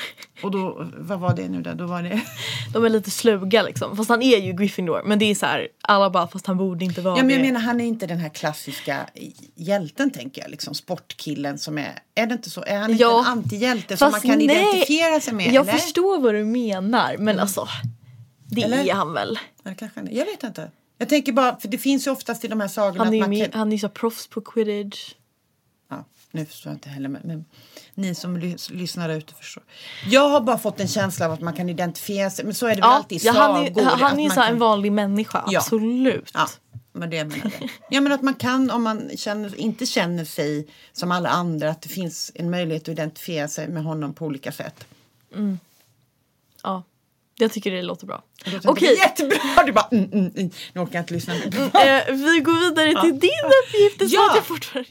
Och 0.42 0.50
då, 0.50 0.90
vad 0.98 1.20
var 1.20 1.36
det 1.36 1.48
nu 1.48 1.62
då? 1.62 1.74
Då 1.74 1.86
var 1.86 2.02
det... 2.02 2.20
De 2.72 2.84
är 2.84 2.88
lite 2.88 3.10
sluga 3.10 3.62
liksom. 3.62 3.96
Fast 3.96 4.10
han 4.10 4.22
är 4.22 4.38
ju 4.38 4.52
Gryffindor. 4.52 5.02
Men 5.04 5.18
det 5.18 5.24
är 5.24 5.34
så 5.34 5.46
här, 5.46 5.68
alla 5.82 6.10
bara 6.10 6.28
fast 6.28 6.46
han 6.46 6.56
borde 6.56 6.84
inte 6.84 7.00
vara 7.00 7.16
Ja, 7.16 7.22
men 7.22 7.30
jag 7.30 7.40
det. 7.40 7.46
menar 7.46 7.60
han 7.60 7.80
är 7.80 7.84
inte 7.84 8.06
den 8.06 8.18
här 8.18 8.28
klassiska 8.28 9.10
hjälten 9.54 10.10
tänker 10.10 10.42
jag. 10.42 10.50
Liksom 10.50 10.74
sportkillen 10.74 11.58
som 11.58 11.78
är, 11.78 11.98
är 12.14 12.26
det 12.26 12.32
inte 12.34 12.50
så? 12.50 12.64
Är 12.66 12.78
han 12.78 12.90
inte 12.90 13.02
Ja. 13.02 13.20
en 13.20 13.26
antihjälte 13.26 13.96
som 13.96 14.10
man 14.10 14.20
kan 14.20 14.38
nej, 14.38 14.44
identifiera 14.44 15.20
sig 15.20 15.34
med? 15.34 15.46
Jag 15.46 15.68
eller? 15.68 15.72
förstår 15.78 16.20
vad 16.20 16.34
du 16.34 16.44
menar 16.44 17.16
men 17.18 17.38
alltså. 17.40 17.68
Det 18.50 18.62
Eller? 18.62 18.84
är 18.88 18.92
han 18.94 19.12
väl. 19.12 19.38
Ja, 19.62 19.74
kanske 19.78 20.00
han 20.00 20.08
är. 20.08 20.12
Jag 20.12 20.24
vet 20.24 20.42
inte. 20.42 20.70
Jag 20.98 21.08
tänker 21.08 21.32
bara, 21.32 21.56
för 21.56 21.68
det 21.68 21.78
finns 21.78 22.06
ju 22.06 22.10
oftast 22.10 22.44
i 22.44 22.48
de 22.48 22.60
här 22.60 22.68
sagorna 22.68 23.04
Han 23.04 23.14
är 23.14 23.18
att 23.18 23.20
man 23.20 23.30
med, 23.30 23.52
kan... 23.52 23.58
han 23.58 23.68
är 23.68 23.72
ju 23.72 23.78
så 23.78 23.88
proffs 23.88 24.26
på 24.26 24.40
quidditch. 24.40 25.14
Ja, 25.90 26.04
nu 26.30 26.46
förstår 26.46 26.70
jag 26.70 26.76
inte 26.76 26.88
heller, 26.88 27.08
men, 27.08 27.22
men 27.24 27.44
ni 27.98 28.14
som 28.14 28.36
lys- 28.38 28.72
lyssnar 28.72 29.08
ute 29.08 29.34
förstår. 29.34 29.62
Jag 30.06 30.28
har 30.28 30.40
bara 30.40 30.58
fått 30.58 30.80
en 30.80 30.88
känsla 30.88 31.26
av 31.26 31.32
att 31.32 31.40
man 31.40 31.54
kan 31.54 31.68
identifiera 31.68 32.30
sig, 32.30 32.44
men 32.44 32.54
så 32.54 32.66
är 32.66 32.70
det 32.70 32.74
väl 32.74 32.80
Ja, 32.90 32.94
alltid 32.96 33.22
i 33.22 33.26
ja, 33.26 33.32
han 33.32 33.66
är, 33.66 33.82
han 33.84 34.18
är 34.18 34.22
ju 34.24 34.28
så 34.28 34.34
kan- 34.34 34.44
en 34.52 34.58
vanlig 34.58 34.92
människa, 34.92 35.44
Ja. 35.46 35.58
absolut. 35.58 36.30
Ja, 36.34 36.48
men 36.92 37.10
det 37.10 37.16
jag 37.16 37.26
menade. 37.26 37.50
Ja, 37.90 38.00
men 38.00 38.12
att 38.12 38.22
man 38.22 38.34
kan, 38.34 38.70
om 38.70 38.82
man 38.82 39.10
känner, 39.16 39.60
inte 39.60 39.86
känner 39.86 40.24
sig 40.24 40.68
som 40.92 41.10
alla 41.12 41.28
andra, 41.28 41.70
att 41.70 41.82
det 41.82 41.88
finns 41.88 42.32
en 42.34 42.50
möjlighet 42.50 42.82
att 42.82 42.88
identifiera 42.88 43.48
sig 43.48 43.68
med 43.68 43.84
honom 43.84 44.14
på 44.14 44.24
olika 44.26 44.52
sätt. 44.52 44.84
Ja, 46.62 46.82
jag 47.40 47.52
tycker 47.52 47.70
det 47.70 47.82
låter 47.82 48.06
bra. 48.06 48.22
Okej, 48.64 48.88
jag, 48.88 48.96
Jättebra! 48.98 49.38
Du 49.66 49.72
bara, 49.72 49.88
mm, 49.92 50.04
mm, 50.12 50.32
mm. 50.36 50.50
Nu 50.72 50.80
orkar 50.80 50.94
jag 50.94 51.02
inte 51.02 51.14
lyssna 51.14 51.34
mer. 51.34 51.46
eh, 51.56 52.14
vi 52.14 52.40
går 52.40 52.68
vidare 52.68 53.02
till 53.02 53.18
din 53.20 53.30
uppgift. 53.64 54.12
Ja. 54.14 54.20
ja. 54.28 54.32
jag 54.36 54.44
fortfarande... 54.44 54.90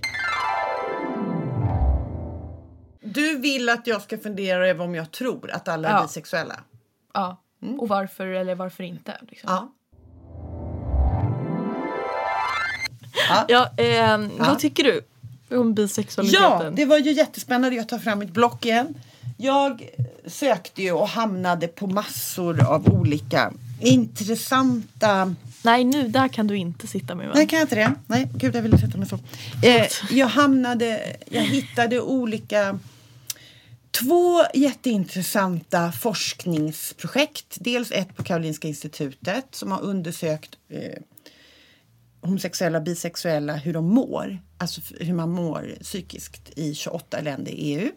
Du 3.14 3.38
vill 3.38 3.70
att 3.70 3.88
jag 3.88 4.02
ska 4.02 4.18
fundera 4.18 4.68
över 4.68 4.84
om 4.86 4.96
jag 4.96 5.12
tror 5.12 5.52
att 5.52 5.68
alla 5.68 5.90
är 5.90 5.94
Ja. 5.94 6.02
bisexuella. 6.04 6.60
Ja, 7.14 7.42
och 7.80 7.88
varför 7.88 8.28
eller 8.28 8.56
varför 8.56 8.84
inte. 8.84 9.18
Liksom. 9.30 9.50
Ja. 9.50 9.74
Ja, 13.48 13.72
eh, 13.84 14.18
Vad 14.38 14.60
tycker 14.60 14.84
du 14.84 15.02
om 15.58 15.74
bisexualiteten? 15.74 16.44
Ja, 16.44 16.70
det 16.74 16.86
var 16.86 16.98
ju 16.98 17.12
jättespännande. 17.12 17.76
Jag 17.78 17.90
tar 17.90 18.00
fram 18.00 18.20
mitt 18.20 18.32
block 18.32 18.66
igen. 18.66 18.94
Jag 19.38 19.90
sökte 20.26 20.82
ju 20.84 20.92
och 20.92 21.08
hamnade 21.08 21.68
på 21.68 21.88
massor 21.88 22.64
av 22.68 22.88
olika 22.94 23.54
intressanta... 23.82 25.36
Nej, 25.64 25.84
nu 25.84 26.08
där 26.08 26.28
kan 26.28 26.48
du 26.48 26.58
inte 26.58 26.88
sitta 26.88 27.16
med 27.16 27.28
Nej, 27.36 27.44
va? 27.46 27.50
kan 27.50 27.60
jag 27.60 27.64
inte 27.66 27.76
det? 27.76 27.94
Nej, 28.08 28.30
gud 28.34 28.56
jag 28.56 28.62
ville 28.62 28.78
sätta 28.78 28.98
mig 28.98 29.08
så. 29.08 29.20
Eh, 29.64 29.88
jag 30.10 30.28
hamnade, 30.28 31.16
jag 31.30 31.42
hittade 31.42 32.02
olika 32.02 32.80
Två 34.04 34.44
jätteintressanta 34.54 35.92
forskningsprojekt. 35.92 37.58
Dels 37.60 37.92
ett 37.92 38.16
på 38.16 38.24
Karolinska 38.24 38.68
institutet 38.68 39.56
som 39.56 39.72
har 39.72 39.82
undersökt 39.82 40.58
eh, 40.70 41.02
homosexuella 42.22 42.78
och 42.78 42.84
bisexuella 42.84 43.56
hur 43.56 43.74
de 43.74 43.86
mår. 43.86 44.40
Alltså 44.58 44.82
hur 45.00 45.14
man 45.14 45.30
mår 45.30 45.76
psykiskt 45.82 46.50
i 46.56 46.76
28 46.76 47.22
länder 47.22 47.52
i 47.52 47.74
EU. 47.74 47.92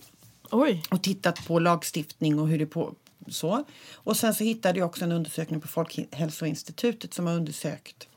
Oj. 0.51 0.82
Och 0.90 1.03
tittat 1.03 1.46
på 1.46 1.59
lagstiftning 1.59 2.38
och 2.38 2.48
hur 2.48 2.59
det 2.59 2.66
på 2.66 2.94
så. 3.28 3.64
Och 3.94 4.16
sen 4.16 4.34
så 4.34 4.44
hittade 4.44 4.78
jag 4.78 4.86
också 4.86 5.05
en 5.05 5.12
undersökning 5.12 5.61
på 5.61 5.68
Folkhälsoinstitutet 5.68 7.14
som 7.14 7.26
har 7.26 7.34
undersökt 7.34 8.09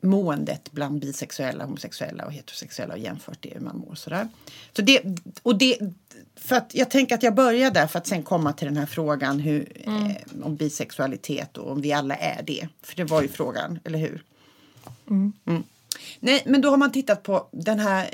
måendet 0.00 0.72
bland 0.72 1.00
bisexuella, 1.00 1.64
homosexuella 1.64 2.26
och 2.26 2.32
heterosexuella 2.32 2.94
och 2.94 3.00
jämfört 3.00 3.38
det 3.40 3.50
hur 3.54 3.60
man 3.60 3.78
mår. 3.78 3.94
Sådär. 3.94 4.28
Så 4.76 4.82
det, 4.82 5.02
och 5.42 5.58
det, 5.58 5.78
för 6.40 6.56
att 6.56 6.74
jag 6.74 6.90
tänker 6.90 7.14
att 7.14 7.22
jag 7.22 7.34
börjar 7.34 7.70
där 7.70 7.86
för 7.86 7.98
att 7.98 8.06
sen 8.06 8.22
komma 8.22 8.52
till 8.52 8.66
den 8.66 8.76
här 8.76 8.86
frågan 8.86 9.40
hur, 9.40 9.72
eh, 9.84 10.42
om 10.42 10.56
bisexualitet 10.56 11.56
och 11.58 11.72
om 11.72 11.80
vi 11.80 11.92
alla 11.92 12.16
är 12.16 12.42
det. 12.42 12.68
För 12.82 12.96
det 12.96 13.04
var 13.04 13.22
ju 13.22 13.28
frågan, 13.28 13.78
eller 13.84 13.98
hur? 13.98 14.24
Mm. 15.10 15.32
Nej, 16.20 16.42
men 16.46 16.60
då 16.60 16.70
har 16.70 16.76
man 16.76 16.92
tittat 16.92 17.22
på 17.22 17.48
den 17.52 17.78
här 17.78 18.10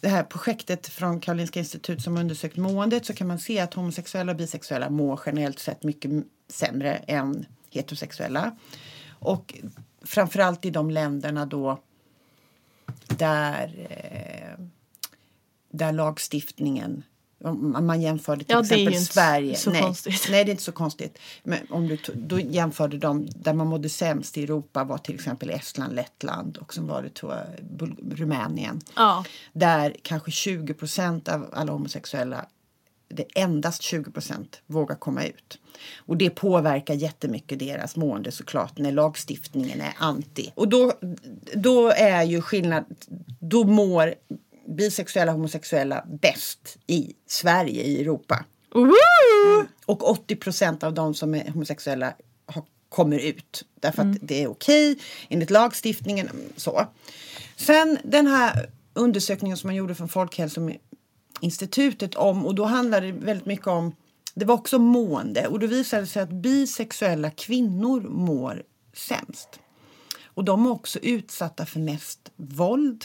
det 0.00 0.08
här 0.08 0.22
projektet 0.22 0.88
från 0.88 1.20
Karolinska 1.20 1.58
institut 1.58 2.02
som 2.02 2.16
har 2.16 2.20
undersökt 2.20 2.56
måendet 2.56 3.06
så 3.06 3.14
kan 3.14 3.26
man 3.26 3.38
se 3.38 3.60
att 3.60 3.74
homosexuella 3.74 4.32
och 4.32 4.38
bisexuella 4.38 4.90
mår 4.90 5.20
generellt 5.26 5.58
sett 5.58 5.82
mycket 5.82 6.10
sämre 6.48 6.96
än 6.96 7.46
heterosexuella. 7.70 8.56
Och 9.18 9.54
framförallt 10.02 10.64
i 10.64 10.70
de 10.70 10.90
länderna 10.90 11.46
då 11.46 11.78
där, 13.06 13.86
eh, 13.90 14.64
där 15.70 15.92
lagstiftningen 15.92 17.02
om 17.44 17.86
man 17.86 18.00
jämförde 18.02 18.44
till 18.44 18.52
Ja, 18.54 18.60
exempel 18.60 18.94
Sverige. 19.00 19.56
så 19.56 19.70
nej, 19.70 19.82
konstigt. 19.82 20.26
nej, 20.30 20.44
det 20.44 20.50
är 20.50 20.52
inte 20.52 20.62
så 20.64 20.72
konstigt. 20.72 21.18
Men 21.44 21.58
om 21.70 21.88
du, 21.88 21.98
då 22.14 22.40
jämförde 22.40 22.98
de 22.98 23.26
där 23.30 23.52
man 23.52 23.66
mådde 23.66 23.88
sämst 23.88 24.38
i 24.38 24.42
Europa 24.42 24.84
var 24.84 24.98
till 24.98 25.14
exempel 25.14 25.50
Estland, 25.50 25.94
Lettland 25.94 26.56
och 26.56 26.74
sen 26.74 26.86
var 26.86 27.02
det 27.02 27.14
tror 27.14 27.34
jag, 27.34 27.44
Rumänien 28.18 28.80
Ja. 28.96 29.24
där 29.52 29.96
kanske 30.02 30.30
20 30.30 30.74
procent 30.74 31.28
av 31.28 31.46
alla 31.52 31.72
homosexuella, 31.72 32.46
det 33.08 33.24
endast 33.34 33.82
20 33.82 34.10
procent 34.10 34.60
vågar 34.66 34.96
komma 34.96 35.24
ut. 35.24 35.58
Och 35.96 36.16
det 36.16 36.30
påverkar 36.30 36.94
jättemycket 36.94 37.58
deras 37.58 37.96
mående 37.96 38.32
såklart 38.32 38.78
när 38.78 38.92
lagstiftningen 38.92 39.80
är 39.80 39.94
anti. 39.98 40.52
Och 40.54 40.68
då, 40.68 40.92
då 41.54 41.90
är 41.90 42.22
ju 42.22 42.40
skillnad, 42.42 42.84
då 43.40 43.64
mår 43.64 44.14
bisexuella 44.68 45.32
och 45.32 45.38
homosexuella 45.38 46.04
bäst 46.20 46.78
i 46.86 47.14
Sverige, 47.26 47.82
i 47.82 48.00
Europa. 48.00 48.44
Woo! 48.74 49.66
Och 49.86 50.10
80 50.10 50.36
procent 50.36 50.82
av 50.82 50.94
de 50.94 51.14
som 51.14 51.34
är 51.34 51.50
homosexuella 51.50 52.14
har, 52.46 52.64
kommer 52.88 53.18
ut. 53.18 53.64
Därför 53.80 54.02
att 54.02 54.16
det 54.22 54.42
är 54.42 54.50
okej 54.50 54.98
enligt 55.28 55.50
lagstiftningen. 55.50 56.30
Så. 56.56 56.86
Sen 57.56 57.98
den 58.04 58.26
här 58.26 58.70
undersökningen 58.94 59.56
som 59.56 59.68
man 59.68 59.74
gjorde 59.74 59.94
från 59.94 60.08
Folkhälsoinstitutet 60.08 62.14
om 62.14 62.46
och 62.46 62.54
då 62.54 62.64
handlade 62.64 63.06
det 63.06 63.12
väldigt 63.12 63.46
mycket 63.46 63.66
om 63.66 63.94
det 64.34 64.44
var 64.44 64.54
också 64.54 64.78
mående 64.78 65.46
och 65.46 65.58
då 65.58 65.66
visade 65.66 66.02
det 66.02 66.06
sig 66.06 66.22
att 66.22 66.30
bisexuella 66.30 67.30
kvinnor 67.30 68.00
mår 68.00 68.62
sämst. 68.92 69.48
Och 70.24 70.44
de 70.44 70.66
är 70.66 70.70
också 70.70 70.98
utsatta 70.98 71.66
för 71.66 71.80
mest 71.80 72.30
våld 72.36 73.04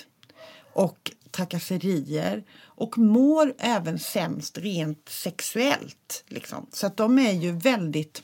och 0.74 1.12
trakasserier 1.32 2.44
och 2.64 2.98
mår 2.98 3.54
även 3.60 4.00
sämst 4.00 4.58
rent 4.58 5.10
sexuellt. 5.10 6.24
Liksom. 6.28 6.68
Så 6.72 6.88
att 6.88 6.98
de 6.98 7.20
är 7.20 7.32
ju 7.32 7.52
väldigt... 7.52 8.24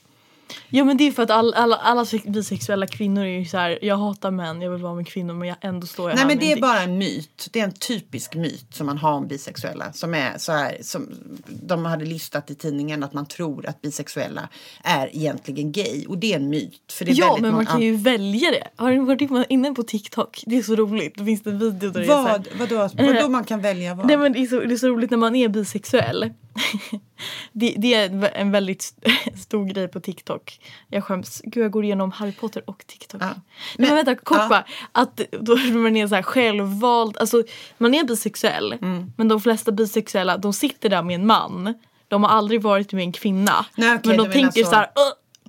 Ja 0.69 0.83
men 0.83 0.97
det 0.97 1.07
är 1.07 1.11
för 1.11 1.23
att 1.23 1.31
all, 1.31 1.53
alla, 1.53 1.75
alla 1.75 2.05
sex- 2.05 2.25
bisexuella 2.25 2.87
kvinnor 2.87 3.23
är 3.23 3.39
ju 3.39 3.45
så 3.45 3.57
här. 3.57 3.79
jag 3.81 3.97
hatar 3.97 4.31
män, 4.31 4.61
jag 4.61 4.71
vill 4.71 4.81
vara 4.81 4.95
med 4.95 5.07
kvinnor 5.07 5.33
men 5.33 5.47
jag 5.47 5.57
ändå 5.61 5.87
står 5.87 6.09
jag 6.09 6.15
Nej 6.15 6.21
här 6.21 6.27
men 6.27 6.39
det 6.39 6.51
är 6.51 6.61
bara 6.61 6.81
en 6.81 6.97
myt. 6.97 7.47
Det 7.51 7.59
är 7.59 7.63
en 7.63 7.71
typisk 7.73 8.35
myt 8.35 8.65
som 8.73 8.85
man 8.85 8.97
har 8.97 9.13
om 9.13 9.27
bisexuella. 9.27 9.93
Som 9.93 10.13
är 10.13 10.37
så 10.37 10.51
här, 10.51 10.77
som 10.81 11.09
de 11.47 11.85
hade 11.85 12.05
listat 12.05 12.51
i 12.51 12.55
tidningen 12.55 13.03
att 13.03 13.13
man 13.13 13.25
tror 13.25 13.67
att 13.67 13.81
bisexuella 13.81 14.49
är 14.83 15.15
egentligen 15.15 15.71
gay. 15.71 16.05
Och 16.07 16.17
det 16.17 16.33
är 16.33 16.35
en 16.35 16.49
myt. 16.49 16.91
För 16.91 17.05
det 17.05 17.11
är 17.11 17.15
Ja 17.15 17.37
men 17.41 17.53
man 17.53 17.65
kan 17.65 17.81
ju 17.81 17.95
välja 17.95 18.51
det. 18.51 18.67
Har 18.75 18.91
du 18.91 18.99
varit 18.99 19.49
inne 19.49 19.73
på 19.73 19.83
TikTok? 19.83 20.43
Det 20.45 20.57
är 20.57 20.63
så 20.63 20.75
roligt. 20.75 21.13
Det 21.17 21.25
finns 21.25 21.47
en 21.47 21.59
video 21.59 21.89
där 21.89 21.99
det 21.99 22.05
är 22.05 22.07
så 22.07 22.27
här, 22.27 22.43
Vad, 22.57 22.69
vadå, 22.69 22.89
vadå 23.13 23.29
man 23.29 23.43
kan 23.43 23.61
välja 23.61 23.95
vad? 23.95 24.07
Nej 24.07 24.17
men 24.17 24.33
det 24.33 24.39
är, 24.39 24.45
så, 24.45 24.59
det 24.59 24.73
är 24.73 24.77
så 24.77 24.87
roligt 24.87 25.11
när 25.11 25.17
man 25.17 25.35
är 25.35 25.47
bisexuell. 25.47 26.33
det, 27.51 27.75
det 27.77 27.93
är 27.93 28.05
en 28.05 28.23
vä- 28.23 28.31
en 28.35 28.51
väldigt 28.51 28.81
st- 28.81 29.11
stor 29.37 29.65
grej 29.65 29.87
på 29.87 29.99
TikTok. 29.99 30.59
Jag 30.89 31.03
skäms. 31.03 31.41
Gud 31.43 31.63
jag 31.63 31.71
går 31.71 31.83
igenom 31.83 32.11
Harry 32.11 32.31
Potter 32.31 32.63
och 32.69 32.83
TikTok. 32.87 33.21
Ja. 33.21 33.25
Nej, 33.27 33.35
Men- 33.77 33.87
men 33.87 33.95
vänta 34.05 34.15
kort 34.15 34.37
ja. 34.49 34.63
Att 34.91 35.21
då 35.41 35.55
man 35.57 35.97
är 35.97 36.07
så 36.07 36.15
här 36.15 36.21
självvald. 36.23 37.17
Alltså 37.17 37.43
man 37.77 37.93
är 37.93 38.03
bisexuell. 38.03 38.73
Mm. 38.73 39.13
Men 39.17 39.27
de 39.27 39.41
flesta 39.41 39.71
bisexuella 39.71 40.37
de 40.37 40.53
sitter 40.53 40.89
där 40.89 41.01
med 41.03 41.15
en 41.15 41.25
man. 41.25 41.73
de 42.07 42.23
har 42.23 42.29
aldrig 42.29 42.61
varit 42.61 42.93
med 42.93 43.03
en 43.03 43.11
kvinna. 43.11 43.65
Nej, 43.75 43.95
okej, 43.95 44.17
men 44.17 44.17
de 44.25 44.31
tänker 44.33 44.63
så. 44.63 44.69
så 44.69 44.75
här, 44.75 44.87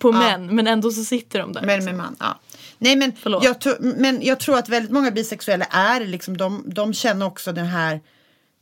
på 0.00 0.08
Ja. 0.08 0.12
män 0.18 0.54
men 0.54 0.66
ändå 0.66 0.90
så 0.90 1.04
sitter 1.04 1.38
de 1.38 1.52
där. 1.52 1.60
Men 1.62 1.68
liksom. 1.80 1.96
med 1.96 2.04
man, 2.04 2.16
ja. 2.20 2.38
Nej 2.78 2.96
men 2.96 3.12
Förlåt. 3.22 3.44
jag, 3.44 3.56
men 3.80 4.22
jag 4.22 4.40
tror 4.40 4.58
att 4.58 4.68
väldigt 4.68 4.92
många 4.92 5.10
bisexuella 5.10 5.64
är 5.64 6.00
liksom, 6.06 6.36
de, 6.36 6.62
de 6.66 6.94
känner 6.94 7.26
också 7.26 7.52
den 7.52 7.66
här 7.66 8.00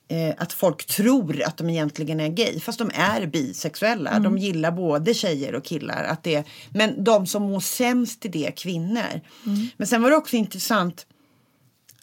eh, 0.09 0.35
att 0.39 0.53
folk 0.53 0.87
tror 0.87 1.43
att 1.43 1.57
de 1.57 1.71
egentligen 1.71 2.21
är 2.21 2.29
gay 2.29 2.61
fast 2.61 2.79
de 2.79 2.91
är 2.95 3.27
bisexuella. 3.27 4.11
Mm. 4.11 4.23
De 4.23 4.39
gillar 4.39 4.71
både 4.71 5.15
tjejer 5.15 5.55
och 5.55 5.65
killar. 5.65 6.05
Att 6.05 6.23
det, 6.23 6.45
men 6.71 7.05
de 7.05 7.27
som 7.27 7.43
mår 7.43 7.61
sämst 7.61 8.25
i 8.25 8.29
det 8.29 8.47
är 8.47 8.51
kvinnor. 8.51 9.21
Mm. 9.47 9.69
Men 9.77 9.87
sen 9.87 10.03
var 10.03 10.11
det 10.11 10.17
också 10.17 10.37
intressant 10.37 11.07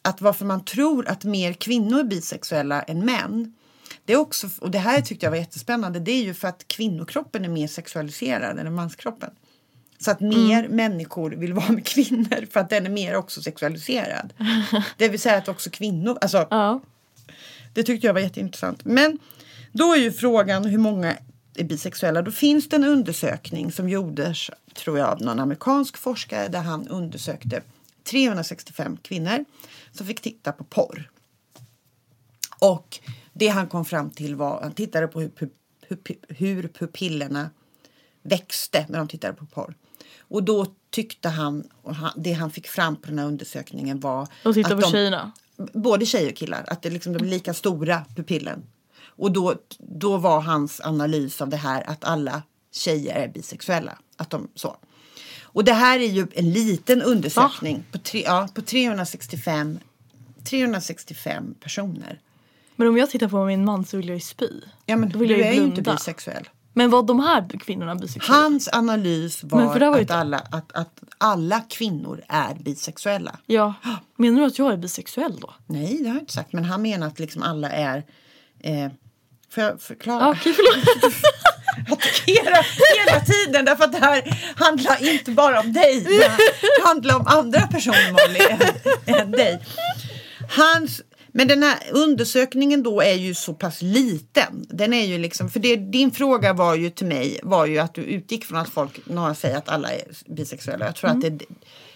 att 0.02 0.22
varför 0.22 0.46
man 0.46 0.66
tror 0.66 1.08
att 1.08 1.24
mer 1.24 1.54
kvinnor 1.54 2.00
är 2.00 2.04
bisexuella 2.04 2.82
än 2.82 3.06
män. 3.06 3.54
Det 4.06 4.14
är 4.14 4.18
också, 4.18 4.50
och 4.60 4.72
det 4.72 4.80
här 4.80 5.02
tyckte 5.02 5.26
jag 5.26 5.32
var 5.32 5.38
jättespännande, 5.38 6.00
det 6.00 6.12
är 6.12 6.24
ju 6.24 6.34
för 6.34 6.48
att 6.48 6.68
kvinnokroppen 6.68 7.46
är 7.46 7.50
mer 7.50 7.68
sexualiserad 7.68 8.60
än 8.60 8.74
manskroppen. 8.74 9.30
Så 10.00 10.12
att 10.12 10.20
mer 10.20 10.68
människor 10.68 11.32
vill 11.32 11.54
vara 11.54 11.72
med 11.72 11.86
kvinnor 11.86 12.52
för 12.52 12.60
att 12.60 12.70
den 12.70 12.86
är 12.86 12.90
mer 12.90 13.16
också 13.16 13.42
sexualiserad. 13.42 14.34
Det 14.98 15.10
vill 15.10 15.20
säga 15.20 15.38
att 15.38 15.48
också 15.48 15.70
kvinnor, 15.70 16.18
alltså 16.22 16.48
Ja. 16.50 16.82
Det 17.74 17.84
tyckte 17.84 18.08
jag 18.08 18.14
var 18.14 18.22
jätteintressant. 18.22 18.86
Men 18.86 19.20
då 19.72 19.94
är 19.94 19.98
ju 19.98 20.12
frågan 20.12 20.66
hur 20.66 20.78
många 20.78 21.18
är 21.56 21.64
bisexuella. 21.64 22.22
Då 22.22 22.32
finns 22.32 22.70
det 22.70 22.76
en 22.76 22.84
undersökning 22.84 23.72
som 23.72 23.90
gjordes, 23.90 24.50
tror 24.74 24.98
jag, 24.98 25.10
av 25.10 25.22
någon 25.22 25.40
amerikansk 25.40 25.98
forskare 25.98 26.48
där 26.48 26.62
han 26.62 26.88
undersökte 26.88 27.62
365 28.04 28.98
kvinnor 29.02 29.46
som 29.92 30.08
fick 30.08 30.22
titta 30.22 30.52
på 30.52 30.64
porr. 30.64 31.10
Och 32.60 33.00
det 33.34 33.48
han 33.48 33.68
kom 33.68 33.86
fram 33.86 34.10
till 34.10 34.36
var, 34.36 34.62
han 34.62 34.72
tittade 34.72 35.08
på 35.08 35.22
hur, 35.22 35.32
hur, 35.82 36.00
hur 36.28 36.68
pupillerna 36.68 37.50
växte 38.22 38.86
när 38.90 38.98
de 38.98 39.08
tittade 39.08 39.34
på 39.34 39.46
porr. 39.46 39.76
Och 40.20 40.44
då 40.44 40.66
tyckte 40.90 41.30
han, 41.30 41.64
och 41.82 41.96
han, 41.96 42.12
det 42.16 42.34
han 42.34 42.52
fick 42.52 42.68
fram 42.68 42.96
på 42.96 43.08
den 43.08 43.20
här 43.20 43.26
undersökningen 43.26 44.00
var 44.00 44.28
Och 44.44 44.54
titta 44.54 44.70
att 44.70 44.76
på 44.76 44.82
de, 44.82 44.92
tjejerna. 44.92 45.32
Både 45.58 46.06
tjejer 46.06 46.32
och 46.32 46.38
killar, 46.38 46.64
att 46.68 46.82
det 46.82 46.90
liksom, 46.90 47.14
de 47.14 47.24
är 47.24 47.30
lika 47.30 47.54
stora 47.54 48.06
pupillen. 48.16 48.64
Och 49.16 49.32
då, 49.32 49.56
då 49.78 50.18
var 50.18 50.42
hans 50.42 50.82
analys 50.82 51.42
av 51.42 51.50
det 51.50 51.58
här 51.58 51.90
att 51.90 52.04
alla 52.04 52.44
tjejer 52.72 53.16
är 53.16 53.28
bisexuella. 53.28 53.98
Att 54.18 54.30
de, 54.30 54.48
så. 54.56 54.78
Och 55.42 55.64
det 55.64 55.74
här 55.74 56.00
är 56.00 56.08
ju 56.08 56.28
en 56.34 56.52
liten 56.52 57.02
undersökning 57.02 57.84
på, 57.92 57.98
tre, 57.98 58.24
ja, 58.26 58.50
på 58.54 58.62
365, 58.62 59.80
365 60.44 61.56
personer. 61.60 62.20
Men 62.76 62.88
om 62.88 62.98
jag 62.98 63.10
tittar 63.10 63.28
på 63.28 63.46
min 63.46 63.66
man 63.66 63.86
så 63.86 63.98
vill 63.98 64.08
jag 64.08 64.16
ju 64.16 64.22
spy. 64.22 64.50
Ja 64.86 64.98
men 64.98 65.10
du 65.10 65.26
jag 65.26 65.40
är 65.40 65.54
ju 65.54 65.64
inte 65.64 65.82
bisexuell. 65.82 66.50
Men 66.74 66.90
var 66.90 67.04
de 67.04 67.20
här 67.20 67.60
kvinnorna 67.60 67.96
bisexuella? 67.96 68.42
Hans 68.42 68.70
analys 68.74 69.44
var, 69.44 69.80
var 69.80 70.02
att, 70.02 70.12
alla, 70.12 70.38
att, 70.38 70.72
att 70.72 71.04
alla 71.18 71.62
kvinnor 71.62 72.24
är 72.28 72.56
bisexuella. 72.56 73.40
Ja. 73.46 73.74
Menar 74.18 74.40
du 74.40 74.46
att 74.46 74.60
jag 74.60 74.74
är 74.74 74.78
bisexuell 74.78 75.40
då? 75.40 75.54
Nej, 75.68 75.98
det 76.02 76.08
har 76.08 76.16
jag 76.16 76.22
inte 76.22 76.34
sagt. 76.34 76.54
Men 76.54 76.66
han 76.66 76.82
menar 76.82 77.08
att 77.08 77.20
liksom 77.20 77.44
alla 77.44 77.70
är... 77.70 78.04
Eh, 78.60 78.92
får 79.50 79.64
jag 79.64 79.82
förklara? 79.82 80.30
Okej 80.30 80.54
förlåt. 80.54 81.14
attackera 81.92 82.64
hela 82.98 83.20
tiden 83.20 83.66
därför 83.66 83.84
att 83.84 83.92
det 83.92 84.00
här 84.00 84.38
handlar 84.56 85.14
inte 85.14 85.32
bara 85.32 85.60
om 85.60 85.74
dig. 85.74 86.04
Det 86.04 86.88
handlar 86.88 87.16
om 87.16 87.28
andra 87.28 87.68
personer 87.68 88.12
Molly 88.12 88.40
än, 89.06 89.16
än 89.16 89.32
dig. 89.32 89.62
Hans, 90.50 91.02
men 91.36 91.48
den 91.48 91.64
här 91.64 91.80
undersökningen 91.92 92.84
då 92.84 93.02
är 93.02 93.14
ju 93.14 93.34
så 93.34 93.54
pass 93.54 93.82
liten. 93.82 94.66
Den 94.70 94.94
är 94.94 95.06
ju 95.06 95.18
liksom, 95.18 95.50
för 95.50 95.60
det, 95.60 95.76
din 95.76 96.12
fråga 96.12 96.54
var 96.54 96.76
ju 96.76 96.90
till 96.90 97.08
mig 97.08 97.40
var 97.44 97.66
ju 97.66 97.80
att 97.80 97.94
du 97.94 98.02
utgick 98.02 98.46
från 98.46 98.58
att 98.58 98.70
folk, 98.70 99.00
några 99.06 99.36
säger 99.36 99.58
att 99.58 99.70
alla 99.70 99.92
är 99.92 100.04
bisexuella. 100.26 100.86
Jag 100.86 100.96
tror 100.96 101.10
att 101.10 101.22
det 101.22 101.28
är 101.28 101.40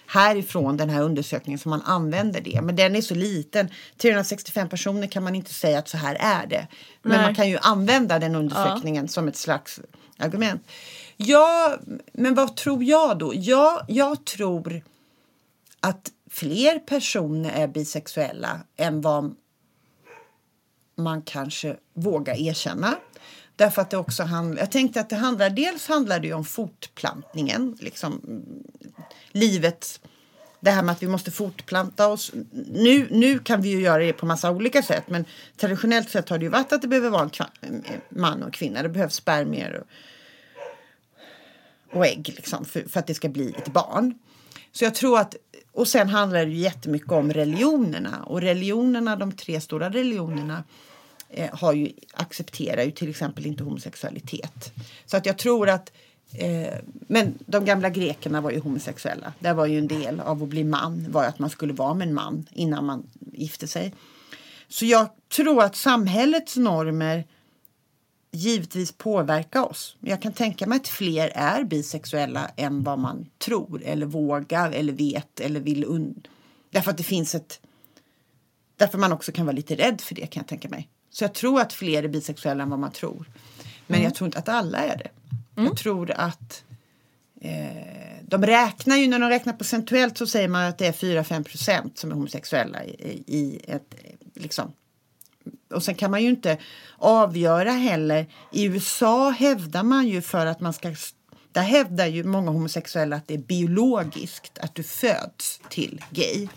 härifrån 0.08 0.78
den 0.78 0.90
här 0.90 1.02
undersökningen 1.02 1.60
som 1.60 1.70
man 1.70 1.82
använder 1.82 2.42
det. 2.42 2.62
Men 2.62 2.76
den 2.76 2.96
är 2.96 3.02
så 3.02 3.16
liten. 3.16 3.70
365 3.98 4.70
personer 4.70 5.08
kan 5.08 5.24
man 5.24 5.36
inte 5.36 5.54
säga 5.54 5.80
att 5.80 5.90
så 5.90 5.98
här 5.98 6.18
är 6.20 6.48
det. 6.48 6.68
Men 7.02 7.12
Nej. 7.12 7.22
man 7.22 7.36
kan 7.36 7.50
ju 7.50 7.58
använda 7.62 8.20
den 8.20 8.36
undersökningen 8.36 9.08
som 9.08 9.28
ett 9.28 9.38
slags 9.38 9.80
argument. 10.18 10.62
Ja, 11.18 11.78
men 12.14 12.36
vad 12.36 12.56
tror 12.56 12.84
jag 12.84 13.18
då? 13.18 13.34
Ja, 13.36 13.86
jag 13.88 14.26
tror 14.26 14.82
att 15.80 16.12
fler 16.30 16.80
personer 16.80 17.52
är 17.52 17.68
bisexuella 17.68 18.60
än 18.78 19.02
vad 19.02 19.36
man 20.96 21.22
kanske 21.22 21.76
vågar 21.94 22.36
erkänna. 22.36 22.96
Därför 23.56 23.82
att 23.82 23.90
det 23.90 23.98
också 23.98 24.24
handlar, 24.24 24.62
jag 24.62 24.72
tänkte 24.72 25.00
att 25.00 25.10
det 25.10 25.16
handlar, 25.16 25.50
dels 25.50 25.88
handlar 25.88 26.20
det 26.20 26.28
ju 26.28 26.34
om 26.34 26.46
fortplantningen, 26.46 27.78
liksom 27.80 28.22
mm, 28.28 28.64
livet, 29.32 30.00
det 30.60 30.72
här 30.72 30.84
med 30.84 30.94
att 30.94 31.04
vi 31.04 31.08
måste 31.08 31.32
fortplanta 31.32 32.08
oss. 32.08 32.32
Nu, 32.72 33.08
nu 33.12 33.40
kan 33.40 33.62
vi 33.62 33.70
ju 33.70 33.82
göra 33.82 34.04
det 34.04 34.14
på 34.14 34.26
massa 34.26 34.52
olika 34.52 34.84
sätt 34.84 35.04
men 35.08 35.26
traditionellt 35.58 36.10
sett 36.10 36.30
har 36.30 36.38
det 36.38 36.44
ju 36.44 36.50
varit 36.50 36.74
att 36.74 36.82
det 36.82 36.88
behöver 36.88 37.10
vara 37.10 37.24
en 37.24 37.30
kva- 37.30 37.50
mm, 37.62 37.84
man 38.10 38.44
och 38.44 38.54
kvinna, 38.54 38.84
det 38.84 38.90
behövs 38.90 39.16
spermier 39.16 39.84
och, 39.84 39.88
och 41.98 42.06
ägg 42.06 42.34
liksom, 42.36 42.66
för, 42.66 42.82
för 42.90 43.00
att 43.00 43.08
det 43.08 43.14
ska 43.14 43.30
bli 43.30 43.56
ett 43.58 43.74
barn. 43.74 44.14
Så 44.78 44.84
jag 44.84 44.96
tror 44.96 45.20
att, 45.20 45.36
och 45.72 45.88
sen 45.88 46.10
handlar 46.10 46.46
det 46.46 46.52
ju 46.52 46.58
jättemycket 46.58 47.12
om 47.12 47.34
religionerna 47.34 48.24
och 48.24 48.42
religionerna, 48.42 49.16
de 49.16 49.32
tre 49.32 49.62
stora 49.62 49.90
religionerna 49.90 50.64
eh, 51.30 51.50
har 51.56 51.74
ju, 51.74 51.92
accepterar 52.14 52.84
ju 52.84 52.92
till 52.92 53.10
exempel 53.10 53.46
inte 53.46 53.64
homosexualitet. 53.64 54.72
Så 55.06 55.18
att 55.18 55.26
jag 55.26 55.38
tror 55.38 55.70
att 55.70 55.92
eh, 56.34 56.74
men 56.90 57.34
de 57.40 57.66
gamla 57.66 57.90
grekerna 57.90 58.42
var 58.42 58.52
ju 58.52 58.60
homosexuella. 58.60 59.34
Det 59.40 59.54
var 59.54 59.66
ju 59.66 59.78
en 59.78 59.88
del 59.88 60.20
av 60.20 60.44
att 60.44 60.50
bli 60.50 60.64
man 60.64 61.06
var 61.12 61.24
att 61.24 61.40
man 61.40 61.50
skulle 61.50 61.74
vara 61.74 61.94
med 61.94 62.08
en 62.08 62.14
man 62.14 62.46
innan 62.52 62.86
man 62.86 63.10
gifte 63.34 63.68
sig. 63.68 63.94
Så 64.68 64.86
jag 64.86 65.10
tror 65.36 65.64
att 65.64 65.76
samhällets 65.76 66.56
normer 66.56 67.26
givetvis 68.32 68.92
påverka 68.92 69.66
oss. 69.66 69.96
Jag 70.00 70.22
kan 70.22 70.34
tänka 70.34 70.68
mig 70.68 70.76
att 70.76 70.88
fler 70.88 71.32
är 71.36 71.64
bisexuella 71.64 72.52
än 72.56 72.84
vad 72.84 73.00
man 73.00 73.30
tror 73.38 73.84
eller 73.86 74.06
vågar 74.06 74.72
eller 74.72 74.94
vet 74.94 75.40
eller 75.40 75.60
vill 75.60 75.86
und- 75.86 76.28
Därför 76.70 76.92
att 76.92 76.98
det 76.98 77.04
finns 77.04 77.36
ett... 77.36 77.60
Därför 78.78 78.98
man 78.98 79.12
också 79.12 79.32
kan 79.32 79.46
vara 79.46 79.56
lite 79.56 79.76
rädd 79.76 80.02
för 80.02 80.16
det 80.16 80.28
kan 80.28 80.42
jag 80.42 80.48
tänka 80.48 80.70
mig. 80.70 80.90
Så 81.10 81.24
jag 81.24 81.34
tror 81.34 81.62
att 81.62 81.74
fler 81.74 82.04
är 82.04 82.08
bisexuella 82.08 82.64
än 82.64 82.70
vad 82.70 82.80
man 82.80 82.92
tror. 82.92 83.30
Men 83.88 84.02
jag 84.02 84.16
tror 84.16 84.26
inte 84.26 84.40
att 84.40 84.50
alla 84.50 84.78
är 84.78 84.98
det. 84.98 85.10
Jag 85.56 85.78
tror 85.78 86.12
att 86.12 86.64
eh, 87.42 88.22
de 88.22 88.46
räknar 88.46 88.98
ju, 88.98 89.08
när 89.08 89.20
de 89.20 89.30
räknar 89.30 89.54
procentuellt 89.54 90.18
så 90.18 90.28
säger 90.28 90.48
man 90.48 90.66
att 90.66 90.78
det 90.78 90.88
är 90.88 90.92
4-5 90.92 91.44
procent 91.44 91.98
som 91.98 92.12
är 92.12 92.16
homosexuella 92.16 92.86
i, 92.86 93.24
i 93.28 93.60
ett, 93.68 93.96
liksom, 94.34 94.72
och 95.74 95.84
sen 95.84 95.96
kan 95.96 96.12
man 96.12 96.24
ju 96.24 96.30
inte 96.30 96.58
avgöra 96.98 97.72
heller. 97.72 98.26
I 98.52 98.64
USA 98.64 99.30
hävdar 99.30 99.84
man 99.84 100.08
ju 100.08 100.22
för 100.22 100.46
att 100.46 100.60
man 100.60 100.74
ska... 100.74 100.96
Där 101.52 101.62
hävdar 101.62 102.06
ju 102.06 102.24
många 102.24 102.52
homosexuella 102.52 103.16
att 103.16 103.28
det 103.28 103.34
är 103.34 103.38
biologiskt, 103.38 104.58
att 104.58 104.76
du 104.76 104.84
föds 104.84 105.60
till 105.70 106.02
gay. 106.10 106.48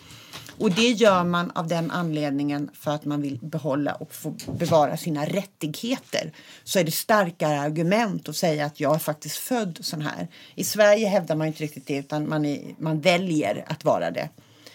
Och 0.61 0.71
det 0.71 0.89
gör 0.89 1.23
man 1.23 1.51
av 1.51 1.67
den 1.67 1.91
anledningen 1.91 2.69
för 2.73 2.91
att 2.91 3.05
man 3.05 3.21
vill 3.21 3.39
behålla 3.41 3.93
och 3.93 4.13
få 4.13 4.35
bevara 4.53 4.97
sina 4.97 5.25
rättigheter. 5.25 6.31
Så 6.63 6.79
är 6.79 6.83
det 6.83 6.91
starkare 6.91 7.61
argument 7.61 8.29
att 8.29 8.35
säga 8.35 8.65
att 8.65 8.79
jag 8.79 8.95
är 8.95 8.99
faktiskt 8.99 9.37
född 9.37 9.79
sån 9.81 10.01
här. 10.01 10.27
I 10.55 10.63
Sverige 10.63 11.07
hävdar 11.07 11.35
man 11.35 11.47
inte 11.47 11.63
riktigt 11.63 11.87
det 11.87 11.97
utan 11.97 12.29
man, 12.29 12.45
är, 12.45 12.75
man 12.77 13.01
väljer 13.01 13.65
att 13.67 13.85
vara 13.85 14.11
det. 14.11 14.29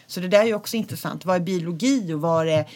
Så 0.07 0.21
det 0.21 0.29
där 0.29 0.41
är 0.41 0.45
ju 0.47 0.55
också 0.55 0.77
intressant. 0.77 1.25
Vad 1.25 1.37
är 1.37 1.41
biologi 1.41 2.13
och 2.13 2.21
vad 2.21 2.49
är 2.49 2.67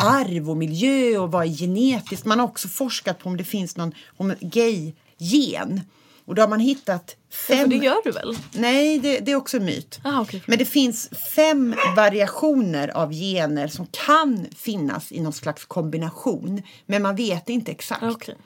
arv 0.00 0.50
och 0.50 0.56
miljö 0.56 1.18
och 1.18 1.32
vad 1.32 1.46
är 1.46 1.48
genetiskt? 1.50 2.24
Man 2.26 2.38
har 2.38 2.46
också 2.46 2.68
forskat 2.68 3.18
på 3.18 3.28
om 3.28 3.36
det 3.36 3.44
finns 3.44 3.76
någon 3.76 3.92
gay-gen. 4.40 5.80
Och 6.24 6.34
då 6.34 6.42
har 6.42 6.48
man 6.48 6.60
hittat 6.60 7.16
fem... 7.48 7.70
det 7.70 7.76
gör 7.76 7.96
du 8.04 8.10
väl? 8.10 8.36
Nej, 8.52 8.98
det, 8.98 9.18
det 9.18 9.32
är 9.32 9.36
också 9.36 9.56
en 9.56 9.64
myt. 9.64 10.00
Aha, 10.04 10.22
okej, 10.22 10.42
Men 10.46 10.58
det 10.58 10.64
finns 10.64 11.10
fem 11.34 11.74
variationer 11.96 12.88
av 12.88 13.12
gener 13.12 13.68
som 13.68 13.86
kan 13.86 14.46
finnas 14.56 15.12
i 15.12 15.20
någon 15.20 15.32
slags 15.32 15.64
kombination. 15.64 16.62
Men 16.86 17.02
man 17.02 17.16
vet 17.16 17.48
inte 17.48 17.70
exakt. 17.70 18.02
Okej. 18.02 18.36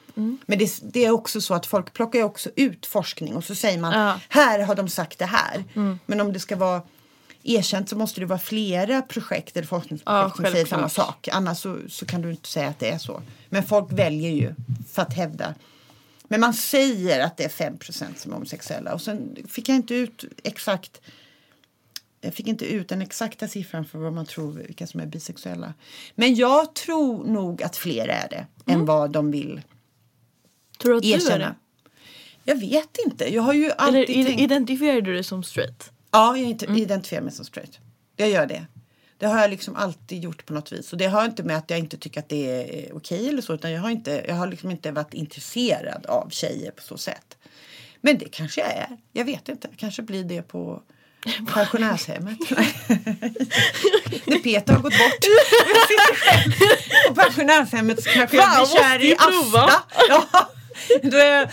Men 0.46 0.58
det, 0.58 0.80
det 0.92 1.04
är 1.04 1.10
också 1.10 1.40
så 1.40 1.54
att 1.54 1.66
folk 1.66 1.92
plockar 1.92 2.22
också 2.22 2.50
ut 2.56 2.86
forskning 2.86 3.36
och 3.36 3.44
så 3.44 3.54
säger 3.54 3.78
man 3.78 3.92
Ja. 4.00 4.20
här 4.28 4.60
har 4.60 4.74
de 4.74 4.88
sagt 4.88 5.18
det 5.18 5.26
här. 5.26 5.64
Men 6.06 6.20
om 6.20 6.32
det 6.32 6.40
ska 6.40 6.56
vara 6.56 6.82
erkänt 7.44 7.88
så 7.88 7.96
måste 7.96 8.20
det 8.20 8.26
vara 8.26 8.38
flera 8.38 9.02
projekt 9.02 9.56
eller 9.56 9.66
forskningsprojekt 9.66 10.34
Ja, 10.38 10.44
som 10.44 10.52
säger 10.52 10.66
samma 10.66 10.88
sak. 10.88 11.28
Annars 11.32 11.58
så, 11.58 11.78
så 11.88 12.06
kan 12.06 12.22
du 12.22 12.30
inte 12.30 12.48
säga 12.48 12.68
att 12.68 12.78
det 12.78 12.90
är 12.90 12.98
så. 12.98 13.22
Men 13.48 13.62
folk 13.62 13.92
väljer 13.92 14.30
ju 14.30 14.54
för 14.92 15.02
att 15.02 15.14
hävda. 15.14 15.54
Men 16.28 16.40
man 16.40 16.54
säger 16.54 17.20
att 17.20 17.36
det 17.36 17.44
är 17.44 17.70
5% 17.70 18.04
som 18.16 18.30
är 18.32 18.34
homosexuella. 18.36 18.94
Och 18.94 19.00
sen 19.02 19.36
fick 19.48 19.68
jag 19.68 19.76
inte 19.76 19.94
ut 19.94 20.24
exakt 20.42 21.00
jag 22.20 22.34
fick 22.34 22.46
inte 22.46 22.64
ut 22.64 22.88
den 22.88 23.02
exakta 23.02 23.48
siffran 23.48 23.84
för 23.84 23.98
vad 23.98 24.12
man 24.12 24.26
tror 24.26 24.52
vilka 24.52 24.86
som 24.86 25.00
är 25.00 25.06
bisexuella. 25.06 25.74
Men 26.14 26.34
jag 26.34 26.74
tror 26.74 27.24
nog 27.24 27.62
att 27.62 27.76
fler 27.76 28.08
är 28.08 28.28
det 28.28 28.72
än 28.72 28.86
vad 28.86 29.10
de 29.10 29.30
vill 29.30 29.62
Tror 30.82 30.92
du 30.92 30.96
att 30.96 31.02
du 31.02 31.12
är 31.12 31.16
erkänna. 31.16 31.38
det? 31.48 31.54
Jag 32.44 32.60
vet 32.60 32.98
inte. 33.06 33.34
Jag 33.34 33.42
har 33.42 33.52
ju 33.52 33.64
Eller 33.64 33.74
alltid 33.78 34.08
id- 34.16 34.24
tänkt... 34.26 34.40
identifierar 34.40 35.00
du 35.00 35.12
dig 35.14 35.24
som 35.24 35.42
straight? 35.42 35.90
Ja, 36.14 36.36
jag 36.36 36.50
inte- 36.50 36.66
identifierar 36.66 37.22
mig 37.22 37.32
som 37.32 37.44
straight. 37.44 37.78
Jag 38.16 38.30
gör 38.30 38.46
det. 38.46 38.66
Det 39.18 39.26
har 39.26 39.40
jag 39.40 39.50
liksom 39.50 39.76
alltid 39.76 40.22
gjort 40.22 40.46
på 40.46 40.52
något 40.52 40.72
vis. 40.72 40.92
Och 40.92 40.98
det 40.98 41.06
har 41.06 41.24
inte 41.24 41.42
med 41.42 41.56
att 41.56 41.70
jag 41.70 41.78
inte 41.78 41.96
tycker 41.96 42.20
att 42.20 42.28
det 42.28 42.46
är 42.88 42.96
okej 42.96 43.28
eller 43.28 43.42
så. 43.42 43.54
Utan 43.54 43.72
jag 43.72 43.80
har, 43.80 43.90
inte, 43.90 44.24
jag 44.28 44.34
har 44.34 44.46
liksom 44.46 44.70
inte 44.70 44.90
varit 44.92 45.14
intresserad 45.14 46.06
av 46.06 46.30
tjejer 46.30 46.70
på 46.70 46.82
så 46.82 46.96
sätt. 46.98 47.36
Men 48.00 48.18
det 48.18 48.24
kanske 48.28 48.60
jag 48.60 48.70
är. 48.70 48.96
Jag 49.12 49.24
vet 49.24 49.48
inte. 49.48 49.68
Kanske 49.76 50.02
blir 50.02 50.24
det 50.24 50.42
på 50.42 50.82
pensionärshemmet. 51.54 52.38
När 54.26 54.38
Peter 54.42 54.72
har 54.72 54.82
gått 54.82 54.98
bort. 54.98 55.24
Jag 55.74 55.88
sitter 55.88 56.14
själv 56.14 56.52
på 57.08 57.14
pensionärshemmet 57.14 58.02
så 58.04 58.10
kanske 58.10 58.36
jag 58.36 58.68
blir 58.68 58.78
kär 58.78 59.04
i. 59.04 59.14
Asta. 59.14 59.72
Ja. 60.08 60.48
Då 61.02 61.16
är 61.16 61.34
jag 61.40 61.48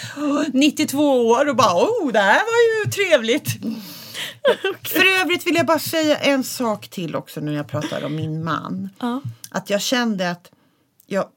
92 0.54 1.28
år 1.28 1.50
och 1.50 1.56
bara 1.56 1.76
oh 1.86 2.12
det 2.12 2.20
här 2.20 2.42
var 2.46 2.86
ju 2.86 2.92
trevligt. 2.92 3.48
För 4.84 5.22
övrigt 5.22 5.48
vill 5.48 5.56
jag 5.56 5.66
bara 5.66 5.80
säga 5.80 6.18
en 6.18 6.44
sak 6.44 6.88
till 6.88 7.16
också 7.16 7.42
när 7.42 7.52
jag 7.52 7.68
pratar 7.68 8.04
om 8.06 8.16
min 8.16 8.44
man. 8.44 8.90
Ja. 9.00 9.22
Att 9.52 9.70
jag 9.70 9.82
kände 9.82 10.32
att 10.32 10.52
jag, 11.06 11.28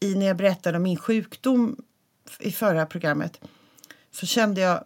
i, 0.00 0.14
när 0.14 0.26
jag 0.26 0.36
berättade 0.36 0.76
om 0.76 0.82
min 0.82 0.96
sjukdom 0.96 1.76
i 2.38 2.52
förra 2.52 2.86
programmet 2.86 3.40
så 4.10 4.26
kände 4.26 4.60
jag 4.60 4.84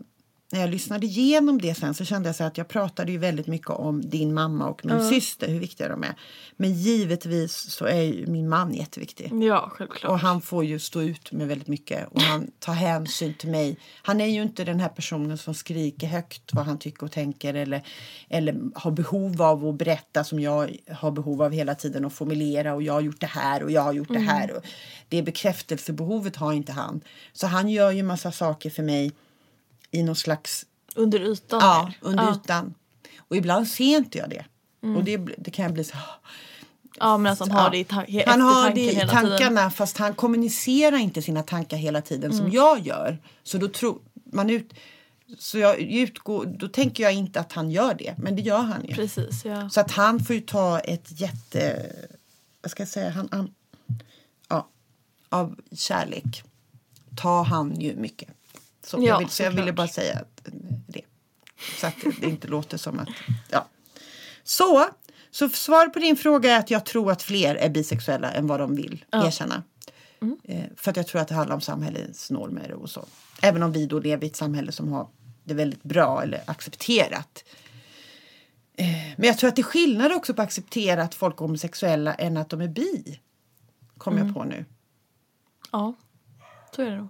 när 0.53 0.61
jag 0.61 0.71
lyssnade 0.71 1.07
igenom 1.07 1.61
det 1.61 1.75
sen 1.75 1.95
så 1.95 2.05
kände 2.05 2.29
jag 2.29 2.37
så 2.37 2.45
att 2.45 2.59
jag 2.59 2.69
pratade 2.69 3.13
ju 3.13 3.19
väldigt 3.19 3.47
mycket 3.47 3.71
om 3.71 4.11
din 4.11 4.35
mamma 4.35 4.69
och 4.69 4.85
min 4.85 5.09
syster, 5.09 5.49
hur 5.49 5.61
viktiga 5.61 5.89
de 5.89 6.03
är. 6.03 6.15
Men 6.57 6.73
givetvis 6.73 7.71
så 7.71 7.85
är 7.85 8.03
ju 8.03 8.27
min 8.27 8.49
man 8.49 8.75
jätteviktig. 8.75 9.33
Ja, 9.43 9.73
självklart. 9.75 10.13
Och 10.13 10.19
han 10.19 10.41
får 10.43 10.65
ju 10.65 10.79
stå 10.79 11.03
ut 11.03 11.33
med 11.33 11.49
väldigt 11.49 11.69
mycket 11.69 12.09
och 12.09 12.21
han 12.21 12.51
tar 12.59 12.73
hänsyn 12.73 13.35
till 13.35 13.49
mig. 13.49 13.79
Han 14.03 14.21
är 14.21 14.27
ju 14.27 14.43
inte 14.43 14.65
den 14.65 14.81
här 14.81 14.89
personen 14.89 15.39
som 15.39 15.55
skriker 15.55 16.07
högt 16.07 16.55
vad 16.55 16.65
han 16.65 16.79
tycker 16.79 17.05
och 17.05 17.13
tänker 17.13 17.55
eller, 17.55 17.83
eller 18.29 18.61
har 18.75 18.91
behov 18.91 19.43
av 19.43 19.67
att 19.67 19.79
berätta 19.79 20.25
som 20.25 20.41
jag 20.41 20.77
har 20.91 21.11
behov 21.11 21.43
av 21.43 21.53
hela 21.53 21.75
tiden 21.75 22.05
och 22.05 22.13
formulera 22.13 22.75
och 22.75 22.83
jag 22.83 22.93
har 22.93 23.01
gjort 23.01 23.21
det 23.21 23.27
här 23.27 23.63
och 23.63 23.71
jag 23.71 23.83
har 23.83 23.93
gjort 23.93 24.09
det 24.09 24.19
här. 24.19 24.57
Och 24.57 24.63
det 25.09 25.23
bekräftelsebehovet 25.23 26.37
har 26.37 26.53
inte 26.53 26.73
han. 26.73 27.01
Så 27.33 27.47
han 27.47 27.69
gör 27.69 27.91
ju 27.91 28.03
massa 28.03 28.33
saker 28.33 28.71
för 28.71 28.83
mig 28.83 29.13
i 29.91 30.03
någon 30.03 30.17
slags 30.17 30.67
Under 30.95 31.21
ytan. 31.21 31.61
Ja, 31.63 31.93
under 32.01 32.25
ja. 32.25 32.35
ytan. 32.35 32.75
Och 33.19 33.37
ibland 33.37 33.69
ser 33.69 33.97
inte 33.97 34.19
jag 34.19 34.31
det. 34.31 34.45
Och 34.97 35.05
det, 35.05 35.17
det 35.17 35.51
kan 35.51 35.63
jag 35.63 35.73
bli 35.75 35.85
så 35.85 35.97
Ja, 36.99 37.19
men 37.19 37.33
att 37.33 37.39
han 37.39 37.51
har 37.51 37.71
det 37.71 37.79
i 37.79 37.85
ta- 37.85 38.03
he- 38.05 38.23
Han 38.27 38.41
har 38.41 38.71
det 38.71 38.93
i 38.93 38.95
tankarna 38.97 39.39
tiden. 39.39 39.71
fast 39.71 39.99
han 39.99 40.15
kommunicerar 40.15 40.97
inte 40.97 41.23
sina 41.23 41.43
tankar 41.43 41.77
hela 41.77 42.03
tiden 42.03 42.31
Mm. 42.31 42.43
som 42.45 42.53
jag 42.53 42.87
gör. 42.87 43.19
Så 43.43 43.59
då 43.59 43.69
tror 43.69 43.99
man 44.33 44.51
ut... 44.51 44.75
Så 45.39 45.59
jag 45.59 45.79
utgår, 45.81 46.47
då 46.47 46.69
tänker 46.69 47.03
jag 47.03 47.13
inte 47.13 47.41
att 47.41 47.53
han 47.53 47.71
gör 47.71 47.95
det, 47.95 48.15
men 48.19 48.37
det 48.37 48.43
gör 48.43 48.59
han 48.63 48.85
ju. 48.85 48.95
Precis, 48.95 49.45
ja. 49.45 49.71
Så 49.71 49.81
att 49.81 49.91
han 49.91 50.21
får 50.25 50.35
ju 50.37 50.41
ta 50.43 50.79
ett 50.81 51.21
jätte... 51.21 51.93
Vad 52.63 52.71
ska 52.71 52.81
jag 52.81 52.89
säga? 52.89 53.11
Han, 53.11 53.29
han, 53.33 53.55
ja, 54.49 54.69
av 55.29 55.61
kärlek 55.73 56.43
tar 57.17 57.45
han 57.45 57.81
ju 57.81 57.97
mycket. 57.97 58.29
Så, 58.87 58.97
Ja, 58.97 59.03
jag, 59.03 59.19
vill, 59.19 59.29
så 59.29 59.43
jag 59.43 59.51
ville 59.51 59.73
bara 59.73 59.89
säga 59.89 60.15
att, 60.15 60.49
eh, 60.49 60.53
det. 60.89 61.01
Så 61.81 61.87
att 61.87 61.95
det 62.21 62.27
inte 62.27 62.49
låter 62.49 62.79
som 62.79 62.99
att... 62.99 63.09
Ja. 63.51 63.67
Så, 64.43 64.87
så 65.31 65.49
svar 65.49 65.89
på 65.89 65.99
din 65.99 66.17
fråga 66.17 66.53
är 66.53 66.59
att 66.59 66.71
jag 66.71 66.87
tror 66.87 67.13
att 67.13 67.23
fler 67.23 67.55
är 67.55 67.69
bisexuella 67.69 68.31
än 68.31 68.47
vad 68.47 68.61
de 68.61 68.77
vill 68.77 69.05
erkänna. 69.13 69.63
Eh, 70.45 70.65
för 70.77 70.91
att 70.91 70.97
jag 70.97 71.07
tror 71.07 71.21
att 71.21 71.29
det 71.29 71.35
handlar 71.35 71.55
om 71.55 71.61
samhällets 71.61 72.31
normer 72.31 72.73
och 72.73 72.91
så. 72.91 73.05
Även 73.43 73.63
om 73.63 73.73
vi 73.73 73.87
då 73.87 73.99
lever 73.99 74.25
i 74.25 74.27
ett 74.27 74.37
samhälle 74.37 74.73
som 74.73 74.93
har 74.93 75.09
det 75.45 75.55
väldigt 75.55 75.83
bra 75.83 76.23
eller 76.23 76.43
accepterat. 76.47 77.45
Eh, 78.77 78.87
men 79.17 79.27
jag 79.27 79.39
tror 79.39 79.49
att 79.49 79.57
det 79.57 79.63
är 79.63 79.65
skillnad 79.65 80.13
också 80.13 80.35
på 80.35 80.43
att 80.43 80.47
acceptera 80.47 81.03
att 81.03 81.15
folk 81.15 81.35
är 81.41 81.45
homosexuella 81.45 82.15
än 82.15 82.37
att 82.37 82.49
de 82.49 82.61
är 82.61 82.69
bi. 82.69 83.21
Kommer 83.99 84.19
jag 84.25 84.35
på 84.35 84.45
nu. 84.45 84.65
Ja, 85.73 85.95
så 86.77 86.83
är 86.83 86.91
det 86.91 86.97
nog. 86.97 87.09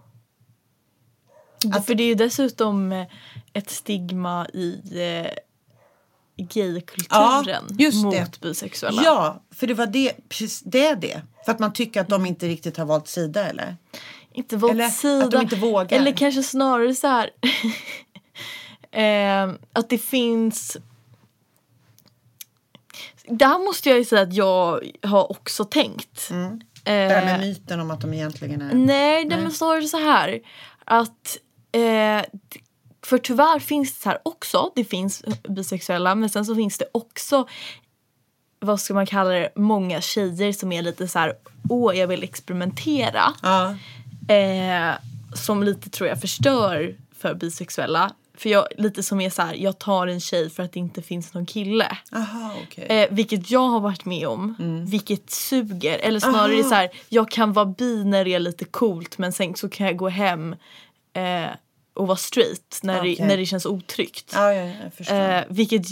För 1.86 1.94
det 1.94 2.02
är 2.02 2.06
ju 2.08 2.14
dessutom 2.14 2.92
eh, 2.92 3.06
ett 3.52 3.70
stigma 3.70 4.46
i 4.48 4.80
eh, 4.92 5.30
gaykulturen 6.36 7.64
Ja, 7.68 7.74
just 7.78 8.04
mot 8.04 8.14
det. 8.14 8.40
bisexuella. 8.40 9.02
Ja, 9.04 9.42
för 9.50 9.66
det 9.66 9.74
var 9.74 9.86
det, 9.86 10.28
precis, 10.28 10.60
det 10.60 10.86
är 10.86 10.96
det. 10.96 11.22
För 11.44 11.52
att 11.52 11.58
man 11.58 11.72
tycker 11.72 12.00
att 12.00 12.08
de 12.08 12.26
inte 12.26 12.48
riktigt 12.48 12.76
har 12.76 12.84
valt 12.84 13.08
sida 13.08 13.48
eller? 13.48 13.76
Inte 14.32 14.56
valt 14.56 14.72
Eller 14.72 14.88
sida. 14.88 15.24
att 15.24 15.30
de 15.30 15.42
inte 15.42 15.56
vågar. 15.56 15.98
Eller 15.98 16.12
kanske 16.12 16.42
snarare 16.42 16.94
så 16.94 17.06
här. 17.06 17.30
eh, 18.90 19.54
att 19.72 19.88
det 19.88 19.98
finns. 19.98 20.76
Där 23.28 23.64
måste 23.64 23.88
jag 23.88 23.98
ju 23.98 24.04
säga 24.04 24.22
att 24.22 24.34
jag 24.34 24.90
har 25.02 25.30
också 25.30 25.64
tänkt. 25.64 26.30
Mm. 26.30 26.60
Det 26.84 26.90
här 26.92 27.24
med 27.24 27.34
Eh, 27.34 27.40
myten 27.40 27.80
om 27.80 27.90
att 27.90 28.00
de 28.00 28.14
egentligen 28.14 28.62
är... 28.62 28.74
Nej, 28.74 29.24
det 29.24 29.36
men 29.36 29.52
snarare 29.52 29.82
så 29.82 29.96
här. 29.96 30.40
Att 30.84 31.38
eh, 31.80 32.24
för 33.02 33.18
tyvärr 33.18 33.58
finns 33.58 33.98
det 33.98 34.08
här 34.10 34.18
också. 34.22 34.70
Det 34.74 34.84
finns 34.84 35.24
bisexuella 35.48 36.14
men 36.14 36.28
sen 36.30 36.44
så 36.44 36.54
finns 36.54 36.78
det 36.78 36.86
också 36.92 37.46
vad 38.60 38.80
ska 38.80 38.94
man 38.94 39.06
kalla 39.06 39.30
det, 39.30 39.48
många 39.56 40.00
tjejer 40.00 40.52
som 40.52 40.72
är 40.72 40.82
lite 40.82 41.08
så 41.08 41.18
här, 41.18 41.34
åh 41.68 41.96
jag 41.98 42.06
vill 42.06 42.22
experimentera. 42.24 43.34
Ja. 43.42 43.74
Eh, 44.34 44.94
som 45.34 45.62
lite 45.62 45.90
tror 45.90 46.08
jag 46.08 46.20
förstör 46.20 46.96
för 47.18 47.34
bisexuella. 47.34 48.12
För 48.38 48.48
jag 48.50 48.66
lite 48.78 49.02
som 49.02 49.20
är 49.20 49.30
så 49.30 49.42
här, 49.42 49.54
jag 49.54 49.78
tar 49.78 50.06
en 50.06 50.20
tjej 50.20 50.50
för 50.50 50.62
att 50.62 50.72
det 50.72 50.78
inte 50.78 51.02
finns 51.02 51.34
någon 51.34 51.46
kille. 51.46 51.98
Aha, 52.12 52.54
okej. 52.66 52.84
Eh, 52.84 53.08
vilket 53.10 53.50
jag 53.50 53.68
har 53.68 53.80
varit 53.80 54.04
med 54.04 54.28
om. 54.28 54.56
Vilket 54.88 55.30
suger. 55.30 55.98
Eller 55.98 56.20
snarare 56.20 56.52
Mm. 56.52 56.60
Aha. 56.60 56.68
så 56.68 56.74
här, 56.74 56.90
jag 57.08 57.30
kan 57.30 57.52
vara 57.52 57.66
bi 57.66 58.04
när 58.04 58.24
det 58.24 58.34
är 58.34 58.38
lite 58.38 58.64
coolt 58.64 59.18
men 59.18 59.32
sen 59.32 59.54
så 59.54 59.68
kan 59.68 59.86
jag 59.86 59.96
gå 59.96 60.08
hem 60.08 60.56
eh, 61.12 61.46
och 61.96 62.06
vara 62.06 62.16
straight 62.16 62.80
när, 62.82 62.98
Okej. 63.00 63.16
det, 63.18 63.26
när 63.26 63.36
det 63.36 63.46
känns 63.46 63.66
otryggt. 63.66 64.32
Ja, 64.34 64.52
ja. 64.54 65.14
Eh, 65.14 65.44
vilket 65.48 65.82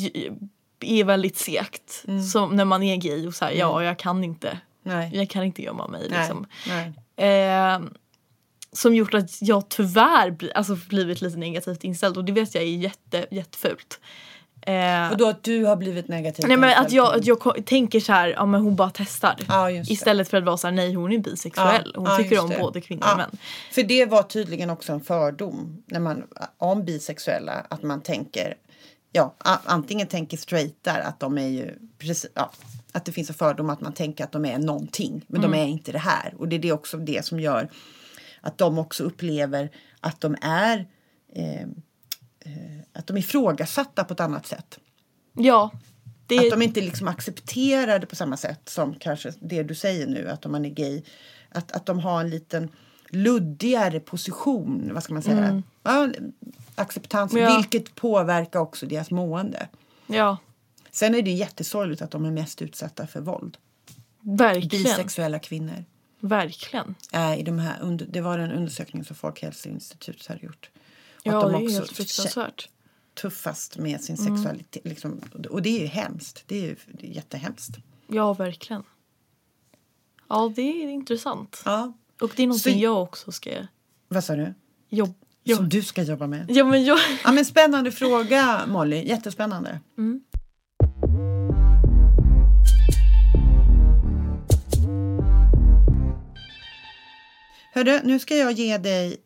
är 0.81 1.05
väldigt 1.05 1.39
segt. 1.39 2.05
Mm. 2.09 2.23
Som 2.23 2.57
när 2.57 2.65
man 2.65 2.83
är 2.83 2.97
gay 2.97 3.27
och 3.27 3.35
så 3.35 3.45
här, 3.45 3.53
ja 3.53 3.83
jag 3.85 3.99
kan 3.99 4.25
inte. 4.25 4.59
nej. 4.83 5.11
Jag 5.15 5.31
kan 5.31 5.45
inte 5.45 5.63
gömma 5.63 5.89
mig 5.89 6.07
nej. 6.11 6.19
liksom. 6.19 6.47
nej. 6.67 6.93
Eh, 7.17 7.81
som 8.73 8.95
gjort 8.95 9.15
att 9.15 9.43
jag 9.43 9.69
tyvärr 9.69 10.31
bli, 10.31 10.53
alltså 10.53 10.77
blivit 10.89 11.21
lite 11.21 11.37
negativt 11.37 11.85
inställd 11.85 12.17
och 12.17 12.25
det 12.25 12.33
vet 12.33 12.55
jag 12.55 12.65
är 12.65 12.69
jätte, 12.69 13.27
jättefult. 13.31 14.01
Eh, 14.67 15.11
Och 15.13 15.17
då 15.17 15.29
att 15.29 15.43
du 15.43 15.65
har 15.65 15.77
blivit 15.77 16.09
negativ 16.09 16.45
nej 16.49 16.57
men 16.57 16.79
att 16.85 16.93
jag, 16.93 17.15
att 17.15 17.27
jag 17.27 17.63
tänker 17.67 18.01
så 18.01 18.13
här, 18.13 18.29
ja 18.29 18.47
men 18.47 18.61
hon 18.63 18.77
bara 18.77 18.91
testar. 18.95 19.37
Det. 19.69 19.93
Istället 19.93 20.29
för 20.29 20.37
att 20.37 20.45
vara 20.45 20.57
så 20.57 20.67
här, 20.67 20.75
nej 20.75 20.95
hon 20.95 21.13
är 21.13 21.19
bisexuell. 21.19 21.93
hon 21.97 22.05
ja, 22.05 22.17
tycker 22.17 22.41
om 22.41 22.49
det. 22.51 22.59
både 22.59 22.81
kvinnor 22.81 23.05
och 23.13 23.17
män. 23.17 23.31
För 23.73 23.83
det 23.83 24.07
var 24.07 24.23
tydligen 24.23 24.71
också 24.71 24.93
en 24.93 25.01
fördom 25.01 25.83
när 25.87 26.01
man, 26.01 26.23
om 26.59 26.85
bisexuella. 26.85 27.67
Att 27.71 27.83
man 27.83 28.01
tänker, 28.01 28.55
ja, 29.13 29.35
antingen 29.65 30.07
tänker 30.07 30.37
straightar 30.37 31.01
att 31.01 31.21
de 31.21 31.39
är 31.39 31.49
ju, 31.49 31.75
precis, 31.99 32.27
ja, 32.35 32.51
att 32.93 33.05
det 33.05 33.13
finns 33.13 33.29
en 33.29 33.35
fördom 33.35 33.71
att 33.71 33.81
man 33.81 33.93
tänker 33.93 34.25
att 34.25 34.33
de 34.33 34.45
är 34.45 34.59
någonting. 34.59 35.25
Men 35.27 35.41
Mm. 35.41 35.51
de 35.53 35.59
är 35.59 35.67
inte 35.67 35.93
det 35.93 35.99
här. 35.99 36.35
Och 36.39 36.49
det 36.49 36.57
är 36.57 36.61
det 36.61 36.73
också 36.73 36.97
det 36.97 37.25
som 37.25 37.41
gör 37.41 37.69
att 38.41 38.59
de 38.59 38.79
också 38.79 39.05
upplever 39.05 39.71
att 40.01 40.21
de 40.21 40.37
är 40.43 40.87
eh, 41.35 41.67
att 42.93 43.07
de 43.07 43.17
är 43.17 43.21
ifrågasatta 43.21 44.05
på 44.05 44.15
ett 44.15 44.21
annat 44.21 44.47
sätt. 44.47 44.79
Ja. 45.33 45.71
Det, 46.27 46.39
Att 46.39 46.51
de 46.51 46.63
inte 46.63 46.81
liksom 46.81 47.09
accepterar 47.09 47.99
det 47.99 48.07
på 48.07 48.17
samma 48.17 48.37
sätt 48.37 48.69
som 48.69 48.95
kanske 48.95 49.33
det 49.41 49.63
du 49.63 49.75
säger 49.75 50.07
nu, 50.07 50.29
att 50.29 50.47
om 50.47 50.53
man 50.53 50.65
är 50.65 50.71
gay. 50.71 51.03
Att, 51.49 51.73
att 51.73 51.87
de 51.87 51.99
har 51.99 52.21
en 52.21 52.31
liten 52.31 52.69
luddigare 53.11 54.01
position, 54.01 54.91
vad 54.95 55.03
ska 55.03 55.13
man 55.15 55.23
säga? 55.23 55.63
Ja, 55.83 56.09
acceptans, 56.75 57.33
Mm. 57.33 57.45
Ja. 57.45 57.57
vilket 57.57 57.95
påverkar 57.95 58.61
också 58.61 58.87
deras 58.87 59.11
mående. 59.11 59.69
ja, 60.07 60.37
Sen 60.91 61.15
är 61.15 61.23
det 61.23 61.31
jättesorgligt 61.31 62.03
att 62.03 62.11
de 62.11 62.25
är 62.25 62.31
mest 62.31 62.63
utsatta 62.63 63.07
för 63.07 63.21
våld. 63.21 63.57
verkligen. 64.21 64.83
Bisexuella 64.85 65.39
kvinnor. 65.39 65.85
Verkligen. 66.21 66.95
Är 67.13 67.37
i 67.37 67.43
de 67.43 67.59
här, 67.59 67.77
under- 67.81 68.07
det 68.07 68.21
var 68.21 68.39
en 68.39 68.53
undersökning 68.53 69.05
som 69.05 69.17
Folkhälsoinstitutet 69.17 70.27
hade 70.27 70.41
gjort. 70.47 70.71
Ja, 71.27 71.37
att 71.47 71.53
de 71.53 71.65
det 71.65 71.69
är 71.69 71.71
helt 71.73 71.91
fruktansvärt. 71.93 72.69
tuffast 73.15 73.77
med 73.79 74.01
sin 74.01 74.17
Mm. 74.17 74.37
sexualitet. 74.37 74.85
Liksom, 74.85 75.21
och 75.51 75.63
det 75.63 75.69
är 75.69 75.81
ju 75.81 75.87
hemskt. 75.87 76.45
Det 76.47 76.57
är 76.57 76.63
ju 76.63 76.77
det 76.93 77.07
är 77.07 77.11
jättehemskt. 77.11 77.77
Ja, 78.07 78.33
verkligen. 78.35 78.83
Ja, 80.29 80.53
det 80.57 80.63
är 80.63 80.89
intressant. 80.89 81.63
Ja. 81.65 81.93
Och 82.21 82.33
det 82.37 82.43
är 82.43 82.47
någonting 82.47 82.73
Så- 82.75 82.79
jag 82.79 83.03
också 83.03 83.33
ska 83.33 83.51
Vad 84.09 84.25
sa 84.25 84.37
du? 84.37 84.55
jobba... 84.89 85.15
Som 85.57 85.69
du 85.69 85.83
ska 85.83 86.03
jobba 86.03 86.27
med? 86.27 86.47
Ja, 86.51 86.65
men 86.65 86.85
jag... 86.85 86.99
Ja, 87.25 87.33
men 87.33 87.45
spännande 87.45 87.93
fråga, 87.93 88.67
Molly. 88.67 89.05
Jättespännande. 89.09 89.81
Hörru, 97.73 98.01
nu 98.05 98.19
ska 98.19 98.37
jag 98.37 98.53
ge 98.53 98.79
dig... 98.79 99.17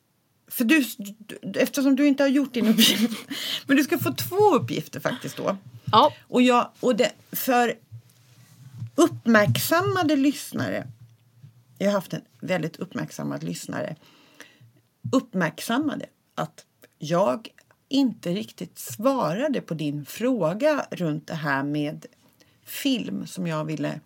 För 0.49 0.64
du, 0.64 0.84
du, 1.42 1.61
eftersom 1.61 1.96
du 1.96 2.07
inte 2.07 2.22
har 2.22 2.28
gjort 2.28 2.55
din 2.55 2.68
uppgift. 2.68 3.11
Men 3.66 3.76
du 3.76 3.84
ska 3.84 3.99
få 3.99 4.12
två 4.12 4.55
uppgifter 4.55 5.01
faktiskt 5.01 5.36
då. 5.36 5.57
Ja. 5.92 6.12
Och, 6.28 6.42
jag, 6.42 6.70
och 6.80 6.96
det, 6.96 7.12
för 7.32 7.74
uppmärksammade 8.94 10.16
lyssnare. 10.16 10.86
Jag 11.78 11.86
har 11.86 11.92
haft 11.92 12.12
en 12.12 12.22
väldigt 12.40 12.76
uppmärksammad 12.76 13.42
lyssnare. 13.42 13.96
Uppmärksammade 15.12 16.07
att 16.34 16.64
jag 16.99 17.49
inte 17.88 18.32
riktigt 18.32 18.78
svarade 18.78 19.61
på 19.61 19.74
din 19.74 20.07
fråga 20.07 20.86
runt 20.90 21.26
det 21.26 21.34
här 21.34 21.62
med 21.62 22.07
film 22.64 23.26
som 23.26 23.46
jag 23.46 23.64
ville 23.64 24.01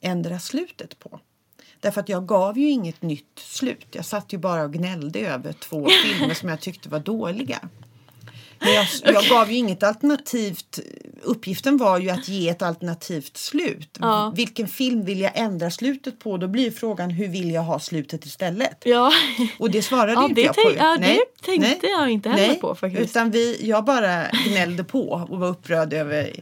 ändra 0.00 0.38
slutet 0.38 0.98
på. 0.98 1.20
Därför 1.84 2.00
att 2.00 2.08
jag 2.08 2.26
gav 2.26 2.58
ju 2.58 2.70
inget 2.70 3.02
nytt 3.02 3.38
slut. 3.38 3.86
Jag 3.90 4.04
satt 4.04 4.32
ju 4.32 4.38
bara 4.38 4.62
och 4.62 4.72
gnällde 4.72 5.20
över 5.20 5.52
två 5.52 5.88
filmer 6.04 6.34
som 6.34 6.48
jag 6.48 6.60
tyckte 6.60 6.88
var 6.88 6.98
dåliga. 6.98 7.58
Men 8.58 8.74
jag, 8.74 8.86
jag 9.04 9.24
gav 9.24 9.52
ju 9.52 9.58
inget 9.58 9.82
alternativt. 9.82 10.78
Uppgiften 11.22 11.76
var 11.76 11.98
ju 11.98 12.10
att 12.10 12.28
ge 12.28 12.48
ett 12.48 12.62
alternativt 12.62 13.36
slut. 13.36 13.98
Ja. 14.00 14.32
Vilken 14.36 14.68
film 14.68 15.04
vill 15.04 15.20
jag 15.20 15.32
ändra 15.34 15.70
slutet 15.70 16.18
på? 16.18 16.36
Då 16.36 16.48
blir 16.48 16.70
frågan 16.70 17.10
hur 17.10 17.28
vill 17.28 17.50
jag 17.50 17.62
ha 17.62 17.80
slutet 17.80 18.24
istället? 18.24 18.82
Ja. 18.84 19.12
Och 19.58 19.70
det 19.70 19.82
svarade 19.82 20.12
Ja, 20.12 20.22
inte 20.22 20.34
det 20.34 20.46
jag 20.46 20.54
på. 20.54 20.72
ja, 20.78 20.96
det 21.00 21.20
tänkte 21.42 21.86
jag 21.86 22.10
inte 22.10 22.28
heller 22.28 22.48
nej, 22.48 22.60
på 22.60 22.74
faktiskt. 22.74 23.10
Utan 23.10 23.30
vi, 23.30 23.68
jag 23.68 23.84
bara 23.84 24.26
gnällde 24.48 24.84
på 24.84 25.26
och 25.30 25.38
var 25.38 25.48
upprörd 25.48 25.92
över 25.92 26.32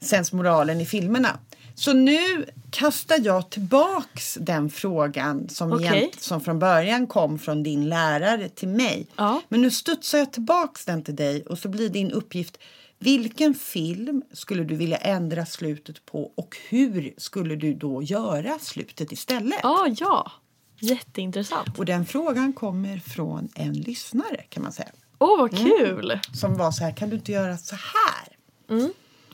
sensmoralen 0.00 0.80
i 0.80 0.86
filmerna. 0.86 1.38
Så 1.80 1.92
nu 1.92 2.46
kastar 2.70 3.20
jag 3.24 3.50
tillbaks 3.50 4.38
den 4.40 4.70
frågan 4.70 5.48
som, 5.48 5.72
Okej. 5.72 5.86
egent, 5.86 6.20
som 6.20 6.40
från 6.40 6.58
början 6.58 7.06
kom 7.06 7.38
från 7.38 7.62
din 7.62 7.88
lärare 7.88 8.48
till 8.48 8.68
mig. 8.68 9.06
Ja. 9.16 9.42
Men 9.48 9.62
nu 9.62 9.70
studsar 9.70 10.18
jag 10.18 10.32
tillbaks 10.32 10.84
den 10.84 11.04
till 11.04 11.16
dig 11.16 11.42
och 11.42 11.58
så 11.58 11.68
blir 11.68 11.88
din 11.88 12.10
uppgift 12.10 12.58
vilken 12.98 13.54
film 13.54 14.22
skulle 14.32 14.64
du 14.64 14.76
vilja 14.76 14.96
ändra 14.96 15.46
slutet 15.46 16.06
på 16.06 16.32
och 16.34 16.56
hur 16.68 17.14
skulle 17.16 17.56
du 17.56 17.74
då 17.74 18.02
göra 18.02 18.58
slutet 18.58 19.12
istället? 19.12 19.60
Ja, 19.62 19.86
ja. 19.98 20.32
Jätteintressant. 20.80 21.78
Och 21.78 21.84
den 21.84 22.06
frågan 22.06 22.52
kommer 22.52 22.98
från 22.98 23.48
en 23.54 23.72
lyssnare 23.72 24.44
kan 24.48 24.62
man 24.62 24.72
säga. 24.72 24.90
Åh, 25.18 25.38
vad 25.38 25.58
kul! 25.58 26.18
Som 26.34 26.56
var 26.56 26.70
så 26.70 26.84
här, 26.84 26.92
kan 26.92 27.10
du 27.10 27.16
inte 27.16 27.32
göra 27.32 27.56
så 27.56 27.74
här? 27.76 28.36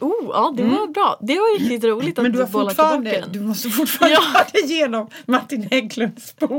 Oh, 0.00 0.30
ja, 0.32 0.54
det 0.56 0.62
var 0.62 0.86
bra. 0.92 1.18
Det 1.22 1.34
var 1.34 1.58
riktigt 1.58 1.84
roligt 1.84 2.18
att 2.18 2.18
Mm. 2.18 2.32
Men 2.32 2.32
du 2.32 2.38
har 2.38 2.64
fortfarande, 2.66 3.10
tillbaka 3.10 3.32
du 3.32 3.38
den. 3.38 3.48
måste 3.48 3.70
fortfarande 3.70 4.14
Ja. 4.14 4.20
ha 4.38 4.44
det 4.52 4.58
igenom 4.60 5.08
Martin 5.26 5.68
Hägglunds 5.70 6.36
bok 6.36 6.50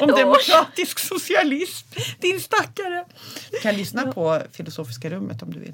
om 0.00 0.08
Ja. 0.08 0.16
demokratisk 0.16 0.98
socialism. 0.98 1.86
Din 2.20 2.40
stackare! 2.40 3.04
Du 3.50 3.58
kan 3.58 3.74
lyssna 3.74 4.12
på 4.12 4.38
Filosofiska 4.52 5.10
rummet 5.10 5.42
om 5.42 5.52
du 5.52 5.58
vill. 5.60 5.72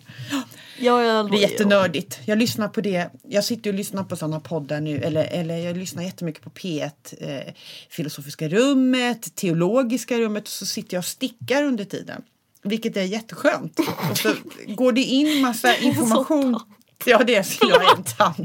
Ja, 0.78 1.02
jag, 1.04 1.24
Det 1.26 1.30
blir 1.30 1.40
jättenördigt. 1.40 2.18
Jag 2.24 2.38
lyssnar 2.38 2.68
på 2.68 2.80
det. 2.80 3.10
Jag 3.28 3.44
sitter 3.44 3.70
och 3.70 3.76
lyssnar 3.76 4.04
på 4.04 4.16
sådana 4.16 4.40
poddar 4.40 4.80
nu. 4.80 4.96
Eller, 4.98 5.24
eller 5.24 5.56
jag 5.56 5.76
lyssnar 5.76 6.02
jättemycket 6.02 6.42
på 6.42 6.50
P1. 6.50 6.90
Eh, 7.20 7.52
Filosofiska 7.90 8.48
rummet, 8.48 9.34
Teologiska 9.36 10.18
rummet. 10.18 10.42
Och 10.42 10.48
så 10.48 10.66
sitter 10.66 10.94
jag 10.96 11.00
och 11.00 11.04
stickar 11.04 11.62
under 11.62 11.84
tiden. 11.84 12.22
Vilket 12.62 12.96
är 12.96 13.02
jätteskönt. 13.02 13.78
Och 14.10 14.18
så 14.18 14.34
går 14.66 14.92
det 14.92 15.02
in 15.02 15.40
massa 15.40 15.76
information. 15.76 16.60
Ja, 17.04 17.22
det 17.24 17.34
är. 17.34 17.46
Jag 17.60 17.84
är 17.84 17.96
en 17.96 18.02
tant. 18.04 18.38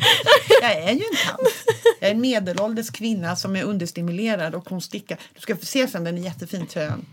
Jag 0.61 0.71
är 0.71 0.91
ju 0.91 1.03
en 1.11 1.27
tant. 1.27 1.49
Jag 1.99 2.09
är 2.09 2.13
en 2.13 2.21
medelålders 2.21 2.89
kvinna 2.89 3.35
som 3.35 3.55
är 3.55 3.63
understimulerad 3.63 4.55
och 4.55 4.69
hon 4.69 4.81
stickar. 4.81 5.19
Du 5.35 5.41
ska 5.41 5.55
få 5.55 5.65
se 5.65 5.87
sen, 5.87 6.03
den 6.03 6.17
är 6.17 6.21
jättefin 6.21 6.67
tröjan. 6.67 7.05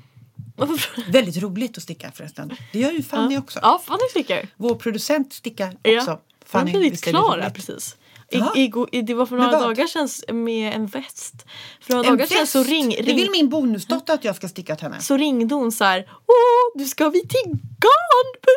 Väldigt 1.08 1.36
roligt 1.36 1.76
att 1.76 1.82
sticka 1.82 2.12
förresten. 2.14 2.56
Det 2.72 2.78
gör 2.78 2.92
ju 2.92 3.02
Fanny 3.02 3.38
också. 3.38 3.58
Ja, 3.62 3.82
Fanny 3.86 4.02
stickar. 4.10 4.48
Vår 4.56 4.74
producent 4.74 5.32
stickar 5.32 5.68
också. 5.68 5.80
Ja. 5.90 6.20
Fanny, 6.46 6.72
jag 6.72 6.80
blev 6.80 6.96
klar 6.96 7.38
här 7.42 7.50
precis. 7.50 7.96
I, 8.30 8.72
i, 8.92 9.02
det 9.02 9.14
var 9.14 9.26
för 9.26 9.36
några 9.36 9.50
dagar 9.60 9.86
sedan 9.86 10.08
med 10.44 10.74
en 10.74 10.86
väst. 10.86 11.46
För 11.80 11.92
några 11.94 12.08
En 12.08 12.16
dagar 12.16 12.26
sedan 12.26 12.46
så, 12.46 12.62
ring, 12.62 12.88
Det 12.88 13.02
ring, 13.02 13.16
vill 13.16 13.30
min 13.30 13.48
bonusdotter 13.48 14.14
att 14.14 14.24
jag 14.24 14.36
ska 14.36 14.48
sticka 14.48 14.76
till 14.76 14.84
henne. 14.84 15.00
så 15.00 15.16
ringde 15.16 15.54
hon 15.54 15.72
så 15.72 15.84
här. 15.84 16.08
Åh, 16.10 16.80
nu 16.80 16.84
ska 16.84 17.08
vi 17.08 17.20
till 17.20 17.58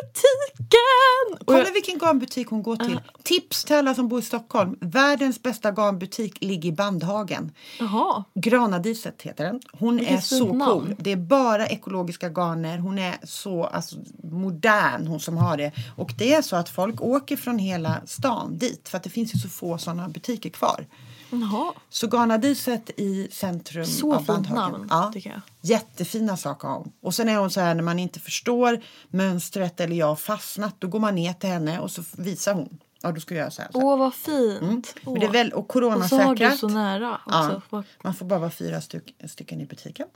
garnbutiken! 0.02 1.46
Kolla 1.46 1.64
jag, 1.64 1.72
vilken 1.72 1.98
garnbutik 1.98 2.48
hon 2.48 2.62
går 2.62 2.76
till. 2.76 3.00
Tips 3.22 3.64
till 3.64 3.76
alla 3.76 3.94
som 3.94 4.08
bor 4.08 4.18
i 4.18 4.22
Stockholm. 4.22 4.76
Världens 4.80 5.42
bästa 5.42 5.70
garnbutik 5.70 6.44
ligger 6.44 6.68
i 6.68 6.72
Bandhagen. 6.72 7.52
jaha. 7.78 8.24
Granadiset 8.34 9.22
heter 9.22 9.44
den. 9.44 9.60
Hon 9.72 10.00
är 10.00 10.18
så 10.18 10.52
namn. 10.52 10.72
cool. 10.72 10.96
Det 10.98 11.12
är 11.12 11.16
bara 11.16 11.66
ekologiska 11.66 12.28
garner. 12.28 12.78
Hon 12.78 12.98
är 12.98 13.14
så 13.24 13.64
alltså, 13.64 13.96
modern 14.22 15.06
hon 15.06 15.20
som 15.20 15.36
har 15.36 15.56
det. 15.56 15.72
Och 15.96 16.12
det 16.18 16.34
är 16.34 16.42
så 16.42 16.56
att 16.56 16.68
folk 16.68 17.00
åker 17.02 17.36
från 17.36 17.58
hela 17.58 18.02
stan 18.06 18.58
dit. 18.58 18.88
För 18.88 18.96
att 18.96 19.04
det 19.04 19.10
finns 19.10 19.34
ju 19.34 19.38
så 19.38 19.48
få 19.62 19.78
sådana 19.78 20.08
butiker 20.08 20.50
kvar. 20.50 20.86
jaha. 21.30 21.72
Så 21.90 22.06
Garnadiset 22.06 22.90
i 22.96 23.28
centrum 23.32 23.86
Så 23.86 24.14
av 24.14 24.24
Bandhagen. 24.24 24.86
ja. 24.90 25.12
Jättefina 25.60 26.36
saker 26.36 26.68
har 26.68 26.74
hon. 26.78 26.92
Och 27.00 27.14
sen 27.14 27.28
är 27.28 27.36
hon 27.36 27.50
så 27.50 27.60
här 27.60 27.74
när 27.74 27.82
man 27.82 27.98
inte 27.98 28.20
förstår 28.20 28.82
mönstret 29.10 29.80
eller 29.80 29.96
jag 29.96 30.06
har 30.06 30.16
fastnat. 30.16 30.74
Då 30.78 30.88
går 30.88 30.98
man 31.00 31.14
ner 31.14 31.32
till 31.32 31.48
henne 31.50 31.80
och 31.80 31.90
så 31.90 32.02
visar 32.16 32.54
hon. 32.54 32.78
Ja, 33.02 33.12
då 33.12 33.20
ska 33.20 33.34
jag 33.34 33.40
göra 33.40 33.50
så 33.50 33.62
här. 33.62 33.70
Åh, 33.74 33.98
vad 33.98 34.14
fint. 34.14 34.94
Åh. 35.04 35.12
Men 35.12 35.20
det 35.20 35.26
är 35.26 35.30
väl, 35.30 35.52
och 35.52 35.58
och 35.58 35.72
så 35.74 35.80
har 35.80 35.90
du 35.90 35.90
coronasäkrat. 35.90 36.58
så 36.58 36.68
nära 36.68 37.20
också. 37.26 37.62
Ja, 37.70 37.82
man 38.04 38.14
får 38.14 38.26
bara 38.26 38.38
vara 38.38 38.50
fyra 38.50 38.80
styck, 38.80 39.14
stycken 39.28 39.60
i 39.60 39.66
butiken. 39.66 40.06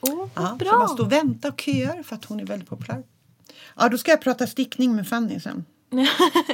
Åh, 0.00 0.10
Ja, 0.12 0.26
vad 0.34 0.60
så 0.60 0.66
man 0.66 0.78
bra. 0.78 0.88
står 0.88 1.04
och 1.04 1.12
väntar 1.12 1.48
och 1.52 1.60
köar 1.60 2.02
för 2.02 2.16
att 2.16 2.24
hon 2.24 2.40
är 2.40 2.44
väldigt 2.44 2.68
populär. 2.68 3.02
Ja, 3.76 3.88
då 3.88 3.98
ska 3.98 4.10
jag 4.10 4.20
prata 4.20 4.46
stickning 4.46 4.96
med 4.96 5.08
Fanny 5.08 5.40
sen. 5.40 5.64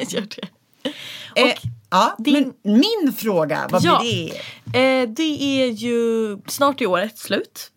Gör 0.09 0.21
det. 0.37 0.49
eh, 1.37 1.55
ja, 1.91 2.17
din- 2.19 2.53
men 2.63 2.79
min 2.81 3.13
fråga, 3.13 3.69
vad 3.71 3.83
Ja. 3.85 3.99
blir 4.01 4.33
det? 4.73 5.01
Eh, 5.03 5.09
det 5.09 5.43
är 5.63 5.67
ju 5.67 6.39
snart 6.47 6.81
i 6.81 6.87
året 6.87 7.19
slut. 7.19 7.71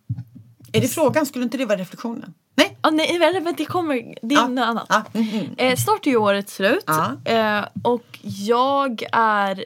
Är 0.74 0.82
det 0.82 0.88
frågan? 0.88 1.26
Skulle 1.26 1.44
inte 1.44 1.58
det 1.58 1.66
vara 1.66 1.78
reflektionen? 1.78 2.34
Nej? 2.58 2.78
Ah, 2.82 2.90
nej, 2.90 3.20
vänta, 3.20 3.52
det 3.52 3.66
kommer. 3.66 3.96
Det 4.22 4.36
är 4.36 4.40
Ja. 4.40 4.48
något 4.48 4.66
annat. 4.66 4.86
Ja, 4.90 5.04
mm, 5.14 5.30
mm. 5.30 5.46
Eh, 5.58 5.76
snart 5.76 6.06
är 6.08 6.12
ju 6.12 6.18
året 6.18 6.50
slut. 6.50 6.86
Eh, 7.26 7.66
och 7.84 8.20
jag 8.24 9.04
är... 9.12 9.66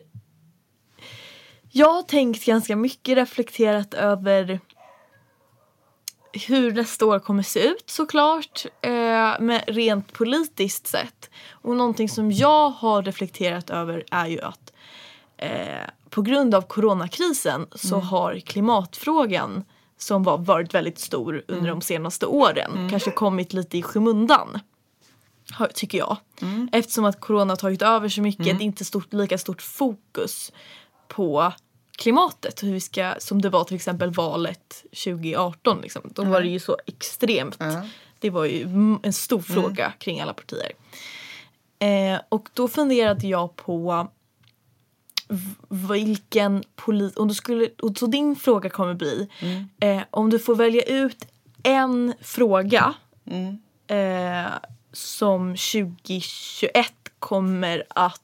Jag 1.71 1.93
har 1.93 2.03
tänkt 2.03 2.45
ganska 2.45 2.75
mycket 2.75 3.15
reflekterat 3.17 3.93
över 3.93 4.59
hur 6.31 6.71
nästa 6.71 7.05
år 7.05 7.19
kommer 7.19 7.43
se 7.43 7.59
ut 7.59 7.89
såklart. 7.89 8.65
Eh, 8.81 8.91
men 9.39 9.59
rent 9.67 10.13
politiskt 10.13 10.87
sett. 10.87 11.29
Och 11.51 11.75
någonting 11.75 12.09
som 12.09 12.31
jag 12.31 12.69
har 12.69 13.03
reflekterat 13.03 13.69
över 13.69 14.03
är 14.11 14.27
ju 14.27 14.41
att 14.41 14.73
eh, 15.37 15.89
på 16.09 16.21
grund 16.21 16.55
av 16.55 16.61
coronakrisen 16.61 17.67
så 17.75 17.99
har 17.99 18.39
klimatfrågan 18.39 19.63
som 19.97 20.23
var 20.23 20.37
varit 20.37 20.73
väldigt 20.73 20.99
stor 20.99 21.43
under 21.47 21.69
de 21.69 21.81
senaste 21.81 22.25
åren 22.25 22.89
kanske 22.89 23.11
kommit 23.11 23.53
lite 23.53 23.77
i 23.77 23.83
skymundan. 23.83 24.59
Tycker 25.73 25.97
jag. 25.97 26.17
Eftersom 26.71 27.05
att 27.05 27.19
corona 27.19 27.51
har 27.51 27.55
tagit 27.55 27.81
över 27.81 28.09
så 28.09 28.21
mycket. 28.21 28.45
Det 28.45 28.63
är 28.63 28.65
inte 28.65 28.85
stort, 28.85 29.13
lika 29.13 29.37
stort 29.37 29.61
fokus 29.61 30.51
på 31.07 31.53
klimatet. 31.99 32.63
Hur 32.63 32.73
vi 32.73 32.79
ska, 32.79 33.13
som 33.19 33.41
det 33.41 33.49
var 33.49 33.63
till 33.63 33.75
exempel 33.75 34.11
valet 34.11 34.85
2018. 35.03 35.81
Liksom. 35.81 36.01
Då 36.15 36.23
var 36.23 36.41
det 36.41 36.47
ju 36.47 36.59
så 36.59 36.77
extremt. 36.85 37.57
Ja. 37.59 37.81
Det 38.19 38.29
var 38.29 38.45
ju 38.45 38.63
en 39.03 39.13
stor 39.13 39.41
fråga 39.41 39.93
kring 39.99 40.19
alla 40.19 40.33
partier. 40.33 40.71
Eh, 41.79 42.19
och 42.29 42.49
då 42.53 42.67
funderade 42.67 43.27
jag 43.27 43.55
på 43.55 44.07
vilken 45.69 46.63
polit... 46.75 47.17
Och, 47.17 47.27
då 47.27 47.33
skulle, 47.33 47.69
och 47.81 47.97
så 47.97 48.07
din 48.07 48.35
fråga 48.35 48.69
kommer 48.69 48.93
bli 48.93 49.27
eh, 49.79 50.01
om 50.09 50.29
du 50.29 50.39
får 50.39 50.55
välja 50.55 50.83
ut 50.83 51.27
en 51.63 52.13
fråga 52.21 52.93
eh, 53.87 54.51
som 54.91 55.55
2021 55.55 56.93
kommer 57.19 57.83
att 57.89 58.21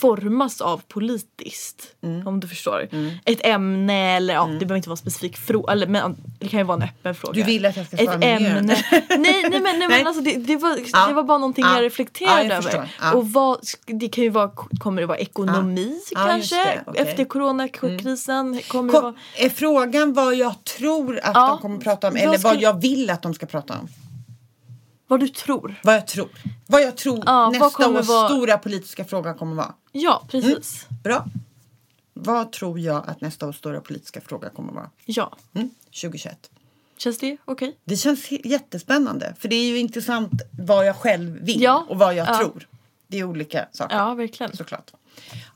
formas 0.00 0.60
av 0.60 0.82
politiskt. 0.88 1.94
Om 2.26 2.40
du 2.40 2.48
förstår. 2.48 2.88
Ett 3.24 3.46
ämne 3.46 4.16
eller 4.16 4.34
ja, 4.34 4.44
det 4.46 4.58
behöver 4.58 4.76
inte 4.76 4.88
vara 4.88 4.92
en 4.94 4.96
specifik 4.96 5.36
fråga. 5.36 5.72
Eller, 5.72 5.86
men 5.86 6.16
det 6.40 6.48
kan 6.48 6.60
ju 6.60 6.64
vara 6.64 6.76
en 6.76 6.82
öppen 6.82 7.14
fråga. 7.14 7.32
Du 7.32 7.42
vill 7.42 7.66
att 7.66 7.76
jag 7.76 7.86
ska 7.86 7.96
svara 7.96 8.14
Ett 8.14 8.24
ämne. 8.24 8.60
nej, 8.92 9.04
nej 9.18 9.42
men, 9.50 9.62
nej, 9.62 9.78
Nej. 9.78 9.88
men 9.88 10.06
alltså, 10.06 10.22
det, 10.22 10.34
det, 10.36 10.56
var, 10.56 10.78
Ja. 10.92 11.06
det 11.08 11.14
var 11.14 11.22
bara 11.22 11.38
någonting 11.38 11.64
Ja. 11.64 11.74
jag 11.76 11.84
reflekterade 11.84 12.44
Ja, 12.44 12.54
jag 12.62 12.74
över. 12.74 12.90
Och 13.14 13.28
vad, 13.30 13.58
det 13.86 14.08
kan 14.08 14.24
ju 14.24 14.30
vara, 14.30 14.50
kommer 14.78 15.00
det 15.02 15.06
vara 15.06 15.18
ekonomi 15.18 16.00
kanske? 16.14 16.80
Okej. 16.86 17.02
Efter 17.02 17.24
coronakrisen? 17.24 18.60
Kommer 18.68 18.92
det 18.92 19.00
vara... 19.00 19.12
Kom, 19.12 19.20
är 19.36 19.48
frågan 19.48 20.12
vad 20.14 20.34
jag 20.34 20.64
tror 20.64 21.20
att 21.22 21.34
de 21.34 21.58
kommer 21.58 21.78
prata 21.78 22.08
om 22.08 22.14
Vad 22.14 22.22
eller 22.22 22.30
vad 22.38 22.40
skulle- 22.40 22.62
jag 22.62 22.80
vill 22.80 23.10
att 23.10 23.22
de 23.22 23.34
ska 23.34 23.46
prata 23.46 23.74
om? 23.74 23.88
Vad 25.06 25.20
du 25.20 25.28
tror? 25.28 25.74
Vad 25.82 25.94
jag 25.94 26.06
tror. 26.06 26.28
Vad 26.66 26.82
jag 26.82 26.96
tror 26.96 27.22
Ja, 27.26 27.50
nästa 27.50 27.88
års 27.88 28.08
vara- 28.08 28.28
stora 28.28 28.58
politiska 28.58 29.04
fråga 29.04 29.34
kommer 29.34 29.54
vara. 29.56 29.74
Ja, 29.92 30.24
precis. 30.28 30.86
Bra. 31.04 31.24
Vad 32.14 32.52
tror 32.52 32.78
jag 32.80 33.04
att 33.08 33.20
nästa 33.20 33.48
års 33.48 33.56
stora 33.56 33.80
politiska 33.80 34.20
fråga 34.20 34.48
kommer 34.50 34.72
vara? 34.72 34.90
Ja. 35.04 35.36
Mm? 35.54 35.70
2021. 35.90 36.50
Känns 36.96 37.18
det 37.18 37.36
okej? 37.44 37.76
Det 37.84 37.96
känns 37.96 38.30
jättespännande. 38.30 39.34
För 39.38 39.48
det 39.48 39.56
är 39.56 39.64
ju 39.68 39.78
intressant 39.78 40.32
vad 40.58 40.86
jag 40.86 40.96
själv 40.96 41.38
vill 41.44 41.62
Ja, 41.62 41.86
och 41.88 41.98
vad 41.98 42.14
jag 42.14 42.28
ja. 42.28 42.38
tror. 42.38 42.68
Det 43.06 43.18
är 43.18 43.24
olika 43.24 43.68
saker. 43.72 43.96
Ja, 43.96 44.14
verkligen. 44.14 44.56
Såklart. 44.56 44.90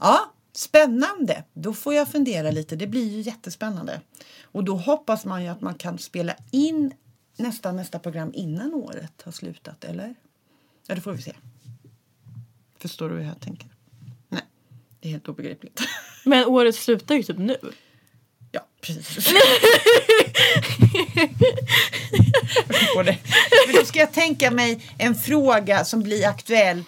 Ja, 0.01 0.30
spännande. 0.53 1.44
Då 1.53 1.74
får 1.74 1.94
jag 1.94 2.09
fundera 2.09 2.51
lite. 2.51 2.76
Det 2.76 2.86
blir 2.86 3.09
ju 3.09 3.20
jättespännande. 3.20 4.01
Och 4.42 4.64
då 4.64 4.76
hoppas 4.76 5.24
man 5.24 5.42
ju 5.42 5.48
att 5.48 5.61
man 5.61 5.74
kan 5.74 5.98
spela 5.98 6.34
in 6.51 6.92
nästa, 7.41 7.72
nästa 7.72 7.99
program 7.99 8.32
innan 8.34 8.74
året 8.74 9.22
har 9.22 9.32
slutat, 9.32 9.84
eller? 9.84 10.14
Ja, 10.86 10.95
det 10.95 11.01
får 11.01 11.12
vi 11.12 11.22
se. 11.22 11.32
Förstår 12.78 13.09
du 13.09 13.16
hur 13.16 13.24
jag 13.24 13.41
tänker? 13.41 13.68
Nej, 14.28 14.43
det 15.01 15.09
är 15.09 15.12
helt 15.12 15.28
obegripligt. 15.28 15.80
Men 16.24 16.45
året 16.45 16.74
slutar 16.74 17.14
ju 17.14 17.22
typ 17.22 17.38
nu. 17.38 17.57
Ja, 18.53 18.66
precis. 18.80 19.32
Jag 22.95 23.07
det. 23.07 23.18
Men 23.66 23.74
då 23.76 23.84
ska 23.84 23.99
jag 23.99 24.12
tänka 24.12 24.51
mig 24.51 24.95
en 24.99 25.14
fråga 25.14 25.84
som 25.84 26.03
blir 26.03 26.26
aktuell 26.26 26.84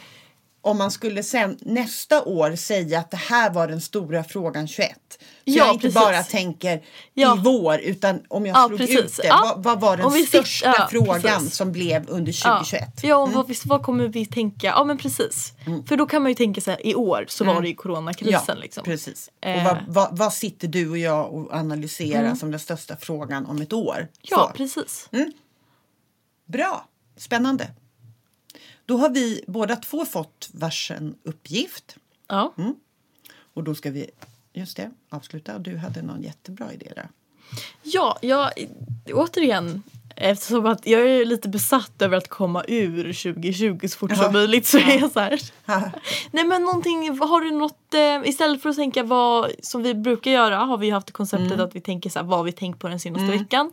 om 0.64 0.78
man 0.78 0.90
skulle 0.90 1.22
sen 1.22 1.56
nästa 1.60 2.22
år 2.24 2.56
säga 2.56 2.98
att 2.98 3.10
det 3.10 3.16
här 3.16 3.50
var 3.50 3.68
den 3.68 3.80
stora 3.80 4.24
frågan 4.24 4.68
21. 4.68 4.90
Så 5.10 5.18
Ja, 5.44 5.64
jag 5.64 5.74
inte 5.74 5.80
precis. 5.82 5.94
bara 5.94 6.22
tänker 6.22 6.82
Ja. 7.14 7.36
i 7.36 7.40
vår 7.44 7.78
utan 7.78 8.20
om 8.28 8.46
jag 8.46 8.56
Ja, 8.56 8.66
slog 8.68 8.78
precis. 8.80 8.98
ut 8.98 9.16
det. 9.16 9.26
Ja. 9.26 9.52
Vad, 9.56 9.80
vad 9.80 9.80
var 9.80 10.12
den 10.12 10.26
största 10.26 10.74
ja, 10.78 10.88
frågan 10.90 11.20
precis. 11.22 11.54
som 11.56 11.72
blev 11.72 12.10
under 12.10 12.32
Ja, 12.44 12.50
2021? 12.58 12.88
ja 13.02 13.16
och 13.16 13.32
vad, 13.32 13.48
visst, 13.48 13.66
vad 13.66 13.82
kommer 13.82 14.08
vi 14.08 14.26
tänka? 14.26 14.66
Ja 14.66 14.84
men 14.84 14.98
precis. 14.98 15.52
För 15.88 15.96
då 15.96 16.06
kan 16.06 16.22
man 16.22 16.30
ju 16.30 16.34
tänka 16.34 16.60
så 16.60 16.70
här, 16.70 16.86
i 16.86 16.94
år 16.94 17.24
så 17.28 17.44
var 17.44 17.60
det 17.62 17.68
ju 17.68 17.74
coronakrisen 17.74 18.58
liksom. 18.58 18.84
precis. 18.84 19.30
Och 19.42 19.48
Eh. 19.48 19.64
vad, 19.64 19.78
vad, 19.88 20.18
vad 20.18 20.32
sitter 20.32 20.68
du 20.68 20.90
och 20.90 20.98
jag 20.98 21.34
och 21.34 21.54
analyserar 21.54 22.34
som 22.34 22.50
den 22.50 22.60
största 22.60 22.96
frågan 22.96 23.46
om 23.46 23.62
ett 23.62 23.72
år? 23.72 24.08
Ja, 24.22 24.36
Så. 24.36 24.56
precis. 24.56 25.08
Bra, 26.46 26.88
spännande. 27.16 27.68
Då 28.92 28.98
har 28.98 29.10
vi 29.10 29.44
båda 29.46 29.76
två 29.76 30.04
fått 30.04 30.50
varsin 30.52 31.14
uppgift. 31.22 31.96
Ja. 32.28 32.54
Och 33.54 33.64
då 33.64 33.74
ska 33.74 33.90
vi, 33.90 34.10
just 34.52 34.76
det, 34.76 34.90
avsluta. 35.10 35.58
Du 35.58 35.76
hade 35.76 36.02
någon 36.02 36.22
jättebra 36.22 36.72
idé 36.72 36.92
där. 36.94 37.08
Ja, 37.82 38.18
jag, 38.22 38.50
återigen. 39.12 39.82
Eftersom 40.16 40.66
att 40.66 40.86
jag 40.86 41.00
är 41.10 41.24
lite 41.24 41.48
besatt 41.48 42.02
över 42.02 42.16
att 42.16 42.28
komma 42.28 42.64
ur 42.68 43.02
2020 43.32 43.88
så 43.88 43.98
fort 43.98 44.10
Ja. 44.10 44.16
som 44.16 44.32
möjligt 44.32 44.66
så 44.66 44.78
är 44.78 45.00
jag 45.00 45.12
så 45.12 45.20
här. 45.20 45.40
Nej 46.30 46.44
men 46.44 46.62
någonting, 46.62 47.18
har 47.18 47.40
du 47.40 47.50
något, 47.50 47.94
eh, 47.94 48.28
istället 48.30 48.62
för 48.62 48.68
att 48.68 48.76
tänka 48.76 49.02
vad 49.02 49.50
som 49.62 49.82
vi 49.82 49.94
brukar 49.94 50.30
göra 50.30 50.56
har 50.56 50.78
vi 50.78 50.90
haft 50.90 51.10
konceptet 51.10 51.60
att 51.60 51.76
vi 51.76 51.80
tänker 51.80 52.10
så 52.10 52.18
här, 52.18 52.26
vad 52.26 52.44
vi 52.44 52.52
tänkt 52.52 52.78
på 52.78 52.88
den 52.88 53.00
senaste 53.00 53.26
veckan. 53.38 53.72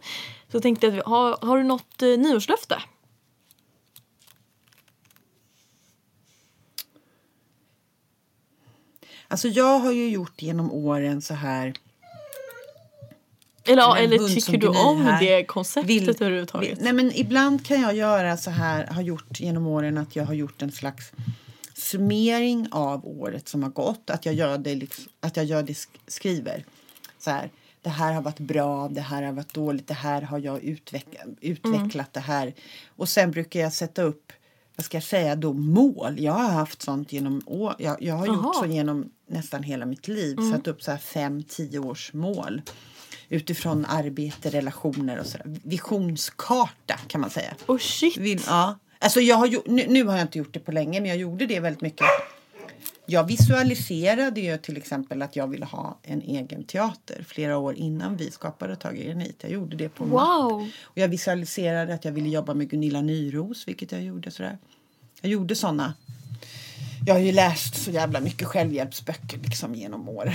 Så 0.52 0.60
tänkte 0.62 0.88
jag, 0.88 1.04
har, 1.04 1.38
har 1.42 1.58
du 1.58 1.64
något 1.64 2.02
eh, 2.02 2.08
nyårslöfte? 2.08 2.82
Alltså 9.32 9.48
jag 9.48 9.80
har 9.80 9.92
ju 9.92 10.10
gjort 10.10 10.42
genom 10.42 10.72
åren 10.72 11.22
så 11.22 11.34
här. 11.34 11.74
Eller, 13.66 13.98
eller 13.98 14.28
tycker 14.28 14.58
du 14.58 14.68
om 14.68 15.02
här. 15.02 15.20
det 15.20 15.44
konceptet 15.44 15.90
Vill- 15.90 16.10
överhuvudtaget? 16.10 16.70
vill- 16.78 16.84
Nej 16.84 16.94
men 16.94 17.12
ibland 17.16 17.66
kan 17.66 17.82
jag 17.82 17.96
göra 17.96 18.38
så 18.38 18.50
här, 18.50 18.88
har 18.88 19.02
gjort 19.02 19.40
genom 19.40 19.68
åren 19.68 19.98
att 19.98 20.16
jag 20.16 20.26
har 20.26 20.34
gjort 20.34 20.62
en 20.62 20.72
slags 20.72 21.12
summering 21.74 22.68
av 22.72 23.08
året 23.08 23.48
som 23.48 23.64
har 23.64 23.70
gått. 23.70 24.10
Att 24.10 24.26
jag 24.26 24.36
gör 24.36 24.58
det, 24.58 24.76
liksom, 24.76 25.06
att 25.20 25.38
jag 25.38 25.46
gör 25.46 25.64
det 25.64 25.74
sk- 25.74 25.98
skriver. 26.08 26.66
Så 27.20 27.30
här, 27.32 27.50
det 27.82 27.90
här 27.90 28.14
har 28.14 28.22
varit 28.22 28.40
bra, 28.40 28.88
det 28.92 29.02
här 29.02 29.24
har 29.24 29.32
varit 29.34 29.54
dåligt, 29.54 29.88
det 29.88 29.94
här 29.94 30.22
har 30.22 30.40
jag 30.40 30.64
utvecklat, 30.64 31.26
utvecklat 31.42 32.14
det 32.14 32.20
här. 32.20 32.54
Och 32.96 33.10
sen 33.10 33.32
brukar 33.32 33.60
jag 33.60 33.74
sätta 33.74 34.02
upp, 34.02 34.32
vad 34.76 34.86
ska 34.86 34.98
jag 34.98 35.04
säga 35.04 35.36
då, 35.36 35.54
mål. 35.54 36.20
Jag 36.20 36.34
har 36.34 36.50
haft 36.50 36.82
sånt 36.82 37.12
genom 37.14 37.42
år. 37.46 37.76
Jag, 37.80 38.02
jag 38.02 38.16
har 38.16 38.28
gjort 38.28 38.40
Jaha. 38.44 38.54
så 38.54 38.66
genom 38.66 39.10
nästan 39.30 39.64
hela 39.64 39.86
mitt 39.86 40.08
liv. 40.08 40.38
Satt 40.52 40.68
upp 40.68 40.82
så 40.84 40.92
här 40.92 40.98
fem, 40.98 41.44
tio 41.44 41.80
års 41.80 42.14
mål. 42.14 42.62
Utifrån 43.30 43.86
arbete, 43.86 44.50
relationer 44.50 45.20
och 45.20 45.26
sådär. 45.26 45.46
Visionskarta 45.64 47.00
kan 47.08 47.22
man 47.22 47.30
säga. 47.30 47.56
Oh 47.68 47.78
shit! 47.78 48.18
Vill, 48.18 48.42
ja. 48.48 48.80
Alltså 49.00 49.20
jag 49.22 49.36
har 49.36 49.70
nu, 49.70 49.86
nu 49.88 50.04
har 50.04 50.14
jag 50.14 50.22
inte 50.22 50.38
gjort 50.38 50.54
det 50.54 50.60
på 50.60 50.72
länge 50.72 51.02
men 51.02 51.10
jag 51.10 51.18
gjorde 51.18 51.46
det 51.46 51.60
väldigt 51.60 51.82
mycket. 51.82 52.06
Jag 53.06 53.28
visualiserade 53.28 54.42
ju 54.42 54.58
till 54.58 54.78
exempel 54.78 55.22
att 55.22 55.36
jag 55.36 55.48
ville 55.48 55.66
ha 55.66 56.00
en 56.04 56.22
egen 56.22 56.64
teater 56.64 57.24
flera 57.28 57.58
år 57.58 57.76
innan 57.76 58.18
vi 58.18 58.32
skapade 58.32 58.76
Tage 58.76 58.96
Granit. 58.96 59.36
Jag 59.42 59.52
gjorde 59.52 59.78
det 59.78 59.90
på 59.90 60.04
en 60.04 60.10
mapp. 60.10 60.28
Wow! 60.28 60.70
Och 60.82 60.98
jag 60.98 61.08
visualiserade 61.08 61.94
att 61.94 62.06
jag 62.06 62.12
ville 62.12 62.30
jobba 62.30 62.54
med 62.54 62.70
Gunilla 62.70 63.02
Nyros, 63.02 63.68
vilket 63.68 63.92
jag 63.92 64.04
gjorde 64.04 64.32
sådär. 64.32 64.58
Jag 65.22 65.32
gjorde 65.32 65.56
såna. 65.56 65.94
Jag 67.06 67.14
har 67.14 67.22
ju 67.22 67.32
läst 67.32 67.84
så 67.84 67.92
jävla 67.92 68.20
mycket 68.20 68.48
självhjälpsböcker 68.48 69.38
liksom 69.38 69.76
genom 69.76 70.10
åren. 70.10 70.34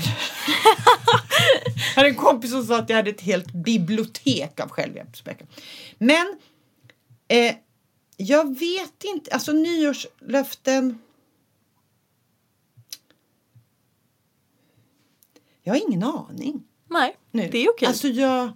jag 1.76 1.96
hade 1.96 2.08
en 2.08 2.14
kompis 2.14 2.50
som 2.50 2.64
sa 2.64 2.78
att 2.78 2.88
jag 2.88 2.96
hade 2.96 3.10
ett 3.10 3.20
helt 3.20 3.52
bibliotek 3.52 4.60
av 4.60 4.68
självhjälpsböcker. 4.68 5.46
Men 5.98 6.38
eh, 7.28 7.54
jag 8.16 8.58
vet 8.58 9.04
inte, 9.04 9.30
alltså 9.30 9.52
nyårslöften. 9.52 10.98
Jag 15.62 15.74
har 15.74 15.80
ingen 15.88 16.02
aning 16.02 16.64
Nej, 16.90 17.16
nu. 17.30 17.48
det 17.52 17.58
är 17.58 17.70
okej. 17.70 17.88
Alltså 17.88 18.08
jag... 18.08 18.52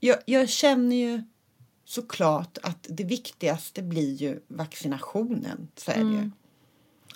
jag... 0.00 0.18
Jag 0.26 0.48
känner 0.48 0.96
ju 0.96 1.22
såklart 1.88 2.58
att 2.62 2.86
det 2.88 3.04
viktigaste 3.04 3.82
blir 3.82 4.14
ju 4.14 4.40
vaccinationen. 4.48 5.68
Så 5.76 5.90
är 5.90 5.98
ju. 5.98 6.30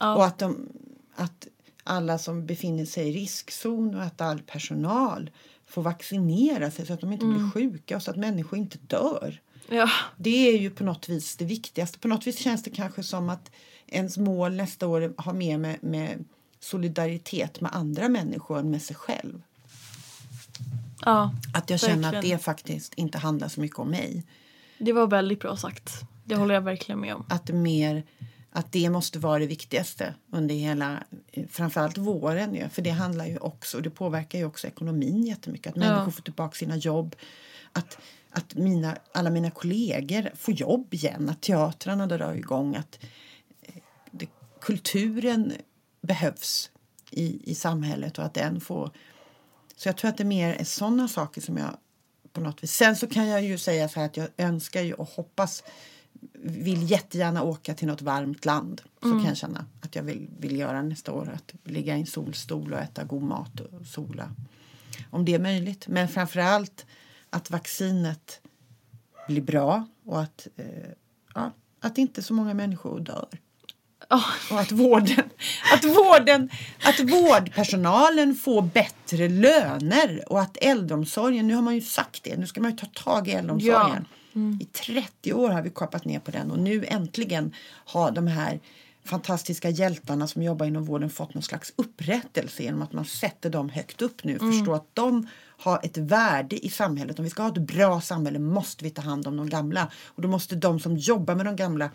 Ja. 0.00 0.14
Och 0.14 0.24
att, 0.24 0.38
de, 0.38 0.68
att 1.14 1.46
alla 1.84 2.18
som 2.18 2.46
befinner 2.46 2.84
sig 2.84 3.08
i 3.08 3.12
riskzon 3.12 3.94
och 3.94 4.02
att 4.02 4.20
all 4.20 4.42
personal 4.42 5.30
får 5.66 5.82
vaccinera 5.82 6.70
sig 6.70 6.86
så 6.86 6.92
att 6.92 7.00
de 7.00 7.12
inte 7.12 7.26
blir 7.26 7.50
sjuka 7.50 7.96
och 7.96 8.02
så 8.02 8.10
att 8.10 8.16
människor 8.16 8.58
inte 8.58 8.78
dör. 8.86 9.40
ja. 9.68 9.90
Det 10.16 10.48
är 10.48 10.58
ju 10.58 10.70
på 10.70 10.84
något 10.84 11.08
vis 11.08 11.36
det 11.36 11.44
viktigaste. 11.44 11.98
På 11.98 12.08
något 12.08 12.26
vis 12.26 12.38
känns 12.38 12.62
det 12.62 12.70
kanske 12.70 13.02
som 13.02 13.28
att 13.28 13.50
ens 13.86 14.18
mål 14.18 14.54
nästa 14.56 14.86
år 14.86 15.14
har 15.16 15.32
mer 15.32 15.58
med, 15.58 15.82
med 15.82 16.24
solidaritet 16.60 17.60
med 17.60 17.74
andra 17.74 18.08
människor 18.08 18.58
än 18.58 18.70
med 18.70 18.82
sig 18.82 18.96
själv. 18.96 19.42
ja, 21.04 21.34
Att 21.54 21.70
jag 21.70 21.80
känner 21.80 22.08
att 22.08 22.14
Verkligen. 22.14 22.38
det 22.38 22.44
faktiskt 22.44 22.94
inte 22.94 23.18
handlar 23.18 23.48
så 23.48 23.60
mycket 23.60 23.78
om 23.78 23.90
mig. 23.90 24.24
Det 24.84 24.92
var 24.92 25.06
väldigt 25.06 25.40
bra 25.40 25.56
sagt. 25.56 25.90
Det 26.24 26.36
håller 26.36 26.54
jag 26.54 26.60
verkligen 26.60 27.00
med 27.00 27.14
om. 27.14 27.24
Att 27.28 27.48
mer 27.48 28.04
att 28.52 28.72
det 28.72 28.90
måste 28.90 29.18
vara 29.18 29.38
det 29.38 29.46
viktigaste 29.46 30.14
under 30.30 30.54
hela, 30.54 31.02
framförallt 31.48 31.98
våren 31.98 32.54
ju. 32.54 32.68
För 32.68 32.82
det 32.82 32.90
handlar 32.90 33.26
ju 33.26 33.38
också, 33.38 33.76
och 33.76 33.82
det 33.82 33.90
påverkar 33.90 34.38
ju 34.38 34.44
också 34.44 34.66
ekonomin 34.66 35.26
jättemycket. 35.26 35.72
Att 35.72 35.76
människor 35.76 36.10
får 36.10 36.22
tillbaka 36.22 36.54
sina 36.54 36.76
jobb. 36.76 37.16
Att, 37.72 37.98
att 38.30 38.54
mina, 38.54 38.96
alla 39.12 39.30
mina 39.30 39.50
kollegor 39.50 40.30
får 40.34 40.54
jobb 40.54 40.94
igen. 40.94 41.28
Att 41.28 41.40
teatrarna 41.40 42.06
drar 42.06 42.34
igång. 42.34 42.76
Att 42.76 42.98
eh, 43.62 43.74
det, 44.10 44.28
kulturen 44.60 45.52
behövs 46.00 46.70
i, 47.10 47.50
i 47.50 47.54
samhället 47.54 48.18
och 48.18 48.24
att 48.24 48.34
den 48.34 48.60
får... 48.60 48.90
Så 49.76 49.88
jag 49.88 49.96
tror 49.96 50.08
att 50.08 50.18
det 50.18 50.24
mer 50.24 50.54
är 50.54 50.64
sådana 50.64 51.08
saker 51.08 51.40
som 51.40 51.56
jag 51.56 51.76
på 52.32 52.40
något 52.40 52.62
vis... 52.62 52.72
Sen 52.72 52.96
så 52.96 53.06
kan 53.06 53.28
jag 53.28 53.42
ju 53.42 53.58
säga 53.58 53.88
så 53.88 54.00
här 54.00 54.06
att 54.06 54.16
jag 54.16 54.28
önskar 54.36 54.82
ju 54.82 54.94
och 54.94 55.08
hoppas 55.08 55.62
vill 56.42 56.90
jättegärna 56.90 57.42
åka 57.42 57.74
till 57.74 57.88
något 57.88 58.02
varmt 58.02 58.44
land. 58.44 58.82
Så 59.02 59.08
kan 59.08 59.24
jag 59.24 59.36
känna 59.36 59.66
att 59.80 59.96
jag 59.96 60.02
vill, 60.02 60.28
vill 60.38 60.56
göra 60.56 60.82
nästa 60.82 61.12
år. 61.12 61.32
Att 61.34 61.70
ligga 61.70 61.96
i 61.96 62.00
en 62.00 62.06
solstol 62.06 62.72
och 62.72 62.78
äta 62.78 63.04
god 63.04 63.22
mat 63.22 63.60
och 63.60 63.86
sola. 63.86 64.30
Om 65.10 65.24
det 65.24 65.34
är 65.34 65.38
möjligt. 65.38 65.88
Men 65.88 66.08
framförallt 66.08 66.86
att 67.30 67.50
vaccinet 67.50 68.40
blir 69.26 69.42
bra 69.42 69.86
och 70.04 70.22
att, 70.22 70.48
eh, 70.56 70.66
ja, 71.34 71.52
att 71.80 71.98
inte 71.98 72.22
så 72.22 72.34
många 72.34 72.54
människor 72.54 73.00
dör. 73.00 73.28
Ja. 74.08 74.22
Och 74.50 74.60
att 74.60 74.72
vården, 74.72 75.30
att 75.74 75.84
vården, 75.84 76.50
att 76.84 77.00
vårdpersonalen 77.00 78.34
får 78.34 78.62
bättre 78.62 79.28
löner 79.28 80.24
och 80.26 80.40
att 80.40 80.56
äldreomsorgen, 80.60 81.48
nu 81.48 81.54
har 81.54 81.62
man 81.62 81.74
ju 81.74 81.80
sagt 81.80 82.22
det, 82.22 82.36
nu 82.36 82.46
ska 82.46 82.60
man 82.60 82.70
ju 82.70 82.76
ta 82.76 82.86
tag 82.86 83.28
i 83.28 83.32
äldreomsorgen. 83.32 84.06
I 84.60 84.64
30 84.64 85.32
år 85.32 85.50
har 85.50 85.62
vi 85.62 85.70
kapat 85.70 86.04
ner 86.04 86.18
på 86.20 86.30
den 86.30 86.50
och 86.50 86.58
nu 86.58 86.84
äntligen 86.88 87.54
har 87.84 88.10
de 88.10 88.26
här 88.26 88.60
fantastiska 89.04 89.70
hjältarna 89.70 90.26
som 90.28 90.42
jobbar 90.42 90.66
inom 90.66 90.84
vården 90.84 91.10
fått 91.10 91.34
någon 91.34 91.42
slags 91.42 91.72
upprättelse 91.76 92.62
genom 92.62 92.82
att 92.82 92.92
man 92.92 93.04
sätter 93.04 93.50
dem 93.50 93.68
högt 93.68 94.02
upp 94.02 94.24
nu. 94.24 94.38
Förstår 94.38 94.74
att 94.74 94.88
de 94.94 95.28
har 95.58 95.80
ett 95.82 95.96
värde 95.96 96.66
i 96.66 96.68
samhället. 96.68 97.18
Om 97.18 97.24
vi 97.24 97.30
ska 97.30 97.42
ha 97.42 97.50
ett 97.50 97.58
bra 97.58 98.00
samhälle 98.00 98.38
måste 98.38 98.84
vi 98.84 98.90
ta 98.90 99.02
hand 99.02 99.26
om 99.26 99.36
de 99.36 99.48
gamla. 99.48 99.88
Och 100.06 100.22
då 100.22 100.28
måste 100.28 100.56
de 100.56 100.80
som 100.80 100.96
jobbar 100.96 101.34
med 101.34 101.46
de 101.46 101.56
gamla 101.56 101.90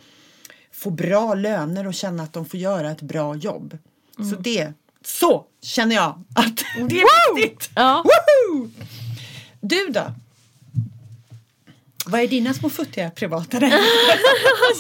få 0.77 0.89
bra 0.89 1.33
löner 1.33 1.87
och 1.87 1.93
känna 1.93 2.23
att 2.23 2.33
de 2.33 2.45
får 2.45 2.59
göra 2.59 2.91
ett 2.91 3.01
bra 3.01 3.35
jobb. 3.35 3.77
Så 4.17 4.35
det, 4.39 4.73
så 5.05 5.45
känner 5.61 5.95
jag 5.95 6.23
att 6.35 6.57
det 6.89 7.01
är 7.01 7.35
viktigt. 7.35 7.69
Ja. 7.75 8.03
Woho! 8.03 8.69
Du 9.61 9.87
då? 9.87 10.13
Vad 12.09 12.21
är 12.21 12.27
dina 12.27 12.53
små 12.53 12.69
futtiga 12.69 13.09
privata 13.09 13.57
räkningar? 13.57 13.83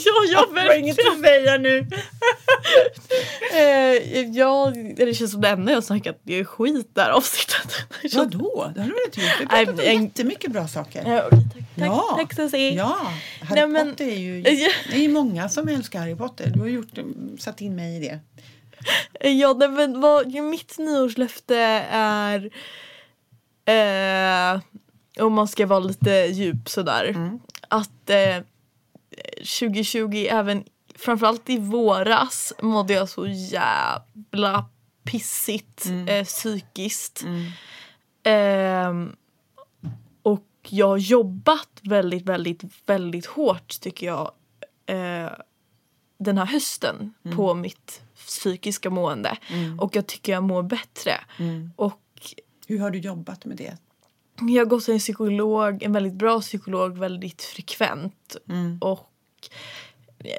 ja, 0.05 0.45
jag 0.67 0.79
inget 0.79 0.97
att 1.07 1.19
säga 1.21 1.57
nu. 1.57 1.87
Eh, 3.53 4.21
ja, 4.21 4.73
det 4.97 5.13
känns 5.13 5.31
som 5.31 5.41
det 5.41 5.47
enda 5.49 5.71
jag 5.71 5.77
har 5.77 5.81
snackat 5.81 6.19
det 6.23 6.39
är 6.39 6.43
skit 6.43 6.95
där 6.95 7.09
avsnittet. 7.09 7.75
Vadå? 8.15 8.71
Det 8.75 8.81
har 8.81 8.87
du 8.87 8.93
väl 8.93 9.01
inte 9.05 9.21
gjort? 9.21 9.31
Vi 9.39 9.45
har 9.45 9.65
pratat 9.65 9.79
om 9.79 9.85
jag- 9.85 10.03
jättemycket 10.03 10.51
bra 10.51 10.67
saker. 10.67 11.03
Ja, 11.07 11.23
okej, 11.25 11.39
tack, 11.53 11.63
tack, 11.75 11.87
Ja. 11.87 12.15
tack 12.19 12.33
Cissi. 12.33 12.75
Ja, 12.75 12.97
Harry 13.41 13.59
Nej, 13.61 13.67
men- 13.67 13.89
Potter 13.91 14.05
är 14.07 14.15
ju... 14.17 14.41
Det 14.91 15.05
är 15.05 15.09
många 15.09 15.49
som 15.49 15.67
älskar 15.67 15.99
Harry 15.99 16.15
Potter. 16.15 16.49
Du 16.53 16.59
har 16.59 16.67
gjort, 16.67 16.93
satt 17.39 17.61
in 17.61 17.75
mig 17.75 17.95
i 17.95 17.99
det. 17.99 18.19
Ja, 19.29 19.53
men 19.53 20.01
vad, 20.01 20.33
mitt 20.33 20.77
nyårslöfte 20.77 21.55
är 21.91 22.49
eh, 23.65 24.61
om 25.19 25.33
man 25.33 25.47
ska 25.47 25.65
vara 25.65 25.79
lite 25.79 26.11
djup 26.11 26.69
sådär. 26.69 27.05
Mm. 27.05 27.39
Att 27.67 28.09
eh, 28.09 28.37
2020 29.59 30.27
även 30.29 30.63
framförallt 30.95 31.49
i 31.49 31.57
våras 31.57 32.53
mådde 32.61 32.93
jag 32.93 33.09
så 33.09 33.27
jävla 33.27 34.65
pissigt 35.03 35.85
Mm. 35.85 36.07
eh, 36.07 36.25
psykiskt. 36.25 37.23
Ehm, 38.23 39.15
och 40.23 40.45
jag 40.69 40.87
har 40.87 40.97
jobbat 40.97 41.69
väldigt, 41.81 42.25
väldigt, 42.25 42.63
väldigt 42.85 43.25
hårt 43.25 43.79
tycker 43.81 44.07
jag 44.07 44.31
eh, 44.85 45.29
den 46.19 46.37
här 46.37 46.45
hösten 46.45 47.13
Mm. 47.25 47.37
på 47.37 47.53
mitt 47.53 48.01
psykiska 48.15 48.89
mående. 48.89 49.37
Och 49.79 49.95
jag 49.95 50.07
tycker 50.07 50.31
jag 50.31 50.43
mår 50.43 50.63
bättre. 50.63 51.11
Mm. 51.39 51.71
Och 51.75 52.01
Hur 52.67 52.79
har 52.79 52.91
du 52.91 52.99
jobbat 52.99 53.45
med 53.45 53.57
det? 53.57 53.77
Jag 54.39 54.61
har 54.61 54.65
gått 54.65 54.85
till 54.85 54.93
en 54.93 54.99
psykolog, 54.99 55.83
en 55.83 55.93
väldigt 55.93 56.13
bra 56.13 56.41
psykolog 56.41 56.97
väldigt 56.97 57.41
frekvent. 57.41 58.35
Mm. 58.49 58.77
Och 58.81 59.09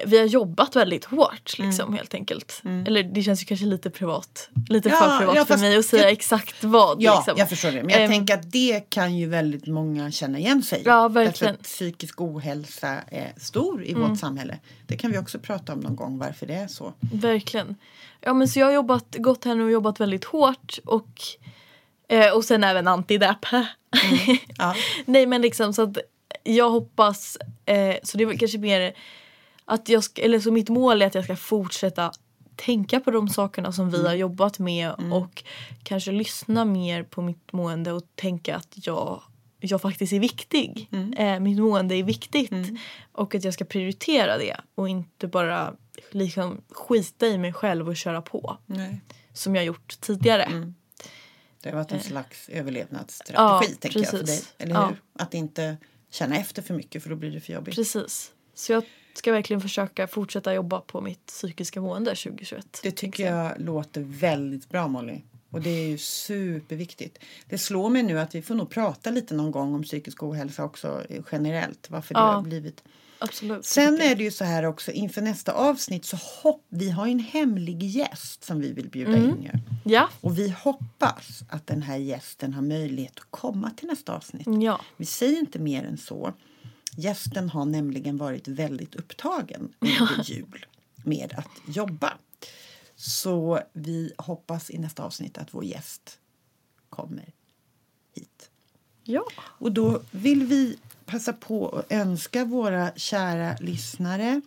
vi 0.05 0.17
har 0.19 0.25
jobbat 0.25 0.75
väldigt 0.75 1.05
hårt 1.05 1.55
Mm. 1.59 1.69
liksom 1.69 1.93
helt 1.93 2.13
enkelt. 2.13 2.61
Eller 2.87 3.03
det 3.03 3.23
känns 3.23 3.41
ju 3.41 3.45
kanske 3.45 3.65
lite 3.65 3.89
privat. 3.89 4.49
Lite 4.69 4.89
Ja, 4.89 4.95
för 4.95 5.17
privat 5.19 5.35
ja, 5.35 5.45
för 5.45 5.57
mig 5.57 5.77
att 5.77 5.85
säga 5.85 6.03
jag- 6.03 6.11
exakt 6.11 6.63
vad. 6.63 7.01
Ja, 7.01 7.15
liksom. 7.15 7.33
jag 7.37 7.49
förstår 7.49 7.71
det. 7.71 7.83
Men 7.83 7.89
jag 7.89 8.01
Ehm, 8.03 8.11
tänker 8.11 8.33
att 8.33 8.51
det 8.51 8.89
kan 8.89 9.17
ju 9.17 9.25
väldigt 9.29 9.67
många 9.67 10.11
känna 10.11 10.39
igen 10.39 10.63
sig. 10.63 10.81
Ja, 10.85 11.07
verkligen. 11.07 11.49
Mm. 11.49 11.57
Därför 11.57 11.61
att 11.61 11.63
psykisk 11.63 12.21
ohälsa 12.21 12.97
är 13.07 13.33
stor 13.37 13.83
i 13.85 13.93
vårt 13.93 14.19
samhälle. 14.19 14.59
Det 14.87 14.97
kan 14.97 15.11
vi 15.11 15.17
också 15.17 15.39
prata 15.39 15.73
om 15.73 15.79
någon 15.79 15.95
gång 15.95 16.17
varför 16.17 16.45
det 16.45 16.53
är 16.55 16.67
så. 16.67 16.93
Verkligen. 17.13 17.75
Ja 18.21 18.33
men 18.33 18.47
så 18.47 18.59
jag 18.59 18.65
har 18.65 18.73
jobbat, 18.73 19.15
gått 19.19 19.45
här 19.45 19.55
nu 19.55 19.63
och 19.63 19.71
jobbat 19.71 19.99
väldigt 19.99 20.25
hårt 20.25 20.79
och, 20.85 21.21
eh, 22.09 22.35
och 22.35 22.45
sen 22.45 22.63
även 22.63 22.87
antidepp. 22.87 23.45
Ja. 24.57 24.75
Nej 25.05 25.25
men 25.25 25.41
liksom 25.41 25.73
så 25.73 25.81
att 25.81 25.97
jag 26.43 26.69
hoppas, 26.69 27.37
eh, 27.65 27.95
så 28.03 28.17
det 28.17 28.25
var 28.25 28.33
kanske 28.33 28.57
mer 28.57 28.93
att 29.65 29.89
jag 29.89 30.03
ska, 30.03 30.21
eller 30.21 30.39
så 30.39 30.51
mitt 30.51 30.69
mål 30.69 31.01
är 31.01 31.07
att 31.07 31.15
jag 31.15 31.23
ska 31.23 31.35
fortsätta 31.35 32.11
tänka 32.55 32.99
på 32.99 33.11
de 33.11 33.29
sakerna 33.29 33.71
som 33.71 33.89
vi 33.89 34.07
har 34.07 34.13
jobbat 34.13 34.59
med 34.59 34.91
och 35.13 35.43
kanske 35.83 36.11
lyssna 36.11 36.65
mer 36.65 37.03
på 37.03 37.21
mitt 37.21 37.53
mående 37.53 37.91
och 37.91 38.03
tänka 38.15 38.55
att 38.55 38.73
jag, 38.73 39.21
jag 39.59 39.81
faktiskt 39.81 40.13
är 40.13 40.19
viktig. 40.19 40.89
Eh, 41.17 41.39
mitt 41.39 41.59
mående 41.59 41.95
är 41.95 42.03
viktigt 42.03 42.51
och 43.11 43.35
att 43.35 43.43
jag 43.43 43.53
ska 43.53 43.65
prioritera 43.65 44.37
det 44.37 44.57
och 44.75 44.89
inte 44.89 45.27
bara 45.27 45.73
liksom 46.11 46.61
skita 46.71 47.27
i 47.27 47.37
mig 47.37 47.53
själv 47.53 47.87
och 47.87 47.97
köra 47.97 48.21
på 48.21 48.57
Nej. 48.65 49.01
som 49.33 49.55
jag 49.55 49.65
gjort 49.65 50.01
tidigare. 50.01 50.73
Det 51.61 51.69
har 51.69 51.75
varit 51.75 51.91
en 51.91 51.99
slags 52.03 52.49
överlevnadsstrategi 52.49 53.65
Eh. 53.65 53.71
Ja, 53.71 53.77
tänker 53.79 53.99
jag 53.99 54.09
för 54.09 54.17
dig. 54.17 54.25
precis. 54.25 54.53
Eller 54.57 54.73
Ja. 54.75 54.87
hur? 54.87 55.01
Att 55.13 55.33
inte 55.33 55.77
känna 56.09 56.37
efter 56.37 56.61
för 56.61 56.73
mycket 56.73 57.03
för 57.03 57.09
då 57.09 57.15
blir 57.15 57.31
det 57.31 57.39
för 57.39 57.53
jobbigt. 57.53 57.75
Precis. 57.75 58.31
Så 58.53 58.71
jag 58.71 58.83
ska 59.13 59.31
verkligen 59.31 59.61
försöka 59.61 60.07
fortsätta 60.07 60.53
jobba 60.53 60.81
på 60.81 61.01
mitt 61.01 61.25
psykiska 61.25 61.81
mående 61.81 62.15
2021. 62.15 62.79
Det 62.83 62.91
tycker 62.91 63.25
jag 63.35 63.53
låter 63.61 64.01
väldigt 64.01 64.69
bra 64.69 64.87
Molly. 64.87 65.21
Och 65.51 65.61
det 65.61 65.69
är 65.69 65.87
ju 65.87 65.97
superviktigt. 65.97 67.17
Det 67.45 67.57
slår 67.57 67.89
mig 67.89 68.03
nu 68.03 68.19
att 68.19 68.35
vi 68.35 68.41
får 68.41 68.55
nog 68.55 68.69
prata 68.69 69.09
lite 69.11 69.33
någon 69.33 69.51
gång 69.51 69.73
om 69.75 69.83
psykisk 69.83 70.23
ohälsa 70.23 70.63
också 70.63 71.03
eh, 71.09 71.23
generellt. 71.31 71.89
Varför 71.89 72.13
det 72.13 72.19
Ja. 72.19 72.31
har 72.31 72.41
blivit. 72.41 72.83
Absolut. 73.19 73.65
Sen 73.65 74.01
är 74.01 74.15
det 74.15 74.23
ju 74.23 74.31
så 74.31 74.43
här 74.43 74.63
också 74.63 74.91
inför 74.91 75.21
nästa 75.21 75.51
avsnitt 75.51 76.05
så 76.05 76.17
hopp, 76.17 76.65
vi 76.69 76.89
har 76.89 77.07
en 77.07 77.19
hemlig 77.19 77.83
gäst 77.83 78.43
som 78.43 78.59
vi 78.59 78.73
vill 78.73 78.89
bjuda 78.89 79.17
in 79.17 79.43
ju. 79.43 79.51
Ja. 79.85 80.09
Och 80.21 80.39
vi 80.39 80.49
hoppas 80.49 81.43
att 81.49 81.67
den 81.67 81.81
här 81.81 81.97
gästen 81.97 82.53
har 82.53 82.61
möjlighet 82.61 83.19
att 83.19 83.27
komma 83.29 83.71
till 83.71 83.87
nästa 83.87 84.15
avsnitt. 84.15 84.47
Ja. 84.61 84.81
Vi 84.97 85.05
säger 85.05 85.39
inte 85.39 85.59
mer 85.59 85.83
än 85.83 85.97
så. 85.97 86.33
Gästen 86.97 87.49
har 87.49 87.65
nämligen 87.65 88.17
varit 88.17 88.47
väldigt 88.47 88.95
upptagen 88.95 89.73
under 89.79 90.23
jul 90.23 90.65
med 90.95 91.33
att 91.37 91.75
jobba. 91.75 92.13
Så 92.95 93.59
vi 93.73 94.13
hoppas 94.17 94.69
i 94.69 94.77
nästa 94.77 95.03
avsnitt 95.03 95.37
att 95.37 95.53
vår 95.53 95.63
gäst 95.65 96.19
kommer 96.89 97.33
hit. 98.15 98.48
Ja. 99.09 99.23
Och 99.41 99.71
då 99.71 100.01
vill 100.11 100.43
vi 100.45 100.77
passa 101.05 101.33
på 101.33 101.69
att 101.69 101.91
önska 101.91 102.45
våra 102.45 102.91
kära 102.95 103.55
lyssnare 103.59 104.41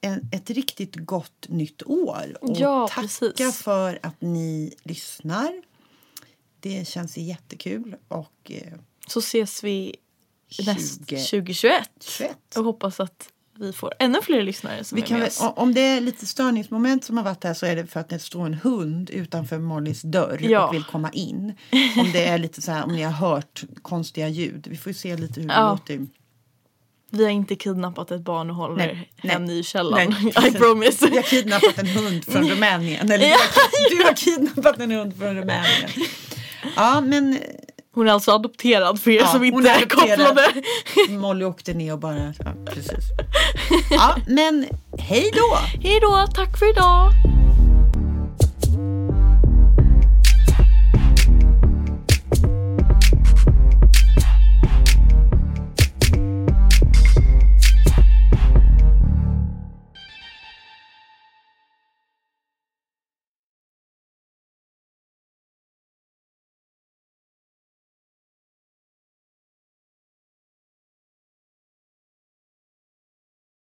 en, 0.00 0.28
ett 0.32 0.50
riktigt 0.50 0.96
gott 0.96 1.46
nytt 1.48 1.82
år. 1.82 2.36
Och 2.40 2.56
Ja, 2.56 2.88
tacka 2.88 3.00
precis. 3.00 3.56
för 3.62 3.98
att 4.02 4.20
ni 4.20 4.74
lyssnar. 4.82 5.62
Det 6.60 6.88
känns 6.88 7.16
jättekul. 7.16 7.96
Och 8.08 8.50
eh, 8.50 8.72
Så 9.06 9.18
ses 9.18 9.64
vi 9.64 9.96
näst 10.66 11.00
20. 11.08 11.16
2021. 11.24 11.90
21. 12.00 12.56
Och 12.56 12.64
hoppas 12.64 13.00
att 13.00 13.28
vi 13.60 13.72
får 13.72 13.92
ännu 13.98 14.18
fler 14.22 14.42
lyssnare 14.42 14.84
som 14.84 14.96
Vi 14.96 15.02
är 15.02 15.06
kan 15.06 15.18
med 15.18 15.26
oss. 15.28 15.40
om 15.56 15.74
det 15.74 15.80
är 15.80 16.00
lite 16.00 16.26
störningsmoment 16.26 17.04
som 17.04 17.16
har 17.16 17.24
varit 17.24 17.44
här 17.44 17.54
så 17.54 17.66
är 17.66 17.76
det 17.76 17.86
för 17.86 18.00
att 18.00 18.08
det 18.08 18.18
står 18.18 18.46
en 18.46 18.54
hund 18.54 19.10
utanför 19.10 19.58
Mollys 19.58 20.02
dörr 20.02 20.38
Ja. 20.40 20.68
och 20.68 20.74
vill 20.74 20.84
komma 20.84 21.10
in. 21.12 21.54
Om 21.98 22.10
det 22.12 22.26
är 22.26 22.38
lite 22.38 22.62
så 22.62 22.72
här, 22.72 22.84
om 22.84 22.92
ni 22.92 23.02
har 23.02 23.12
hört 23.12 23.62
konstiga 23.82 24.28
ljud. 24.28 24.66
Vi 24.70 24.76
får 24.76 24.90
ju 24.90 24.94
se 24.98 25.16
lite 25.16 25.40
hur 25.40 25.48
det 25.48 25.54
Ja. 25.54 25.70
låter. 25.70 26.06
Vi 27.12 27.24
har 27.24 27.30
inte 27.30 27.56
kidnappat 27.56 28.10
ett 28.10 28.20
barn 28.20 28.50
och 28.50 28.56
håller 28.56 28.76
Nej, 28.76 29.10
henne 29.16 29.46
nej, 29.46 29.58
i 29.58 29.62
källaren. 29.62 30.12
I 30.46 30.50
promise. 30.52 31.06
Vi 31.10 31.16
har 31.16 31.22
kidnappat 31.22 31.78
en 31.78 31.86
hund 31.86 32.24
från 32.24 32.48
Rumänien. 32.50 33.10
Eller 33.10 33.18
du, 33.18 33.30
har, 33.32 33.98
du 33.98 34.04
har 34.04 34.14
kidnappat 34.16 34.78
en 34.80 34.90
hund 34.90 35.16
från 35.18 35.28
Rumänien. 35.36 35.90
Ja, 36.76 37.00
men 37.00 37.38
Hon 37.94 38.08
är 38.08 38.12
alltså 38.12 38.32
adopterad 38.32 39.00
för 39.00 39.10
er 39.10 39.20
Ja, 39.20 39.26
som 39.26 39.44
inte 39.44 39.70
är 39.70 39.88
kopplade. 39.88 40.42
Molly 41.08 41.44
åkte 41.44 41.74
ner 41.74 41.92
och 41.92 41.98
bara... 41.98 42.34
Ja, 42.38 42.52
precis. 42.74 43.04
Ja, 43.90 44.16
men 44.26 44.66
hej 44.98 45.30
då! 45.34 45.56
Hej 45.88 46.00
då, 46.00 46.26
tack 46.34 46.58
för 46.58 46.70
idag. 46.70 47.10